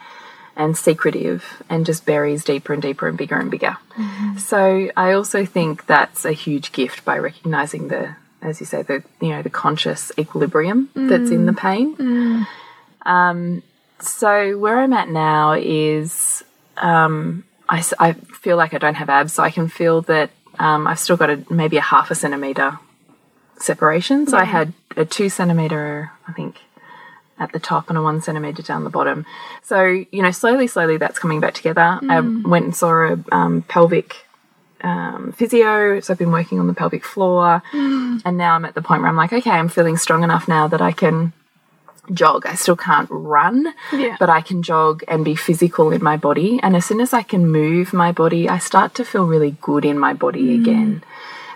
and 0.58 0.76
secretive 0.76 1.62
and 1.70 1.86
just 1.86 2.06
buries 2.06 2.44
deeper 2.44 2.74
and 2.74 2.82
deeper 2.82 3.08
and 3.08 3.18
bigger 3.18 3.38
and 3.38 3.52
bigger. 3.52 3.78
Mm-hmm. 3.96 4.38
So 4.38 4.90
I 4.98 5.14
also 5.14 5.46
think 5.46 5.86
that's 5.86 6.26
a 6.26 6.32
huge 6.32 6.72
gift 6.72 7.06
by 7.06 7.18
recognizing 7.20 7.88
the, 7.90 8.16
as 8.42 8.60
you 8.60 8.66
say, 8.66 8.82
the 8.82 9.04
you 9.20 9.30
know 9.30 9.42
the 9.42 9.50
conscious 9.50 10.12
equilibrium 10.18 10.90
that's 10.96 11.32
in 11.32 11.46
the 11.46 11.54
pain. 11.54 12.46
Um, 13.04 13.64
so 14.00 14.58
where 14.58 14.80
I'm 14.80 14.94
at 14.94 15.10
now 15.10 15.54
is 15.54 16.44
um, 16.78 17.44
I, 17.70 17.84
I 18.00 18.14
feel 18.14 18.58
like 18.58 18.74
I 18.74 18.78
don't 18.78 18.96
have 18.96 19.10
abs, 19.10 19.34
so 19.34 19.44
I 19.44 19.50
can 19.50 19.68
feel 19.68 20.02
that 20.04 20.30
um, 20.60 20.88
I've 20.88 21.00
still 21.00 21.18
got 21.18 21.30
a, 21.30 21.44
maybe 21.50 21.78
a 21.78 21.82
half 21.82 22.12
a 22.12 22.16
centimeter 22.16 22.80
separation. 23.58 24.28
So 24.28 24.38
I 24.38 24.44
had 24.44 24.74
a 24.96 25.06
two 25.06 25.30
centimeter, 25.30 26.12
I 26.28 26.34
think, 26.34 26.58
at 27.40 27.52
the 27.52 27.60
top 27.60 27.90
and 27.90 27.98
a 27.98 28.02
one 28.02 28.22
centimeter 28.22 28.62
down 28.62 28.84
the 28.84 28.90
bottom. 28.90 29.26
So, 29.64 29.84
you 29.84 30.22
know, 30.22 30.32
slowly, 30.32 30.68
slowly 30.68 30.98
that's 30.98 31.20
coming 31.20 31.40
back 31.40 31.54
together. 31.54 32.00
I 32.10 32.20
went 32.20 32.66
and 32.66 32.76
saw 32.76 33.14
a 33.14 33.24
um, 33.32 33.64
pelvic 33.64 34.27
um, 34.82 35.32
physio, 35.34 36.00
so 36.00 36.14
I've 36.14 36.20
been 36.20 36.32
working 36.32 36.60
on 36.60 36.68
the 36.68 36.74
pelvic 36.74 37.04
floor. 37.06 37.62
And 37.74 38.38
now 38.38 38.56
I'm 38.56 38.66
at 38.66 38.76
the 38.76 38.82
point 38.82 39.02
where 39.02 39.10
I'm 39.10 39.16
like, 39.16 39.34
okay, 39.34 39.52
I'm 39.52 39.70
feeling 39.70 39.98
strong 39.98 40.24
enough 40.24 40.48
now 40.48 40.68
that 40.68 40.82
I 40.82 40.92
can 40.92 41.34
jog. 42.14 42.46
I 42.46 42.56
still 42.56 42.76
can't 42.78 43.10
run, 43.12 43.74
Yeah. 43.92 44.16
but 44.20 44.30
I 44.30 44.42
can 44.42 44.64
jog 44.64 45.04
and 45.08 45.26
be 45.26 45.36
physical 45.36 45.92
in 45.92 46.02
my 46.04 46.16
body. 46.18 46.60
And 46.64 46.76
as 46.76 46.86
soon 46.86 47.02
as 47.02 47.14
I 47.14 47.22
can 47.24 47.50
move 47.50 47.92
my 47.94 48.12
body, 48.12 48.48
I 48.48 48.60
start 48.60 48.94
to 48.96 49.06
feel 49.06 49.26
really 49.26 49.58
good 49.62 49.84
in 49.86 50.00
my 50.00 50.14
body 50.14 50.56
again. 50.56 51.04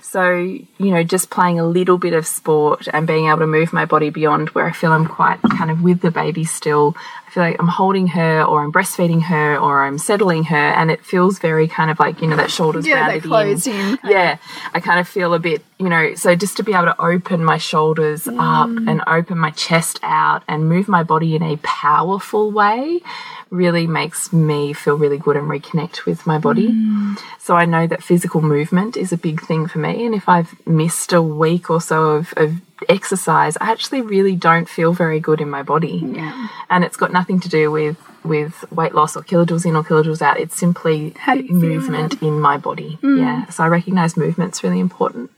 So, 0.02 0.34
you 0.34 0.68
know, 0.78 1.04
just 1.04 1.30
playing 1.30 1.58
a 1.58 1.66
little 1.66 1.98
bit 1.98 2.12
of 2.14 2.28
sport 2.28 2.90
and 2.92 3.08
being 3.08 3.28
able 3.28 3.40
to 3.40 3.48
move 3.48 3.72
my 3.72 3.86
body 3.86 4.10
beyond 4.10 4.50
where 4.50 4.66
I 4.68 4.74
feel 4.74 4.92
I'm 4.92 5.08
quite 5.08 5.42
kind 5.42 5.72
of 5.72 5.82
with 5.82 6.02
the 6.02 6.12
baby 6.12 6.44
still. 6.44 6.98
Feel 7.32 7.44
like 7.44 7.56
I'm 7.60 7.68
holding 7.70 8.08
her 8.08 8.44
or 8.44 8.62
I'm 8.62 8.74
breastfeeding 8.74 9.22
her 9.24 9.58
or 9.58 9.84
I'm 9.86 9.98
settling 9.98 10.44
her 10.46 10.56
and 10.58 10.92
it 10.92 11.06
feels 11.06 11.40
very 11.40 11.66
kind 11.68 11.90
of 11.90 11.98
like, 11.98 12.22
you 12.22 12.28
know, 12.28 12.36
that 12.36 12.52
shoulders 12.52 12.86
Yeah, 12.86 13.02
rounded 13.08 13.24
closed 13.24 13.68
in. 13.68 13.98
yeah, 14.04 14.38
I 14.74 14.80
kind 14.82 15.00
of 15.00 15.08
feel 15.08 15.34
a 15.34 15.40
bit, 15.40 15.64
you 15.80 15.88
know, 15.88 16.14
so 16.16 16.36
just 16.36 16.58
to 16.58 16.64
be 16.64 16.74
able 16.74 16.86
to 16.86 17.02
open 17.02 17.44
my 17.44 17.58
shoulders 17.58 18.28
up 18.28 18.68
and 18.70 19.02
open 19.08 19.38
my 19.38 19.52
chest 19.52 20.00
out 20.04 20.44
and 20.50 20.68
move 20.68 20.90
my 20.90 21.04
body 21.04 21.36
in 21.36 21.42
a 21.44 21.56
powerful 21.64 22.52
way 22.52 23.00
really 23.50 23.86
makes 23.88 24.32
me 24.34 24.72
feel 24.74 24.96
really 24.98 25.18
good 25.18 25.36
and 25.38 25.48
reconnect 25.50 26.06
with 26.06 26.26
my 26.28 26.38
body. 26.38 26.74
So 27.40 27.56
I 27.56 27.66
know 27.66 27.88
that 27.88 28.04
physical 28.04 28.42
movement 28.42 28.96
is 28.98 29.12
a 29.12 29.18
big 29.18 29.42
thing 29.42 29.68
for 29.68 29.80
me. 29.80 30.06
And 30.06 30.16
if 30.16 30.28
I've 30.30 30.56
missed 30.68 31.12
a 31.14 31.22
week 31.22 31.70
or 31.70 31.82
so 31.82 32.12
of, 32.12 32.34
of 32.38 32.56
exercise, 32.90 33.58
I 33.62 33.72
actually 33.72 34.02
really 34.02 34.36
don't 34.36 34.68
feel 34.68 34.94
very 34.94 35.20
good 35.20 35.42
in 35.42 35.50
my 35.50 35.64
body. 35.64 36.02
Yeah. 36.06 36.48
And 36.70 36.84
it's 36.84 36.98
got 36.98 37.12
nothing 37.12 37.40
to 37.42 37.50
do 37.50 37.72
with 37.72 37.98
with 38.24 38.64
weight 38.72 38.94
loss 38.94 39.16
or 39.16 39.24
kilojoules 39.24 39.66
in 39.66 39.76
or 39.76 39.84
kilojoules 39.84 40.22
out. 40.22 40.40
It's 40.40 40.56
simply 40.56 41.16
How 41.18 41.34
do 41.34 41.42
you 41.42 41.48
feel 41.48 41.70
movement 41.70 42.22
in 42.22 42.40
my 42.40 42.58
body. 42.58 43.00
Yeah. 43.02 43.48
So 43.50 43.64
I 43.64 43.68
recognize 43.68 44.16
movement's 44.16 44.64
really 44.64 44.80
important. 44.80 45.32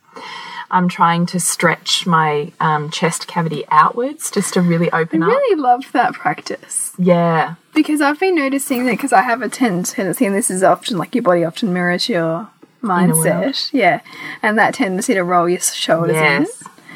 I'm 0.69 0.89
trying 0.89 1.25
to 1.27 1.39
stretch 1.39 2.05
my 2.07 2.51
um, 2.59 2.89
chest 2.89 3.27
cavity 3.27 3.63
outwards 3.69 4.29
just 4.31 4.55
to 4.55 4.61
really 4.61 4.91
open 4.91 5.23
I 5.23 5.27
up. 5.27 5.31
I 5.31 5.35
really 5.35 5.61
love 5.61 5.91
that 5.93 6.13
practice 6.13 6.91
Yeah. 6.97 7.55
because 7.73 8.01
I've 8.01 8.19
been 8.19 8.35
noticing 8.35 8.85
that 8.85 8.91
because 8.93 9.13
I 9.13 9.21
have 9.21 9.41
a 9.41 9.49
ten- 9.49 9.83
tendency, 9.83 10.25
and 10.25 10.35
this 10.35 10.49
is 10.49 10.61
often 10.63 10.97
like 10.97 11.13
your 11.15 11.21
body 11.21 11.45
often 11.45 11.71
mirrors 11.73 12.09
your 12.09 12.49
mindset, 12.81 13.69
yeah, 13.71 14.01
and 14.41 14.57
that 14.57 14.73
tendency 14.73 15.13
to 15.13 15.23
roll 15.23 15.47
your 15.47 15.61
shoulders 15.61 16.17
in. 16.17 16.47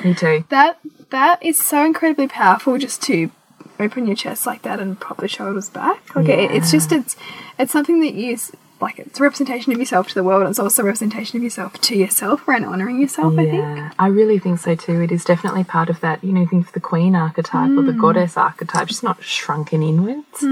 Me 0.03 0.13
too. 0.13 0.43
That 0.49 0.79
that 1.09 1.43
is 1.43 1.57
so 1.57 1.85
incredibly 1.85 2.27
powerful 2.27 2.77
just 2.77 3.01
to 3.03 3.31
open 3.79 4.07
your 4.07 4.15
chest 4.15 4.45
like 4.45 4.63
that 4.63 4.79
and 4.79 4.99
pop 4.99 5.17
the 5.17 5.27
shoulders 5.27 5.69
back. 5.69 6.15
Like 6.15 6.29
it, 6.29 6.51
it's 6.51 6.71
just 6.71 6.91
it's 6.91 7.15
it's 7.57 7.71
something 7.71 7.99
that 8.01 8.13
you 8.13 8.37
like 8.79 8.99
it's 8.99 9.19
a 9.19 9.23
representation 9.23 9.71
of 9.73 9.79
yourself 9.79 10.07
to 10.09 10.13
the 10.13 10.23
world 10.23 10.41
and 10.41 10.49
it's 10.49 10.59
also 10.59 10.83
a 10.83 10.85
representation 10.85 11.37
of 11.37 11.43
yourself 11.43 11.79
to 11.81 11.95
yourself 11.97 12.47
around 12.47 12.63
honoring 12.65 12.99
yourself, 13.01 13.33
I 13.33 13.45
think. 13.45 13.53
Yeah, 13.63 13.91
I 13.97 14.07
really 14.07 14.37
think 14.39 14.59
so 14.59 14.75
too. 14.75 15.01
It 15.01 15.11
is 15.11 15.25
definitely 15.25 15.63
part 15.63 15.89
of 15.89 15.99
that, 16.01 16.23
you 16.23 16.31
know, 16.31 16.45
think 16.45 16.67
of 16.67 16.73
the 16.73 16.79
queen 16.79 17.15
archetype 17.15 17.71
or 17.71 17.81
the 17.81 17.91
Mm. 17.93 18.01
goddess 18.01 18.37
archetype. 18.37 18.87
She's 18.89 19.01
not 19.03 19.23
shrunken 19.23 19.81
inwards. 19.81 20.43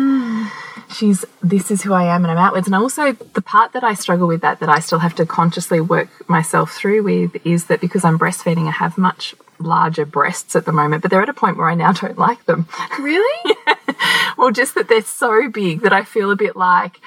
She's 0.93 1.25
this 1.43 1.69
is 1.71 1.83
who 1.83 1.93
I 1.93 2.03
am 2.05 2.23
and 2.23 2.31
I'm 2.31 2.37
outwards. 2.37 2.67
And 2.67 2.75
also 2.75 3.11
the 3.11 3.41
part 3.41 3.73
that 3.73 3.83
I 3.83 3.93
struggle 3.93 4.27
with 4.27 4.41
that 4.41 4.59
that 4.59 4.69
I 4.69 4.79
still 4.79 4.99
have 4.99 5.15
to 5.15 5.25
consciously 5.25 5.79
work 5.81 6.09
myself 6.29 6.71
through 6.73 7.03
with 7.03 7.35
is 7.45 7.65
that 7.65 7.81
because 7.81 8.03
I'm 8.03 8.17
breastfeeding, 8.19 8.67
I 8.67 8.71
have 8.71 8.97
much 8.97 9.35
larger 9.57 10.05
breasts 10.05 10.55
at 10.55 10.65
the 10.65 10.71
moment, 10.73 11.01
but 11.01 11.09
they're 11.11 11.21
at 11.21 11.29
a 11.29 11.33
point 11.33 11.57
where 11.57 11.69
I 11.69 11.75
now 11.75 11.91
don't 11.93 12.17
like 12.17 12.45
them. 12.45 12.67
Really? 12.99 13.55
Well, 14.37 14.51
just 14.51 14.75
that 14.75 14.89
they're 14.89 15.01
so 15.01 15.47
big 15.49 15.81
that 15.83 15.93
I 15.93 16.03
feel 16.03 16.29
a 16.29 16.35
bit 16.35 16.57
like, 16.57 16.99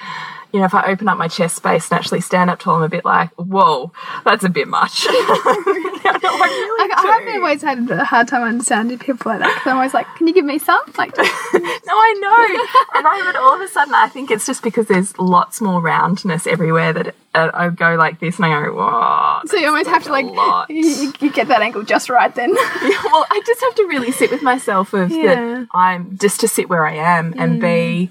you 0.51 0.59
know, 0.59 0.65
if 0.65 0.73
I 0.73 0.85
open 0.91 1.07
up 1.07 1.17
my 1.17 1.27
chest 1.27 1.55
space 1.57 1.89
and 1.91 1.99
actually 1.99 2.21
stand 2.21 2.49
up 2.49 2.59
tall, 2.59 2.75
I'm 2.77 2.83
a 2.83 2.89
bit 2.89 3.05
like, 3.05 3.29
whoa, 3.35 3.91
that's 4.25 4.43
a 4.43 4.49
bit 4.49 4.67
much. 4.67 5.05
I 5.09 5.63
really 5.65 6.89
Like, 6.89 6.91
I've 6.97 7.35
always 7.41 7.61
had 7.61 7.89
a 7.91 8.03
hard 8.03 8.27
time 8.27 8.43
understanding 8.43 8.97
people 8.99 9.31
like 9.31 9.39
that 9.41 9.53
because 9.53 9.69
I'm 9.69 9.75
always 9.77 9.93
like, 9.93 10.07
can 10.15 10.27
you 10.27 10.33
give 10.33 10.45
me 10.45 10.57
some? 10.59 10.81
Like, 10.97 11.15
No, 11.17 11.23
I 11.23 12.15
know. 12.19 12.99
and 12.99 13.07
I, 13.07 13.21
but 13.25 13.35
all 13.35 13.55
of 13.55 13.61
a 13.61 13.67
sudden, 13.67 13.93
I 13.93 14.07
think 14.07 14.31
it's 14.31 14.45
just 14.45 14.63
because 14.63 14.87
there's 14.87 15.17
lots 15.19 15.61
more 15.61 15.81
roundness 15.81 16.47
everywhere 16.47 16.93
that 16.93 17.15
uh, 17.35 17.51
I 17.53 17.69
go 17.69 17.95
like 17.95 18.19
this 18.19 18.37
and 18.37 18.45
I 18.45 18.65
go, 18.65 18.73
whoa. 18.73 19.41
so 19.45 19.57
you 19.57 19.67
almost 19.67 19.89
have 19.89 20.03
to 20.05 20.11
like, 20.11 20.25
you, 20.69 21.13
you- 21.19 21.31
get 21.31 21.47
that 21.49 21.61
angle 21.61 21.83
just 21.83 22.09
right 22.09 22.33
then. 22.33 22.53
well, 22.53 23.25
I 23.29 23.41
just 23.45 23.61
have 23.61 23.75
to 23.75 23.83
really 23.85 24.11
sit 24.11 24.31
with 24.31 24.41
myself 24.41 24.93
of 24.93 25.11
Yeah. 25.11 25.35
that 25.35 25.67
I'm 25.73 26.17
just 26.17 26.39
to 26.41 26.47
sit 26.47 26.69
where 26.69 26.85
I 26.87 26.95
am 26.95 27.35
and 27.37 27.61
be 27.61 28.09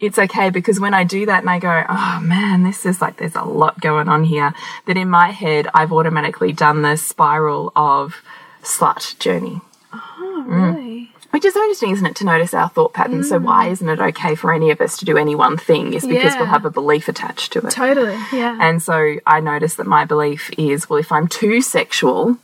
it's 0.00 0.18
okay 0.18 0.50
because 0.50 0.80
when 0.80 0.94
I 0.94 1.04
do 1.04 1.26
that 1.26 1.40
and 1.40 1.50
I 1.50 1.58
go, 1.58 1.84
oh 1.88 2.20
man, 2.22 2.62
this 2.62 2.84
is 2.86 3.00
like 3.00 3.16
there's 3.16 3.34
a 3.34 3.42
lot 3.42 3.80
going 3.80 4.08
on 4.08 4.24
here, 4.24 4.54
that 4.86 4.96
in 4.96 5.08
my 5.08 5.30
head 5.30 5.68
I've 5.74 5.92
automatically 5.92 6.52
done 6.52 6.82
the 6.82 6.96
spiral 6.96 7.72
of 7.74 8.16
slut 8.62 9.18
journey. 9.18 9.60
Oh, 9.92 10.44
mm. 10.48 10.74
really? 10.74 11.10
Which 11.30 11.44
is 11.44 11.54
so 11.54 11.60
interesting, 11.62 11.90
isn't 11.90 12.06
it, 12.06 12.16
to 12.16 12.24
notice 12.24 12.54
our 12.54 12.68
thought 12.68 12.94
patterns? 12.94 13.28
So 13.28 13.40
why 13.40 13.66
mm. 13.66 13.72
isn't 13.72 13.88
it 13.88 13.98
okay 13.98 14.36
for 14.36 14.52
any 14.52 14.70
of 14.70 14.80
us 14.80 14.96
to 14.98 15.04
do 15.04 15.16
any 15.16 15.34
one 15.34 15.56
thing? 15.56 15.92
Is 15.92 16.06
because 16.06 16.36
we'll 16.36 16.46
have 16.46 16.64
a 16.64 16.70
belief 16.70 17.08
attached 17.08 17.52
to 17.54 17.66
it. 17.66 17.70
Totally. 17.70 18.16
Yeah. 18.32 18.56
And 18.60 18.80
so 18.80 19.16
I 19.26 19.40
noticed 19.40 19.78
that 19.78 19.86
my 19.86 20.04
belief 20.04 20.50
is 20.56 20.88
well, 20.88 21.00
if 21.00 21.10
I'm 21.10 21.26
too 21.26 21.60
sexual 21.60 22.38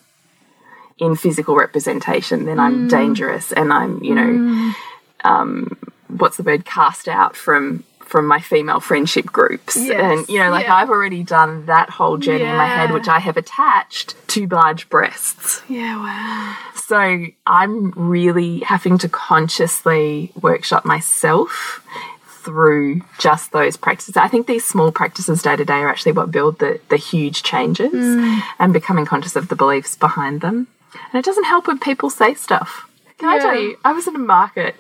in 0.99 1.15
physical 1.15 1.55
representation, 1.55 2.47
then 2.47 2.59
I'm 2.59 2.89
mm. 2.89 2.91
dangerous 2.91 3.53
and 3.53 3.73
I'm, 3.73 4.03
you 4.03 4.15
know, 4.15 4.75
um, 5.23 5.79
what's 6.19 6.37
the 6.37 6.43
word, 6.43 6.65
cast 6.65 7.09
out 7.09 7.37
from 7.37 7.85
from 8.11 8.27
my 8.27 8.41
female 8.41 8.81
friendship 8.81 9.27
groups. 9.27 9.77
Yes, 9.77 10.01
And, 10.01 10.29
you 10.29 10.41
know, 10.41 10.51
like 10.51 10.67
yeah. 10.67 10.75
I've 10.75 10.91
already 10.91 11.23
done 11.23 11.67
that 11.67 11.89
whole 11.89 12.17
journey 12.17 12.43
in 12.43 12.57
my 12.57 12.67
head, 12.67 12.91
which 12.91 13.07
I 13.07 13.21
have 13.21 13.37
attached 13.37 14.17
to 14.29 14.49
large 14.49 14.89
breasts. 14.89 15.63
yeah. 15.69 15.97
Wow. 15.97 16.57
So 16.75 17.27
I'm 17.47 17.93
really 17.93 18.59
having 18.61 18.99
to 18.99 19.09
consciously 19.09 20.33
workshop 20.41 20.85
myself 20.85 21.87
through 22.27 23.03
just 23.19 23.53
those 23.53 23.77
practices. 23.77 24.17
I 24.17 24.27
think 24.27 24.49
these 24.49 24.67
small 24.67 24.91
practices 24.91 25.43
day 25.43 25.55
to 25.55 25.65
day 25.65 25.75
are 25.75 25.89
actually 25.89 26.13
what 26.13 26.33
build 26.33 26.59
the, 26.59 26.81
the 26.89 26.97
huge 26.97 27.45
changes 27.45 27.93
mm. 27.93 28.41
and 28.59 28.73
becoming 28.73 29.07
conscious 29.07 29.37
of 29.37 29.47
the 29.47 29.55
beliefs 29.55 29.95
behind 29.95 30.41
them. 30.41 30.67
And 31.13 31.21
it 31.21 31.25
doesn't 31.25 31.45
help 31.45 31.69
when 31.69 31.79
people 31.79 32.11
say 32.11 32.35
stuff. 32.35 32.91
Can 33.19 33.29
I 33.29 33.39
tell 33.39 33.55
you, 33.55 33.77
I 33.85 33.93
was 33.93 34.09
in 34.09 34.17
a 34.17 34.19
market. 34.19 34.75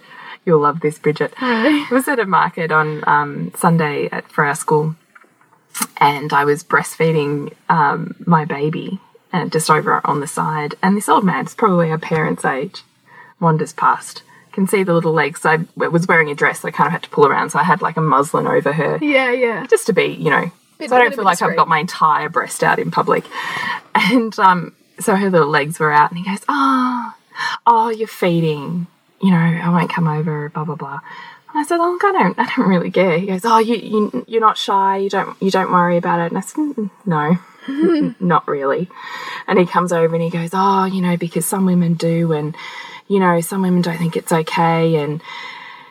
You'll 0.44 0.60
love 0.60 0.80
this, 0.80 0.98
Bridget. 0.98 1.34
Really? 1.40 1.80
I 1.80 1.88
was 1.90 2.08
at 2.08 2.18
a 2.18 2.26
market 2.26 2.72
on 2.72 3.04
um, 3.06 3.52
Sunday 3.56 4.08
at, 4.10 4.30
for 4.30 4.44
our 4.44 4.54
school, 4.54 4.96
and 5.98 6.32
I 6.32 6.44
was 6.44 6.64
breastfeeding 6.64 7.52
um, 7.68 8.14
my 8.26 8.44
baby, 8.44 9.00
and 9.32 9.52
just 9.52 9.70
over 9.70 10.00
on 10.04 10.20
the 10.20 10.26
side. 10.26 10.74
And 10.82 10.96
this 10.96 11.08
old 11.08 11.24
man, 11.24 11.44
it's 11.44 11.54
probably 11.54 11.90
our 11.90 11.98
parents' 11.98 12.44
age, 12.44 12.82
wanders 13.38 13.72
past. 13.72 14.22
Can 14.52 14.66
see 14.66 14.82
the 14.82 14.94
little 14.94 15.12
legs. 15.12 15.46
I 15.46 15.58
was 15.76 16.08
wearing 16.08 16.28
a 16.30 16.34
dress, 16.34 16.60
so 16.60 16.68
I 16.68 16.70
kind 16.72 16.88
of 16.88 16.92
had 16.92 17.04
to 17.04 17.10
pull 17.10 17.26
around. 17.26 17.50
So 17.50 17.58
I 17.60 17.62
had 17.62 17.82
like 17.82 17.96
a 17.96 18.00
muslin 18.00 18.46
over 18.48 18.72
her, 18.72 18.98
Yeah. 19.00 19.30
Yeah. 19.30 19.64
just 19.66 19.86
to 19.86 19.92
be, 19.92 20.06
you 20.06 20.28
know, 20.30 20.50
Bit- 20.78 20.88
so 20.90 20.96
I 20.96 20.98
don't 21.00 21.14
feel 21.14 21.24
like. 21.24 21.40
I've 21.40 21.54
got 21.56 21.68
my 21.68 21.78
entire 21.78 22.28
breast 22.28 22.64
out 22.64 22.78
in 22.80 22.90
public. 22.90 23.24
And 23.94 24.36
um, 24.40 24.74
so 24.98 25.14
her 25.14 25.30
little 25.30 25.48
legs 25.48 25.78
were 25.78 25.92
out, 25.92 26.10
and 26.10 26.18
he 26.18 26.24
goes, 26.24 26.40
"Oh, 26.48 27.14
oh, 27.66 27.90
you're 27.90 28.08
feeding. 28.08 28.86
You 29.20 29.30
know, 29.30 29.36
I 29.36 29.68
won't 29.70 29.90
come 29.92 30.08
over." 30.08 30.48
Blah 30.50 30.64
blah 30.64 30.74
blah. 30.76 31.00
And 31.52 31.58
I 31.58 31.64
said, 31.64 31.78
"Oh, 31.80 31.90
look, 31.90 32.04
I 32.04 32.12
don't, 32.12 32.38
I 32.38 32.46
don't 32.54 32.68
really 32.68 32.90
care." 32.90 33.18
He 33.18 33.26
goes, 33.26 33.44
"Oh, 33.44 33.58
you, 33.58 33.76
you, 33.76 34.24
you're 34.28 34.40
not 34.40 34.56
shy. 34.58 34.98
You 34.98 35.10
don't, 35.10 35.36
you 35.42 35.50
don't 35.50 35.72
worry 35.72 35.96
about 35.96 36.20
it." 36.20 36.32
And 36.32 36.38
I 36.38 36.40
said, 36.40 36.56
"Mm, 36.56 36.90
"No, 37.06 37.38
not 38.20 38.46
really." 38.48 38.88
And 39.46 39.58
he 39.58 39.66
comes 39.66 39.92
over 39.92 40.14
and 40.14 40.22
he 40.24 40.30
goes, 40.30 40.50
"Oh, 40.52 40.84
you 40.84 41.00
know, 41.00 41.16
because 41.16 41.46
some 41.46 41.66
women 41.66 41.94
do, 41.94 42.32
and 42.32 42.56
you 43.08 43.18
know, 43.20 43.40
some 43.40 43.62
women 43.62 43.82
don't 43.82 43.98
think 43.98 44.16
it's 44.16 44.32
okay, 44.32 44.96
and 44.96 45.22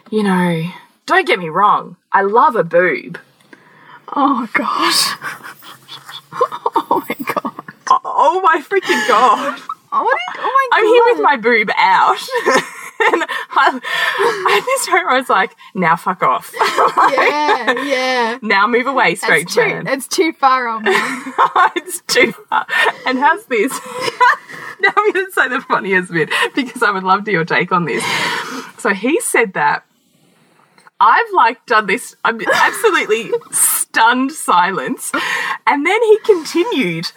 you 0.09 0.23
know." 0.23 0.71
Don't 1.09 1.25
get 1.25 1.39
me 1.39 1.49
wrong, 1.49 1.95
I 2.11 2.21
love 2.21 2.55
a 2.55 2.63
boob. 2.63 3.17
Oh 4.15 4.47
gosh. 4.53 5.17
oh 6.33 7.03
my 7.09 7.15
god. 7.33 7.63
Oh 8.05 8.39
my 8.43 8.61
freaking 8.61 9.07
god. 9.07 9.59
Oh, 9.91 10.05
are 10.05 10.05
oh 10.37 10.67
my 10.71 10.77
I'm 10.77 10.85
here 10.85 11.01
with 11.07 11.23
my 11.23 11.37
boob 11.37 11.71
out. 11.75 12.19
And 13.01 13.23
I, 13.51 13.79
I 13.81 14.61
this 14.65 14.87
point 14.87 15.07
I 15.07 15.17
was 15.17 15.29
like, 15.29 15.55
now 15.73 15.95
fuck 15.95 16.23
off. 16.23 16.53
Yeah. 17.11 17.83
Yeah. 17.83 18.37
now 18.41 18.67
move 18.67 18.87
away, 18.87 19.15
straight 19.15 19.43
It's 19.43 19.55
too, 19.55 19.61
man. 19.61 19.87
it's 19.87 20.07
too 20.07 20.31
far, 20.33 20.79
man. 20.79 21.33
it's 21.75 22.01
too 22.07 22.31
far. 22.31 22.65
And 23.05 23.17
how's 23.17 23.45
this? 23.45 23.71
now 24.79 24.89
I'm 24.95 25.13
going 25.13 25.25
to 25.25 25.31
say 25.31 25.47
the 25.47 25.61
funniest 25.61 26.11
bit 26.11 26.29
because 26.55 26.83
I 26.83 26.91
would 26.91 27.03
love 27.03 27.25
to 27.25 27.31
your 27.31 27.45
take 27.45 27.71
on 27.71 27.85
this. 27.85 28.03
So 28.77 28.93
he 28.93 29.19
said 29.21 29.53
that. 29.53 29.85
I've 30.99 31.31
like 31.33 31.65
done 31.65 31.87
this. 31.87 32.15
I'm 32.25 32.39
absolutely 32.41 33.31
stunned 33.51 34.31
silence. 34.31 35.11
And 35.65 35.85
then 35.85 36.01
he 36.03 36.19
continued, 36.19 37.11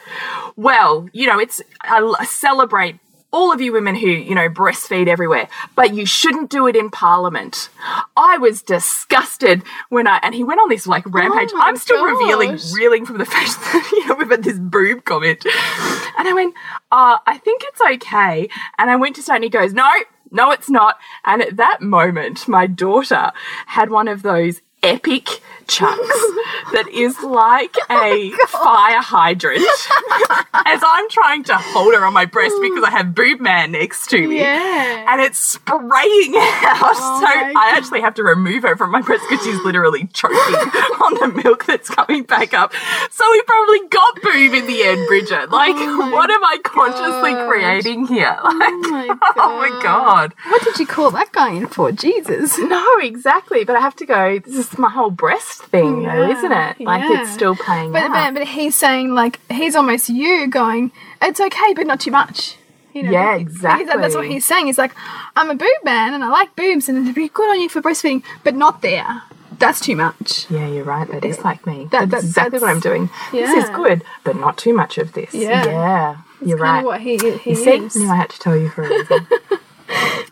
well, 0.56 1.08
you 1.12 1.26
know, 1.26 1.38
it's, 1.38 1.60
I 1.82 2.24
celebrate 2.24 2.98
all 3.32 3.52
of 3.52 3.60
you 3.60 3.72
women 3.72 3.94
who, 3.94 4.08
you 4.08 4.34
know, 4.34 4.48
breastfeed 4.48 5.08
everywhere, 5.08 5.48
but 5.74 5.94
you 5.94 6.04
shouldn't 6.04 6.50
do 6.50 6.66
it 6.66 6.76
in 6.76 6.90
parliament. 6.90 7.70
I 8.16 8.38
was 8.38 8.62
disgusted 8.62 9.62
when 9.88 10.06
I, 10.06 10.20
and 10.22 10.34
he 10.34 10.44
went 10.44 10.60
on 10.60 10.68
this 10.68 10.86
like 10.86 11.04
rampage. 11.06 11.50
Oh 11.54 11.60
I'm 11.60 11.76
still 11.76 12.04
revealing, 12.04 12.58
reeling 12.74 13.06
from 13.06 13.18
the 13.18 13.24
fact 13.24 13.52
that, 13.58 13.90
you 13.92 14.06
know, 14.06 14.14
we've 14.16 14.30
had 14.30 14.44
this 14.44 14.58
boob 14.58 15.04
comment. 15.04 15.44
And 15.44 16.28
I 16.28 16.32
went, 16.34 16.54
uh, 16.92 17.18
I 17.26 17.38
think 17.38 17.62
it's 17.64 17.80
okay. 17.80 18.48
And 18.78 18.90
I 18.90 18.96
went 18.96 19.16
to 19.16 19.22
say, 19.22 19.34
and 19.34 19.44
he 19.44 19.50
goes, 19.50 19.72
no, 19.72 19.90
no, 20.30 20.50
it's 20.50 20.70
not. 20.70 20.98
And 21.24 21.42
at 21.42 21.56
that 21.56 21.80
moment, 21.80 22.46
my 22.48 22.66
daughter 22.66 23.32
had 23.66 23.90
one 23.90 24.08
of 24.08 24.22
those 24.22 24.60
epic 24.82 25.40
chunks 25.66 26.02
that 26.72 26.88
is 26.92 27.18
like 27.22 27.74
oh 27.88 28.02
a 28.02 28.30
fire 28.48 29.00
hydrant 29.00 29.58
as 30.54 30.82
I'm 30.84 31.08
trying 31.08 31.44
to 31.44 31.56
hold 31.56 31.94
her 31.94 32.04
on 32.04 32.12
my 32.12 32.24
breast 32.24 32.54
because 32.60 32.84
I 32.84 32.90
have 32.90 33.14
boob 33.14 33.40
man 33.40 33.72
next 33.72 34.08
to 34.10 34.26
me. 34.26 34.40
Yeah. 34.40 35.06
And 35.08 35.20
it's 35.20 35.38
spraying 35.38 36.34
out. 36.36 36.94
Oh 36.94 37.20
so 37.20 37.26
I 37.26 37.74
actually 37.76 38.00
have 38.00 38.14
to 38.14 38.22
remove 38.22 38.62
her 38.62 38.76
from 38.76 38.90
my 38.90 39.02
breast 39.02 39.24
because 39.28 39.44
she's 39.44 39.60
literally 39.64 40.08
choking 40.12 40.36
on 40.36 41.14
the 41.14 41.42
milk 41.42 41.64
that's 41.66 41.88
coming 41.88 42.24
back 42.24 42.54
up. 42.54 42.72
So 43.10 43.24
we 43.30 43.42
probably 43.42 43.88
got 43.88 44.22
boob 44.22 44.54
in 44.54 44.66
the 44.66 44.82
end, 44.82 45.06
Bridget. 45.06 45.48
Oh 45.50 45.56
like, 45.56 45.76
my 45.76 46.10
what 46.10 46.30
am 46.30 46.44
I 46.44 46.58
consciously 46.62 47.32
gosh. 47.32 47.48
creating 47.48 48.06
here? 48.06 48.38
Like, 48.42 48.74
my 48.90 49.18
oh 49.36 49.56
my 49.56 49.80
god. 49.82 50.34
What 50.48 50.62
did 50.64 50.78
you 50.78 50.86
call 50.86 51.10
that 51.12 51.32
guy 51.32 51.52
in 51.52 51.66
for? 51.66 51.92
Jesus. 51.92 52.58
No, 52.58 52.98
exactly. 52.98 53.64
But 53.64 53.76
I 53.76 53.80
have 53.80 53.96
to 53.96 54.06
go, 54.06 54.38
this 54.38 54.54
is 54.54 54.71
my 54.78 54.90
whole 54.90 55.10
breast 55.10 55.62
thing, 55.64 56.02
though, 56.02 56.30
isn't 56.30 56.52
it? 56.52 56.80
Like, 56.80 57.02
yeah. 57.02 57.22
it's 57.22 57.30
still 57.32 57.54
playing 57.56 57.92
But, 57.92 58.04
out. 58.04 58.34
but 58.34 58.40
but 58.40 58.48
he's 58.48 58.74
saying 58.76 59.14
like 59.14 59.38
he's 59.50 59.74
almost 59.76 60.08
you 60.08 60.46
going, 60.48 60.92
it's 61.20 61.40
okay, 61.40 61.74
but 61.74 61.86
not 61.86 62.00
too 62.00 62.10
much. 62.10 62.56
You 62.92 63.04
know, 63.04 63.10
Yeah, 63.10 63.38
he- 63.38 63.44
That's 63.44 64.14
what 64.14 64.26
he's 64.26 64.44
saying. 64.44 64.66
He's 64.66 64.78
like, 64.78 64.92
I'm 65.34 65.48
a 65.50 65.54
boob 65.54 65.68
man 65.84 66.12
and 66.14 66.22
I 66.22 66.28
like 66.28 66.54
boobs 66.56 66.88
and 66.88 66.98
it'd 66.98 67.14
be 67.14 67.28
good 67.28 67.48
on 67.50 67.60
you 67.60 67.68
for 67.70 67.80
breastfeeding, 67.80 68.22
but 68.44 68.54
not 68.54 68.82
there. 68.82 69.22
That's 69.58 69.80
too 69.80 69.96
much. 69.96 70.50
yeah, 70.50 70.66
you're 70.66 70.84
right. 70.84 71.08
That 71.08 71.24
is 71.24 71.38
like 71.44 71.66
me. 71.66 71.88
That- 71.92 72.10
that's, 72.10 72.24
that- 72.34 72.48
exactly 72.48 72.58
what 72.58 72.68
I'm 72.70 72.80
doing. 72.80 73.08
This 73.30 73.50
is 73.64 73.70
good, 73.70 74.02
but 74.24 74.36
not 74.36 74.58
too 74.58 74.74
much 74.74 74.98
of 74.98 75.12
this. 75.14 75.32
Yeah. 75.32 75.64
Yeah, 75.64 76.16
you're 76.44 76.58
right. 76.58 76.84
what 76.84 77.00
he, 77.00 77.16
he 77.16 77.50
you 77.50 77.56
see, 77.56 77.70
is. 77.76 77.96
knew 77.96 78.10
I 78.10 78.16
had 78.16 78.30
to 78.30 78.38
tell 78.38 78.56
you 78.56 78.68
for 78.68 78.82
a 78.84 78.88
reason. 78.88 79.26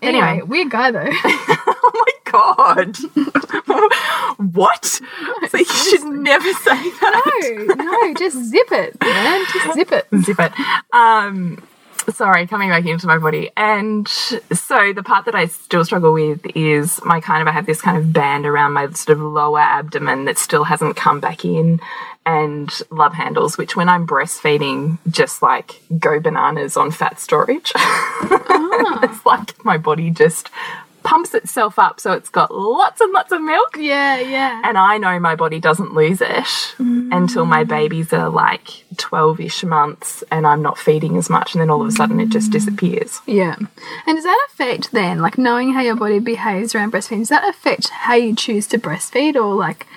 Anyway, 0.03 0.27
anyway. 0.27 0.43
weird 0.47 0.71
guy 0.71 0.91
though. 0.91 1.05
oh 1.13 1.91
my 1.95 2.13
god! 2.31 2.97
what? 4.55 5.01
So 5.49 5.59
you 5.59 5.65
should 5.65 6.05
never 6.05 6.53
say 6.53 6.77
that. 6.77 7.65
no, 7.67 7.75
no, 7.75 8.15
just 8.15 8.37
zip 8.45 8.71
it, 8.71 9.01
man. 9.01 9.45
Just 9.53 9.75
zip 9.75 9.91
it. 9.91 10.07
Zip 10.23 10.39
it. 10.39 10.53
Um, 10.93 11.61
sorry, 12.11 12.47
coming 12.47 12.69
back 12.69 12.87
into 12.87 13.07
my 13.07 13.19
body. 13.19 13.51
And 13.57 14.07
so 14.07 14.93
the 14.93 15.03
part 15.03 15.25
that 15.25 15.35
I 15.35 15.47
still 15.47 15.85
struggle 15.85 16.13
with 16.13 16.41
is 16.55 17.01
my 17.05 17.21
kind 17.21 17.43
of, 17.43 17.49
I 17.49 17.53
have 17.53 17.67
this 17.67 17.81
kind 17.81 17.97
of 17.97 18.13
band 18.13 18.47
around 18.47 18.75
my 18.75 18.91
sort 18.91 19.19
of 19.19 19.25
lower 19.25 19.59
abdomen 19.61 20.27
that 20.27 20.39
still 20.39 20.65
hasn't 20.65 20.97
come 20.97 21.21
back 21.21 21.45
in 21.45 21.81
and 22.25 22.71
love 22.91 23.15
handles, 23.15 23.59
which 23.59 23.75
when 23.75 23.89
I'm 23.89 24.07
breastfeeding, 24.07 24.99
just 25.09 25.43
like 25.43 25.81
go 25.99 26.21
bananas 26.21 26.77
on 26.77 26.91
fat 26.91 27.19
storage. 27.19 27.73
it's 27.75 29.27
like 29.27 29.65
my 29.65 29.79
body 29.79 30.11
just 30.11 30.51
pumps 31.11 31.35
itself 31.35 31.77
up 31.77 31.99
so 31.99 32.13
it's 32.13 32.29
got 32.29 32.55
lots 32.55 33.01
and 33.01 33.13
lots 33.13 33.33
of 33.33 33.43
milk. 33.43 33.77
Yeah, 33.77 34.21
yeah. 34.21 34.63
And 34.65 34.79
I 34.79 34.97
know 34.97 35.19
my 35.19 35.35
body 35.35 35.59
doesn't 35.59 35.93
lose 35.93 36.21
it 36.21 36.45
mm. 36.79 37.09
until 37.11 37.47
my 37.47 37.65
babies 37.65 38.13
are 38.13 38.29
like 38.29 38.85
12 38.97 39.41
ish 39.41 39.65
months 39.65 40.23
and 40.31 40.47
I'm 40.47 40.63
not 40.63 40.79
feeding 40.79 41.17
as 41.17 41.29
much. 41.29 41.53
And 41.53 41.61
then 41.61 41.69
all 41.69 41.83
of 41.83 41.89
a 41.89 41.91
sudden 41.91 42.21
it 42.21 42.29
just 42.29 42.51
mm. 42.51 42.53
disappears. 42.53 43.19
Yeah. 43.27 43.57
And 44.07 44.17
does 44.17 44.23
that 44.23 44.47
affect 44.53 44.93
then, 44.93 45.21
like 45.21 45.37
knowing 45.37 45.73
how 45.73 45.81
your 45.81 45.97
body 45.97 46.21
behaves 46.21 46.77
around 46.77 46.93
breastfeeding, 46.93 47.23
does 47.23 47.31
that 47.31 47.49
affect 47.49 47.89
how 47.89 48.15
you 48.15 48.37
choose 48.37 48.69
to 48.69 48.79
breastfeed 48.79 49.35
or 49.35 49.57
like 49.57 49.89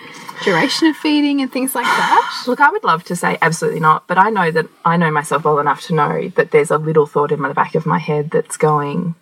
duration 0.44 0.88
of 0.88 0.96
feeding 0.96 1.42
and 1.42 1.52
things 1.52 1.76
like 1.76 1.86
that? 1.86 2.44
Look, 2.48 2.60
I 2.60 2.72
would 2.72 2.84
love 2.84 3.04
to 3.04 3.16
say 3.16 3.38
absolutely 3.40 3.82
not, 3.82 4.08
but 4.08 4.18
I 4.18 4.32
know 4.32 4.50
that 4.50 4.66
I 4.84 4.98
know 4.98 5.12
myself 5.12 5.44
well 5.44 5.60
enough 5.60 5.82
to 5.84 5.94
know 5.94 6.30
that 6.30 6.50
there's 6.50 6.72
a 6.72 6.80
little 6.80 7.06
thought 7.06 7.32
in 7.32 7.44
the 7.44 7.54
back 7.54 7.76
of 7.76 7.86
my 7.86 8.00
head 8.00 8.32
that's 8.32 8.58
going, 8.58 9.14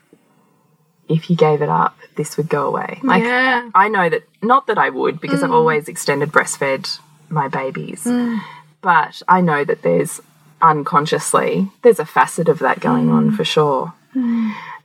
if 1.11 1.29
you 1.29 1.35
gave 1.35 1.61
it 1.61 1.69
up, 1.69 1.97
this 2.15 2.37
would 2.37 2.49
go 2.49 2.67
away. 2.67 2.99
Like, 3.03 3.23
Yeah. 3.23 3.69
I 3.73 3.87
know 3.87 4.09
that, 4.09 4.23
not 4.41 4.67
that 4.67 4.77
I 4.77 4.89
would, 4.89 5.19
because 5.19 5.43
I've 5.43 5.49
mm. 5.49 5.55
always 5.55 5.87
extended 5.87 6.31
breastfed 6.31 6.99
my 7.29 7.47
babies, 7.47 8.03
mm. 8.03 8.41
but 8.81 9.21
I 9.27 9.41
know 9.41 9.63
that 9.63 9.81
there's 9.81 10.21
unconsciously, 10.61 11.69
there's 11.81 11.99
a 11.99 12.05
facet 12.05 12.49
of 12.49 12.59
that 12.59 12.79
going 12.79 13.09
on 13.09 13.31
mm. 13.31 13.35
for 13.35 13.43
sure. 13.43 13.93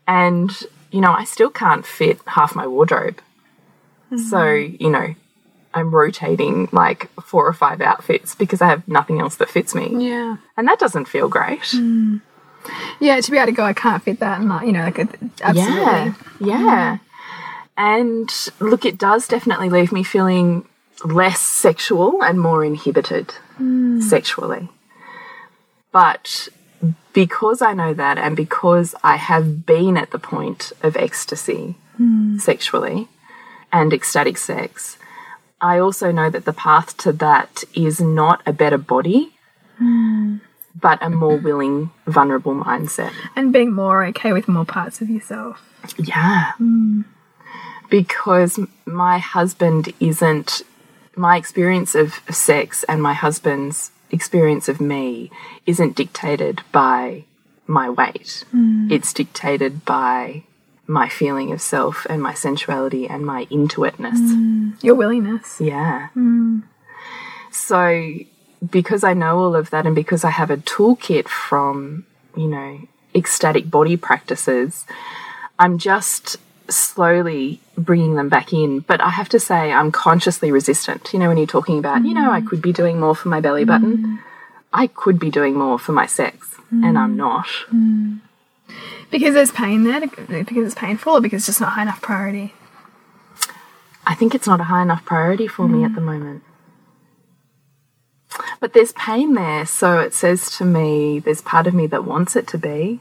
And, 0.07 0.51
you 0.91 1.01
know, 1.01 1.13
I 1.13 1.25
still 1.25 1.51
can't 1.51 1.85
fit 1.85 2.21
half 2.27 2.55
my 2.55 2.67
wardrobe. 2.67 3.21
So, 4.11 4.37
mm-hmm. 4.37 4.83
you 4.83 4.89
know, 4.89 5.15
I'm 5.75 5.95
rotating 5.95 6.69
like 6.73 7.11
four 7.21 7.47
or 7.47 7.53
five 7.53 7.81
outfits 7.81 8.35
because 8.35 8.63
I 8.63 8.69
have 8.69 8.87
nothing 8.87 9.21
else 9.21 9.37
that 9.37 9.51
fits 9.51 9.75
me. 9.75 10.09
Yeah. 10.09 10.37
And 10.57 10.69
that 10.69 10.79
doesn't 10.79 11.07
feel 11.07 11.29
great. 11.29 11.75
Yeah, 13.01 13.21
to 13.21 13.31
be 13.31 13.37
able 13.37 13.47
to 13.47 13.53
go, 13.53 13.65
I 13.65 13.73
can't 13.73 14.03
fit 14.03 14.21
that, 14.21 14.41
and 14.41 14.49
like, 14.49 14.67
you 14.67 14.73
know, 14.73 14.85
like 14.85 14.99
absolutely. 15.43 15.55
Yeah. 15.55 16.15
Yeah. 16.41 16.97
Mm. 16.97 17.01
And 17.77 18.31
look, 18.61 18.85
it 18.85 18.99
does 18.99 19.29
definitely 19.29 19.69
leave 19.69 19.93
me 19.93 20.03
feeling 20.03 20.67
less 21.05 21.41
sexual 21.41 22.23
and 22.23 22.41
more 22.41 22.65
inhibited 22.65 23.35
mm. 23.59 24.03
sexually. 24.03 24.71
But 25.93 26.49
because 27.13 27.63
I 27.63 27.73
know 27.75 27.95
that 27.95 28.19
and 28.19 28.37
because 28.37 28.95
I 29.03 29.17
have 29.17 29.67
been 29.67 29.97
at 29.97 30.11
the 30.11 30.19
point 30.19 30.73
of 30.83 30.97
ecstasy 30.97 31.77
mm. 32.01 32.41
sexually 32.41 33.09
and 33.73 33.93
ecstatic 33.93 34.39
sex, 34.39 34.99
I 35.61 35.79
also 35.79 36.13
know 36.13 36.31
that 36.31 36.45
the 36.45 36.53
path 36.53 36.97
to 36.99 37.13
that 37.13 37.65
is 37.75 38.01
not 38.01 38.43
a 38.47 38.53
better 38.53 38.79
body, 38.79 39.33
but 40.79 40.99
a 41.03 41.11
more 41.11 41.37
willing, 41.37 41.91
vulnerable 42.07 42.55
mindset. 42.55 43.13
And 43.35 43.53
being 43.53 43.73
more 43.73 44.05
okay 44.07 44.33
with 44.33 44.49
more 44.49 44.65
parts 44.65 45.01
of 45.01 45.09
yourself. 45.09 45.63
Yeah. 45.99 46.53
Hmm. 46.53 47.03
Because 47.89 48.59
my 48.85 49.19
husband 49.19 49.93
isn't, 50.01 50.63
my 51.15 51.37
experience 51.37 51.95
of 51.95 52.21
sex 52.31 52.85
and 52.85 53.03
my 53.03 53.15
husband's 53.15 53.91
experience 54.11 54.69
of 54.69 54.81
me 54.81 55.31
isn't 55.67 55.97
dictated 55.97 56.63
by 56.73 57.25
my 57.67 57.89
weight. 57.89 58.45
Hmm. 58.51 58.89
It's 58.91 59.13
dictated 59.13 59.85
by 59.85 60.45
my 60.87 61.09
feeling 61.09 61.53
of 61.53 61.61
self 61.61 62.07
and 62.09 62.23
my 62.23 62.35
sensuality 62.35 63.09
and 63.09 63.25
my 63.25 63.47
intuitiveness. 63.51 64.19
Hmm. 64.19 64.71
Your 64.83 64.95
willingness. 64.95 65.61
Yeah. 65.61 66.09
So, 67.51 68.19
because 68.71 69.05
I 69.05 69.15
know 69.15 69.39
all 69.39 69.55
of 69.55 69.71
that 69.71 69.87
and 69.87 69.95
because 69.95 70.25
I 70.25 70.31
have 70.31 70.51
a 70.51 70.57
toolkit 70.57 71.29
from, 71.29 72.07
you 72.37 72.49
know, 72.49 72.81
ecstatic 73.15 73.71
body 73.71 73.97
practices, 73.97 74.87
I'm 75.59 75.79
just 75.79 76.37
slowly 76.69 77.61
bringing 77.79 78.17
them 78.17 78.29
back 78.29 78.53
in. 78.53 78.81
But 78.81 79.01
I 79.01 79.11
have 79.11 79.29
to 79.31 79.41
say, 79.41 79.73
I'm 79.73 79.93
consciously 79.93 80.51
resistant. 80.51 81.13
You 81.13 81.19
know, 81.19 81.29
when 81.29 81.37
you're 81.37 81.47
talking 81.47 81.79
about, 81.79 82.05
you 82.05 82.15
know, 82.15 82.31
I 82.31 82.41
could 82.41 82.61
be 82.61 82.73
doing 82.73 82.99
more 82.99 83.15
for 83.15 83.29
my 83.29 83.41
belly 83.41 83.65
button, 83.65 84.21
I 84.73 84.89
could 84.89 85.19
be 85.19 85.31
doing 85.31 85.55
more 85.55 85.79
for 85.79 85.93
my 85.93 86.07
sex, 86.07 86.57
and 86.71 86.99
I'm 86.99 87.17
not. 87.17 87.47
Because 89.11 89.35
there's 89.35 89.53
pain 89.53 89.85
there, 89.85 90.01
because 90.01 90.67
it's 90.67 90.75
painful, 90.75 91.15
or 91.15 91.21
because 91.21 91.41
it's 91.41 91.47
just 91.47 91.61
not 91.61 91.73
high 91.73 91.83
enough 91.83 92.03
priority. 92.03 92.53
I 94.07 94.15
think 94.15 94.35
it's 94.35 94.47
not 94.47 94.61
a 94.61 94.65
high 94.65 94.83
enough 94.83 95.05
priority 95.05 95.47
for 95.47 95.69
me 95.69 95.85
at 95.85 95.95
the 95.95 96.01
moment. 96.01 96.43
But 98.67 98.73
there's 98.73 98.91
pain 98.95 99.35
there, 99.35 99.65
so 99.65 100.01
it 100.01 100.13
says 100.13 100.51
to 100.57 100.65
me 100.65 101.21
there's 101.21 101.41
part 101.41 101.69
of 101.69 101.73
me 101.73 101.87
that 101.87 102.03
wants 102.03 102.35
it 102.35 102.49
to 102.49 102.59
be 102.59 102.99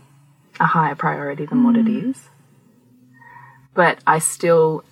a 0.59 0.67
higher 0.67 0.93
priority 0.93 1.47
than 1.47 1.63
what 1.63 1.75
it 1.75 1.87
hmm. 1.87 2.11
is. 2.11 2.29
But 3.73 3.97
I 4.05 4.19
still 4.19 4.83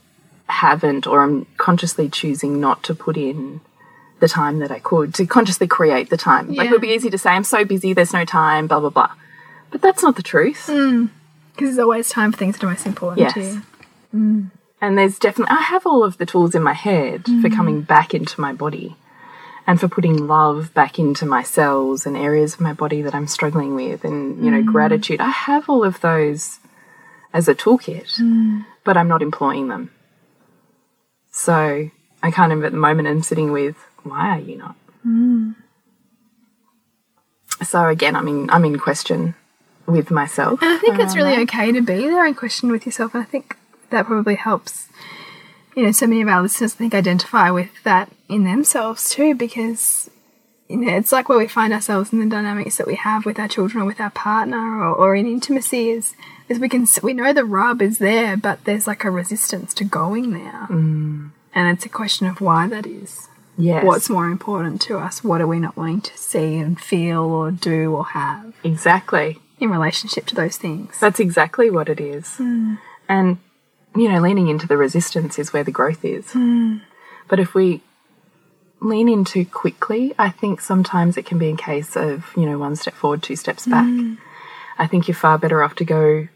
haven't, 0.48 1.06
or 1.06 1.22
I'm 1.22 1.46
consciously 1.58 2.10
choosing 2.10 2.60
not 2.60 2.82
to 2.86 2.96
put 2.96 3.18
in 3.18 3.62
the 4.20 4.28
time 4.28 4.58
that 4.62 4.72
I 4.72 4.80
could, 4.80 5.14
to 5.14 5.28
consciously 5.28 5.68
create 5.68 6.10
the 6.10 6.18
time. 6.18 6.52
Like 6.52 6.70
it 6.70 6.72
would 6.72 6.82
be 6.82 6.88
easy 6.88 7.12
to 7.12 7.20
say, 7.20 7.30
I'm 7.30 7.44
so 7.44 7.64
busy, 7.64 7.94
there's 7.94 8.12
no 8.12 8.26
time, 8.26 8.66
blah, 8.66 8.80
blah, 8.80 8.90
blah. 8.90 9.12
But 9.70 9.84
that's 9.84 10.02
not 10.02 10.16
the 10.16 10.24
truth. 10.24 10.66
Hmm. 10.66 11.06
Because 11.52 11.76
there's 11.76 11.78
always 11.78 12.10
time 12.10 12.32
for 12.32 12.40
things 12.40 12.58
that 12.58 12.64
are 12.66 12.70
most 12.72 12.88
important 12.88 13.30
to 13.30 13.40
Yes. 13.40 13.54
you. 13.54 13.62
Hmm. 14.10 14.42
And 14.82 14.98
there's 14.98 15.20
definitely, 15.20 15.56
I 15.56 15.62
have 15.62 15.86
all 15.86 16.04
of 16.04 16.18
the 16.18 16.26
tools 16.26 16.56
in 16.56 16.64
my 16.64 16.74
head 16.74 17.26
for 17.44 17.52
coming 17.52 17.84
back 17.84 18.16
into 18.16 18.42
my 18.42 18.54
body 18.54 18.96
and 19.66 19.80
for 19.80 19.88
putting 19.88 20.28
love 20.28 20.74
back 20.74 20.99
into 20.99 21.26
my 21.26 21.43
cells 21.43 22.05
and 22.05 22.18
areas 22.18 22.55
of 22.55 22.61
my 22.61 22.74
body 22.74 23.01
that 23.01 23.16
I'm 23.16 23.28
struggling 23.28 23.76
with 23.76 24.03
and, 24.03 24.43
you 24.43 24.51
know, 24.51 24.61
mm. 24.61 24.66
gratitude. 24.66 25.22
I 25.22 25.30
have 25.30 25.70
all 25.70 25.84
of 25.84 26.01
those 26.01 26.59
as 27.34 27.47
a 27.47 27.55
toolkit, 27.55 28.20
mm. 28.20 28.66
but 28.84 28.97
I'm 28.97 29.07
not 29.07 29.22
employing 29.22 29.70
them. 29.70 29.91
So 31.32 31.89
I 32.22 32.32
kind 32.32 32.51
of, 32.51 32.64
at 32.64 32.72
the 32.74 32.78
moment, 32.78 33.07
I'm 33.07 33.24
sitting 33.24 33.51
with, 33.51 33.78
why 34.03 34.38
are 34.38 34.39
you 34.39 34.57
not? 34.57 34.76
Mm. 35.05 35.55
So 37.64 37.88
again, 37.88 38.16
I'm 38.16 38.28
in, 38.28 38.49
I'm 38.49 38.66
in 38.66 38.78
question 38.78 39.36
with 39.86 40.11
myself. 40.11 40.61
And 40.61 40.72
I 40.72 40.78
think 40.78 40.99
it's 40.99 41.16
really 41.16 41.36
that. 41.36 41.43
okay 41.43 41.72
to 41.72 41.82
be 41.82 42.01
there 42.01 42.26
in 42.26 42.36
question 42.36 42.72
with 42.72 42.86
yourself. 42.86 43.14
And 43.14 43.24
I 43.24 43.26
think 43.26 43.57
that 43.89 44.05
probably 44.05 44.36
helps, 44.36 44.88
you 45.76 45.84
know, 45.84 45.92
so 45.92 46.08
many 46.08 46.22
of 46.22 46.28
our 46.28 46.42
listeners, 46.42 46.74
I 46.74 46.78
think, 46.78 46.94
identify 46.94 47.50
with 47.52 47.70
that 47.84 48.12
in 48.30 48.44
themselves 48.44 49.10
too, 49.10 49.36
because, 49.36 50.10
you 50.70 50.78
know, 50.78 50.96
it's 50.96 51.12
like 51.12 51.30
where 51.30 51.38
we 51.38 51.48
find 51.48 51.74
ourselves 51.74 52.14
in 52.14 52.20
the 52.20 52.26
dynamics 52.26 52.78
that 52.78 52.88
we 52.88 52.96
have 52.96 53.26
with 53.26 53.40
our 53.40 53.48
children 53.48 53.84
or 53.84 53.86
with 53.86 54.00
our 54.00 54.12
partner 54.12 54.58
or, 54.58 54.94
or 54.94 55.16
in 55.16 55.26
intimacy 55.26 55.90
is, 55.90 56.16
is 56.50 56.60
we 56.60 56.70
can, 56.70 56.88
we 57.02 57.14
know 57.14 57.34
the 57.34 57.46
rub 57.46 57.82
is 57.82 57.98
there, 58.00 58.38
but 58.38 58.64
there's 58.66 58.88
like 58.88 59.04
a 59.04 59.12
resistance 59.12 59.74
to 59.76 59.84
going 59.84 60.32
there. 60.34 60.68
Mm. 60.70 61.32
And 61.56 61.76
it's 61.76 61.86
a 61.86 61.90
question 61.90 62.28
of 62.28 62.42
why 62.42 62.68
that 62.68 62.86
is. 62.86 63.28
Yes. 63.58 63.86
What's 63.86 64.10
more 64.10 64.28
important 64.30 64.82
to 64.84 64.98
us? 64.98 65.24
What 65.24 65.40
are 65.40 65.48
we 65.48 65.60
not 65.60 65.78
wanting 65.78 66.02
to 66.02 66.18
see 66.18 66.58
and 66.58 66.80
feel 66.80 67.22
or 67.22 67.52
do 67.52 67.94
or 67.96 68.06
have 68.06 68.54
Exactly. 68.64 69.38
in 69.60 69.70
relationship 69.70 70.26
to 70.28 70.36
those 70.36 70.58
things? 70.58 71.00
That's 71.00 71.20
exactly 71.20 71.70
what 71.70 71.88
it 71.88 72.00
is. 72.00 72.26
Mm. 72.40 72.80
And, 73.08 73.38
you 73.96 74.10
know, 74.10 74.20
leaning 74.20 74.48
into 74.48 74.68
the 74.68 74.78
resistance 74.78 75.38
is 75.38 75.54
where 75.54 75.64
the 75.64 75.72
growth 75.72 76.04
is. 76.04 76.32
Hmm. 76.32 76.78
But 77.28 77.39
if 77.39 77.54
we 77.54 77.82
lean 78.80 79.08
in 79.08 79.24
too 79.24 79.46
quickly, 79.46 80.14
I 80.20 80.30
think 80.30 80.62
sometimes 80.62 81.18
it 81.18 81.26
can 81.26 81.38
be 81.38 81.50
a 81.50 81.56
case 81.56 81.96
of, 81.96 82.32
you 82.36 82.46
know, 82.46 82.58
one 82.58 82.76
step 82.76 82.94
forward, 82.94 83.24
two 83.24 83.36
steps 83.36 83.66
back. 83.66 83.86
Hmm. 83.86 84.16
I 84.78 84.88
think 84.88 85.08
you're 85.08 85.16
far 85.16 85.38
better 85.38 85.64
off 85.64 85.76
to 85.76 85.86
go, 85.86 86.28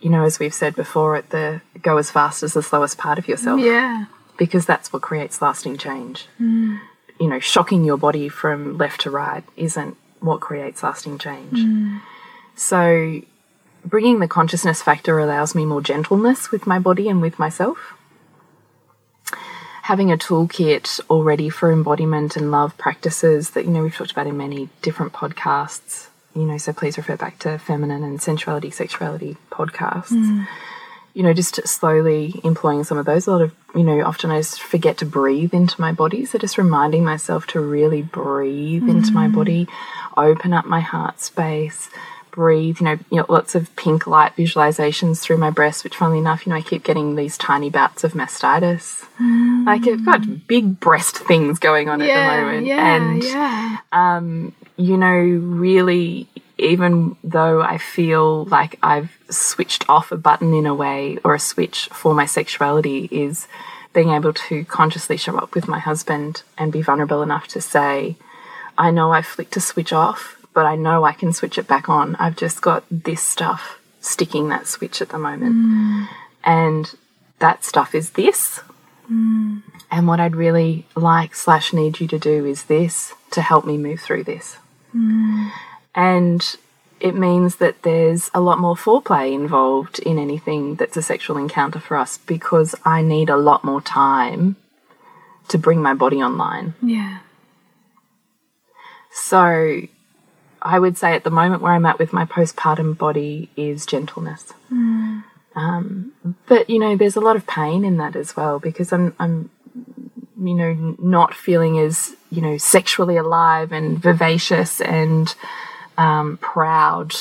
you 0.00 0.10
know, 0.10 0.24
as 0.24 0.38
we've 0.38 0.54
said 0.54 0.74
before, 0.74 1.16
at 1.16 1.30
the 1.30 1.60
go 1.80 1.96
as 1.96 2.10
fast 2.10 2.42
as 2.42 2.54
the 2.54 2.62
slowest 2.62 2.98
part 2.98 3.18
of 3.18 3.28
yourself 3.28 3.60
yeah. 3.60 4.06
because 4.36 4.66
that's 4.66 4.92
what 4.92 5.02
creates 5.02 5.40
lasting 5.40 5.76
change. 5.78 6.26
Hmm. 6.38 6.76
You 7.20 7.28
know, 7.28 7.38
shocking 7.38 7.84
your 7.84 7.96
body 7.96 8.28
from 8.28 8.76
left 8.76 9.02
to 9.02 9.10
right 9.10 9.44
isn't 9.56 9.96
what 10.18 10.40
creates 10.40 10.82
lasting 10.82 11.18
change. 11.18 12.00
So, 12.56 13.22
bringing 13.84 14.20
the 14.20 14.28
consciousness 14.28 14.82
factor 14.82 15.18
allows 15.18 15.54
me 15.54 15.64
more 15.64 15.80
gentleness 15.80 16.50
with 16.50 16.66
my 16.66 16.78
body 16.78 17.08
and 17.08 17.20
with 17.20 17.38
myself. 17.38 17.94
Having 19.82 20.10
a 20.10 20.16
toolkit 20.16 21.00
already 21.10 21.50
for 21.50 21.70
embodiment 21.70 22.36
and 22.36 22.50
love 22.50 22.76
practices 22.78 23.50
that, 23.50 23.66
you 23.66 23.70
know, 23.70 23.82
we've 23.82 23.94
talked 23.94 24.12
about 24.12 24.26
in 24.26 24.36
many 24.36 24.70
different 24.80 25.12
podcasts, 25.12 26.08
you 26.34 26.42
know, 26.42 26.56
so 26.56 26.72
please 26.72 26.96
refer 26.96 27.16
back 27.16 27.38
to 27.40 27.58
feminine 27.58 28.02
and 28.02 28.20
sensuality, 28.20 28.70
sexuality 28.72 29.36
podcasts 29.50 30.12
mm. 30.12 30.46
you 31.12 31.22
know, 31.22 31.32
just 31.32 31.66
slowly 31.68 32.40
employing 32.42 32.82
some 32.82 32.98
of 32.98 33.06
those. 33.06 33.26
A 33.26 33.30
lot 33.30 33.42
of, 33.42 33.54
you 33.74 33.84
know, 33.84 34.02
often 34.04 34.30
I 34.30 34.38
just 34.38 34.60
forget 34.60 34.96
to 34.98 35.06
breathe 35.06 35.54
into 35.54 35.80
my 35.80 35.92
body. 35.92 36.24
So 36.24 36.38
just 36.38 36.58
reminding 36.58 37.04
myself 37.04 37.46
to 37.48 37.60
really 37.60 38.02
breathe 38.02 38.88
into 38.88 39.12
my 39.12 39.28
mm. 39.28 39.34
body, 39.34 39.68
open 40.16 40.52
up 40.52 40.64
my 40.64 40.80
heart 40.80 41.20
space, 41.20 41.88
breathe, 42.34 42.80
you 42.80 42.84
know, 42.84 42.98
you 43.10 43.18
know, 43.18 43.26
lots 43.28 43.54
of 43.54 43.74
pink 43.76 44.06
light 44.06 44.36
visualizations 44.36 45.20
through 45.20 45.36
my 45.36 45.50
breast, 45.50 45.84
which 45.84 45.96
funnily 45.96 46.18
enough, 46.18 46.44
you 46.44 46.50
know, 46.50 46.56
I 46.56 46.62
keep 46.62 46.82
getting 46.82 47.14
these 47.14 47.38
tiny 47.38 47.70
bouts 47.70 48.02
of 48.04 48.12
mastitis. 48.12 49.04
Like 49.64 49.86
I've 49.86 50.04
got 50.04 50.46
big 50.46 50.80
breast 50.80 51.18
things 51.18 51.58
going 51.58 51.88
on 51.88 52.02
at 52.02 52.08
the 52.08 52.42
moment. 52.42 52.66
yeah, 52.66 52.96
and 52.96 53.22
yeah. 53.22 53.78
um, 53.92 54.54
you 54.76 54.96
know, 54.96 55.14
really 55.14 56.28
even 56.58 57.16
though 57.24 57.60
I 57.62 57.78
feel 57.78 58.44
like 58.44 58.78
I've 58.82 59.16
switched 59.28 59.88
off 59.88 60.12
a 60.12 60.16
button 60.16 60.54
in 60.54 60.66
a 60.66 60.74
way 60.74 61.18
or 61.24 61.34
a 61.34 61.40
switch 61.40 61.88
for 61.92 62.14
my 62.14 62.26
sexuality, 62.26 63.08
is 63.10 63.48
being 63.92 64.10
able 64.10 64.32
to 64.32 64.64
consciously 64.64 65.16
show 65.16 65.36
up 65.36 65.54
with 65.54 65.68
my 65.68 65.78
husband 65.78 66.42
and 66.58 66.72
be 66.72 66.82
vulnerable 66.82 67.22
enough 67.22 67.48
to 67.48 67.60
say, 67.60 68.16
I 68.76 68.90
know 68.90 69.12
I 69.12 69.22
flicked 69.22 69.56
a 69.56 69.60
switch 69.60 69.92
off, 69.92 70.33
but 70.54 70.66
I 70.66 70.76
know 70.76 71.04
I 71.04 71.12
can 71.12 71.32
switch 71.32 71.58
it 71.58 71.66
back 71.66 71.88
on. 71.88 72.16
I've 72.16 72.36
just 72.36 72.62
got 72.62 72.84
this 72.90 73.22
stuff 73.22 73.80
sticking 74.00 74.48
that 74.48 74.66
switch 74.66 75.02
at 75.02 75.10
the 75.10 75.18
moment. 75.18 75.54
Mm. 75.56 76.08
And 76.44 76.94
that 77.40 77.64
stuff 77.64 77.94
is 77.94 78.10
this. 78.10 78.60
Mm. 79.10 79.62
And 79.90 80.08
what 80.08 80.20
I'd 80.20 80.36
really 80.36 80.86
like 80.94 81.34
slash 81.34 81.72
need 81.72 82.00
you 82.00 82.08
to 82.08 82.18
do 82.18 82.46
is 82.46 82.64
this 82.64 83.14
to 83.32 83.42
help 83.42 83.64
me 83.64 83.76
move 83.76 84.00
through 84.00 84.24
this. 84.24 84.58
Mm. 84.94 85.50
And 85.94 86.56
it 87.00 87.14
means 87.14 87.56
that 87.56 87.82
there's 87.82 88.30
a 88.32 88.40
lot 88.40 88.58
more 88.58 88.76
foreplay 88.76 89.32
involved 89.32 89.98
in 89.98 90.18
anything 90.18 90.76
that's 90.76 90.96
a 90.96 91.02
sexual 91.02 91.36
encounter 91.36 91.80
for 91.80 91.96
us 91.96 92.18
because 92.18 92.74
I 92.84 93.02
need 93.02 93.28
a 93.28 93.36
lot 93.36 93.64
more 93.64 93.80
time 93.80 94.56
to 95.48 95.58
bring 95.58 95.82
my 95.82 95.94
body 95.94 96.22
online. 96.22 96.74
Yeah. 96.80 97.18
So 99.12 99.82
I 100.64 100.78
would 100.78 100.96
say 100.96 101.14
at 101.14 101.24
the 101.24 101.30
moment 101.30 101.62
where 101.62 101.72
I'm 101.72 101.86
at 101.86 101.98
with 101.98 102.12
my 102.12 102.24
postpartum 102.24 102.96
body 102.96 103.50
is 103.56 103.86
gentleness. 103.86 104.52
Um, 105.56 106.12
but 106.46 106.68
you 106.68 106.78
know, 106.78 106.96
there's 106.96 107.16
a 107.16 107.20
lot 107.20 107.36
of 107.36 107.46
pain 107.46 107.84
in 107.84 107.96
that 107.98 108.16
as 108.16 108.34
well 108.36 108.58
because 108.58 108.92
I'm, 108.92 109.14
I'm, 109.20 109.50
you 110.42 110.54
know, 110.54 110.96
not 110.98 111.34
feeling 111.34 111.78
as 111.78 112.16
you 112.30 112.42
know 112.42 112.56
sexually 112.58 113.16
alive 113.16 113.70
and 113.72 113.98
vivacious 114.02 114.80
and 114.80 115.32
um, 115.96 116.38
proud 116.38 117.14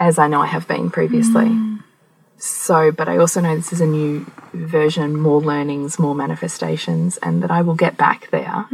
as 0.00 0.18
I 0.18 0.26
know 0.26 0.40
I 0.40 0.46
have 0.46 0.66
been 0.66 0.90
previously. 0.90 1.46
So, 2.38 2.90
but 2.90 3.08
I 3.08 3.18
also 3.18 3.40
know 3.40 3.54
this 3.54 3.72
is 3.72 3.80
a 3.80 3.86
new 3.86 4.26
version, 4.52 5.16
more 5.16 5.40
learnings, 5.40 5.96
more 6.00 6.12
manifestations, 6.16 7.16
and 7.18 7.40
that 7.44 7.52
I 7.52 7.62
will 7.62 7.76
get 7.76 7.96
back 7.96 8.28
there. 8.32 8.66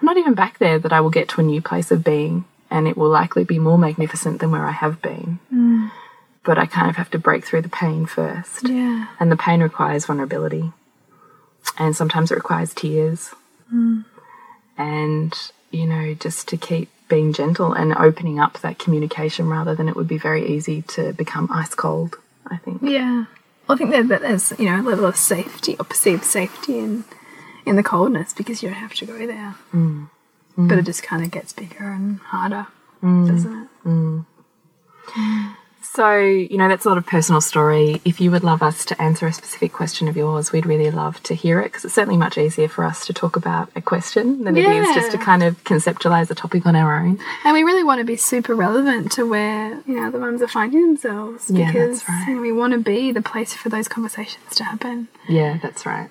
Not 0.00 0.16
even 0.16 0.34
back 0.34 0.58
there, 0.60 0.78
that 0.78 0.92
I 0.92 1.00
will 1.00 1.10
get 1.10 1.28
to 1.30 1.40
a 1.40 1.44
new 1.44 1.60
place 1.60 1.90
of 1.90 2.04
being, 2.04 2.44
and 2.70 2.86
it 2.86 2.96
will 2.96 3.08
likely 3.08 3.44
be 3.44 3.58
more 3.58 3.78
magnificent 3.78 4.40
than 4.40 4.50
where 4.50 4.64
I 4.64 4.70
have 4.70 5.02
been. 5.02 5.38
Mm. 5.52 5.90
But 6.44 6.58
I 6.58 6.66
kind 6.66 6.88
of 6.88 6.96
have 6.96 7.10
to 7.10 7.18
break 7.18 7.44
through 7.44 7.62
the 7.62 7.68
pain 7.68 8.06
first. 8.06 8.68
Yeah. 8.68 9.08
And 9.18 9.30
the 9.30 9.36
pain 9.36 9.60
requires 9.60 10.06
vulnerability. 10.06 10.72
And 11.78 11.94
sometimes 11.94 12.30
it 12.30 12.36
requires 12.36 12.72
tears. 12.72 13.34
Mm. 13.72 14.04
And, 14.78 15.34
you 15.70 15.86
know, 15.86 16.14
just 16.14 16.48
to 16.48 16.56
keep 16.56 16.88
being 17.08 17.32
gentle 17.32 17.72
and 17.72 17.94
opening 17.94 18.40
up 18.40 18.60
that 18.60 18.78
communication 18.78 19.48
rather 19.48 19.74
than 19.74 19.88
it 19.88 19.96
would 19.96 20.08
be 20.08 20.16
very 20.16 20.48
easy 20.48 20.82
to 20.82 21.12
become 21.12 21.48
ice 21.52 21.74
cold, 21.74 22.16
I 22.46 22.56
think. 22.56 22.80
Yeah. 22.82 23.24
I 23.68 23.76
think 23.76 23.90
that, 23.90 24.08
that 24.08 24.22
there's, 24.22 24.52
you 24.58 24.64
know, 24.66 24.80
a 24.80 24.82
level 24.82 25.04
of 25.04 25.16
safety 25.16 25.76
or 25.78 25.84
perceived 25.84 26.24
safety 26.24 26.78
in 26.78 27.04
in 27.66 27.76
the 27.76 27.82
coldness 27.82 28.32
because 28.32 28.62
you 28.62 28.70
don't 28.70 28.78
have 28.78 28.94
to 28.94 29.06
go 29.06 29.26
there. 29.26 29.54
Mm. 29.72 30.08
But 30.68 30.78
it 30.78 30.82
mm. 30.82 30.86
just 30.86 31.02
kind 31.02 31.24
of 31.24 31.30
gets 31.30 31.52
bigger 31.52 31.90
and 31.90 32.18
harder, 32.20 32.66
mm. 33.02 33.28
doesn't 33.28 33.62
it? 33.62 33.68
Mm. 33.84 34.26
So, 35.92 36.16
you 36.18 36.56
know, 36.56 36.68
that's 36.68 36.84
a 36.84 36.88
lot 36.88 36.98
of 36.98 37.06
personal 37.06 37.40
story. 37.40 38.00
If 38.04 38.20
you 38.20 38.30
would 38.30 38.44
love 38.44 38.62
us 38.62 38.84
to 38.86 39.02
answer 39.02 39.26
a 39.26 39.32
specific 39.32 39.72
question 39.72 40.06
of 40.06 40.16
yours, 40.16 40.52
we'd 40.52 40.64
really 40.64 40.88
love 40.90 41.20
to 41.24 41.34
hear 41.34 41.58
it 41.60 41.64
because 41.64 41.84
it's 41.84 41.94
certainly 41.94 42.16
much 42.16 42.38
easier 42.38 42.68
for 42.68 42.84
us 42.84 43.04
to 43.06 43.12
talk 43.12 43.34
about 43.34 43.70
a 43.74 43.80
question 43.80 44.44
than 44.44 44.56
it 44.56 44.64
is 44.64 44.94
just 44.94 45.10
to 45.10 45.18
kind 45.18 45.42
of 45.42 45.62
conceptualize 45.64 46.30
a 46.30 46.34
topic 46.36 46.64
on 46.64 46.76
our 46.76 47.00
own. 47.00 47.18
And 47.44 47.54
we 47.54 47.64
really 47.64 47.82
want 47.82 47.98
to 47.98 48.04
be 48.04 48.16
super 48.16 48.54
relevant 48.54 49.10
to 49.12 49.28
where, 49.28 49.80
you 49.84 50.00
know, 50.00 50.12
the 50.12 50.20
mums 50.20 50.42
are 50.42 50.48
finding 50.48 50.86
themselves 50.86 51.50
Yeah, 51.50 51.66
because 51.66 51.98
that's 51.98 52.08
right. 52.08 52.28
you 52.28 52.34
know, 52.36 52.40
we 52.40 52.52
want 52.52 52.72
to 52.72 52.78
be 52.78 53.10
the 53.10 53.22
place 53.22 53.52
for 53.52 53.68
those 53.68 53.88
conversations 53.88 54.54
to 54.56 54.64
happen. 54.64 55.08
Yeah, 55.28 55.58
that's 55.60 55.84
right. 55.86 56.08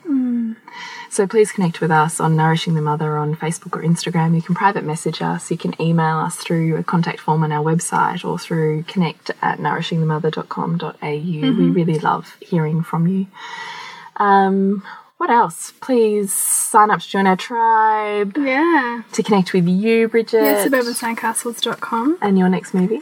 So 1.12 1.26
please 1.28 1.51
connect 1.51 1.82
with 1.82 1.89
us 1.91 2.20
on 2.20 2.36
Nourishing 2.36 2.76
the 2.76 2.82
Mother 2.84 3.18
on 3.18 3.36
Facebook 3.36 3.76
or 3.78 3.82
Instagram. 3.82 4.36
You 4.36 4.41
can 4.43 4.53
private 4.55 4.84
message 4.84 5.22
us. 5.24 5.49
You 5.49 5.57
can 5.57 5.74
email 5.82 6.18
us 6.18 6.36
through 6.36 6.78
a 6.78 6.84
contact 6.84 7.20
form 7.20 7.43
on 7.43 7.51
our 7.51 7.64
website 7.64 8.24
or 8.24 8.38
through 8.38 8.84
connect 8.84 9.32
at 9.41 9.57
nourishingthemother.com.au. 9.60 10.93
We 11.01 11.70
really 11.72 11.97
love 11.99 12.36
hearing 12.39 12.84
from 12.84 13.07
you. 13.07 13.26
Um, 14.18 14.84
what 15.18 15.30
else? 15.32 15.74
Please 15.82 16.32
sign 16.32 16.91
up 16.91 16.99
to 17.01 17.10
join 17.10 17.26
our 17.28 17.36
tribe, 17.36 18.38
Yeah. 18.38 19.01
to 19.12 19.24
connect 19.24 19.51
with 19.53 19.68
you, 19.68 20.07
Bridget, 20.07 20.43
Yeah, 20.43 20.66
suburbansandcastles.com. 20.68 22.20
and 22.22 22.38
your 22.38 22.49
next 22.49 22.74
movie. 22.74 23.01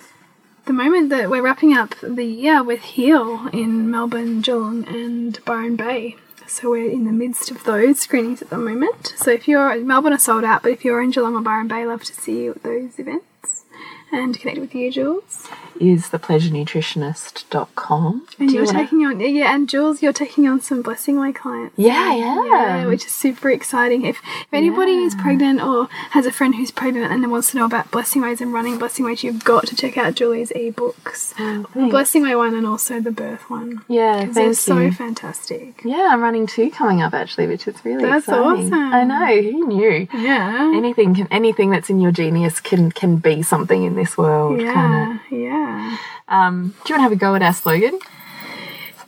The 0.65 0.73
moment 0.73 1.09
that 1.09 1.29
we're 1.29 1.41
wrapping 1.43 1.73
up 1.73 1.93
the 2.01 2.25
year 2.25 2.63
with 2.63 2.81
Heal 2.81 3.47
in 3.53 3.91
Melbourne, 3.91 4.41
Geelong, 4.41 4.85
and 4.87 5.37
Byron 5.45 5.75
Bay. 5.75 6.15
So 6.47 6.69
we're 6.69 6.89
in 6.89 7.05
the 7.05 7.11
midst 7.11 7.51
of 7.51 7.63
those 7.65 7.99
screenings 7.99 8.41
at 8.41 8.49
the 8.49 8.57
moment. 8.57 9.13
So 9.17 9.31
if 9.31 9.47
you're 9.47 9.83
Melbourne 9.83 10.13
are 10.13 10.17
sold 10.17 10.43
out, 10.43 10.63
but 10.63 10.71
if 10.71 10.85
you're 10.85 11.01
in 11.01 11.11
Geelong 11.11 11.35
or 11.35 11.41
Byron 11.41 11.67
Bay, 11.67 11.85
love 11.85 12.03
to 12.05 12.13
see 12.13 12.43
you 12.43 12.51
at 12.51 12.63
those 12.63 12.97
events 12.97 13.65
and 14.11 14.39
connect 14.39 14.59
with 14.59 14.73
you, 14.73 14.91
Jules. 14.91 15.47
Is 15.79 16.07
thepleasurenutritionist.com. 16.09 18.27
And 18.39 18.51
you 18.51 18.57
you're 18.57 18.65
taking 18.65 19.05
on 19.05 19.19
yeah, 19.19 19.53
and 19.53 19.69
Jules, 19.69 20.01
you're 20.01 20.13
taking 20.13 20.47
on 20.47 20.59
some 20.61 20.81
Blessing 20.81 21.19
Way 21.19 21.31
clients. 21.33 21.75
Yeah, 21.77 22.13
yeah. 22.15 22.45
yeah 22.45 22.85
which 22.87 23.05
is 23.05 23.11
super 23.11 23.49
exciting. 23.49 24.05
If 24.05 24.17
if 24.23 24.47
anybody 24.53 24.93
is 24.93 25.13
pregnant 25.15 25.61
or 25.61 25.87
has 26.11 26.25
a 26.25 26.31
friend 26.31 26.55
who's 26.55 26.71
pregnant 26.71 27.11
and 27.11 27.29
wants 27.31 27.51
to 27.51 27.57
know 27.57 27.65
about 27.65 27.91
Blessing 27.91 28.21
Ways 28.21 28.41
and 28.41 28.53
running 28.53 28.77
Blessing 28.79 29.05
Ways, 29.05 29.23
you've 29.23 29.43
got 29.43 29.67
to 29.67 29.75
check 29.75 29.97
out 29.97 30.15
Julie's 30.15 30.51
ebooks. 30.51 31.33
Oh, 31.39 31.65
the. 31.75 31.87
Blessing 31.89 32.23
Way 32.23 32.35
one 32.35 32.55
and 32.55 32.65
also 32.65 32.99
the 32.99 33.11
birth 33.11 33.49
one. 33.49 33.83
Yeah, 33.87 34.25
'Cause 34.25 34.35
They're 34.35 34.53
thank 34.53 34.57
so 34.57 34.91
fantastic. 34.91 35.81
Yeah, 35.83 36.09
I'm 36.11 36.21
running 36.21 36.47
two 36.47 36.69
coming 36.71 37.01
up 37.01 37.13
actually, 37.13 37.47
which 37.47 37.67
is 37.67 37.83
really 37.85 38.03
That's 38.03 38.27
exciting. 38.27 38.73
awesome. 38.73 38.93
I 38.93 39.03
know, 39.03 39.41
who 39.41 39.67
knew? 39.67 40.07
Yeah. 40.13 40.71
Anything 40.75 41.15
can 41.15 41.27
anything 41.31 41.69
that's 41.71 41.89
in 41.89 41.99
your 41.99 42.11
genius 42.11 42.59
can 42.59 42.91
can 42.91 43.17
be 43.17 43.41
something 43.43 43.83
in 43.83 43.95
this 43.95 44.17
world. 44.17 44.59
Yeah, 44.61 44.73
Kinda. 44.73 45.21
Yeah. 45.67 45.97
Um, 46.27 46.75
do 46.85 46.93
you 46.93 46.99
want 46.99 46.99
to 46.99 47.01
have 47.03 47.11
a 47.11 47.15
go 47.15 47.35
at 47.35 47.41
our 47.41 47.53
slogan? 47.53 47.99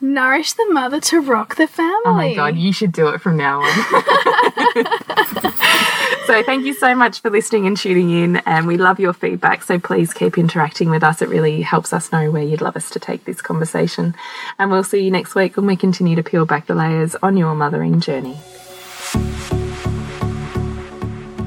Nourish 0.02 0.54
the 0.54 0.66
mother 0.70 1.02
to 1.02 1.20
rock 1.20 1.56
the 1.58 1.68
family. 1.68 2.02
Oh 2.06 2.14
my 2.14 2.34
god, 2.34 2.56
you 2.56 2.72
should 2.72 2.94
do 2.94 3.10
it 3.10 3.20
from 3.20 3.36
now 3.36 3.62
on. 3.62 3.70
so 6.26 6.44
thank 6.44 6.64
you 6.64 6.74
so 6.74 6.96
much 6.96 7.22
for 7.22 7.30
listening 7.30 7.66
and 7.66 7.76
tuning 7.76 8.12
in 8.12 8.38
and 8.46 8.68
we 8.68 8.78
love 8.78 9.00
your 9.00 9.14
feedback 9.14 9.64
so 9.64 9.80
please 9.80 10.14
keep 10.14 10.38
interacting 10.38 10.92
with 10.92 11.04
us 11.04 11.24
it 11.24 11.28
really 11.28 11.64
helps 11.64 11.92
us 11.92 12.12
know 12.12 12.30
where 12.30 12.44
you'd 12.44 12.62
love 12.62 12.76
us 12.76 12.92
to 12.92 13.00
take 13.00 13.26
this 13.26 13.42
conversation 13.42 14.14
and 14.60 14.70
we'll 14.70 14.84
see 14.84 15.04
you 15.04 15.10
next 15.10 15.34
week 15.34 15.58
when 15.58 15.66
we 15.66 15.76
continue 15.76 16.16
to 16.16 16.24
peel 16.24 16.46
back 16.46 16.68
the 16.68 16.76
layers 16.76 17.16
on 17.24 17.36
your 17.36 17.56
mothering 17.56 18.00
journey 18.00 18.38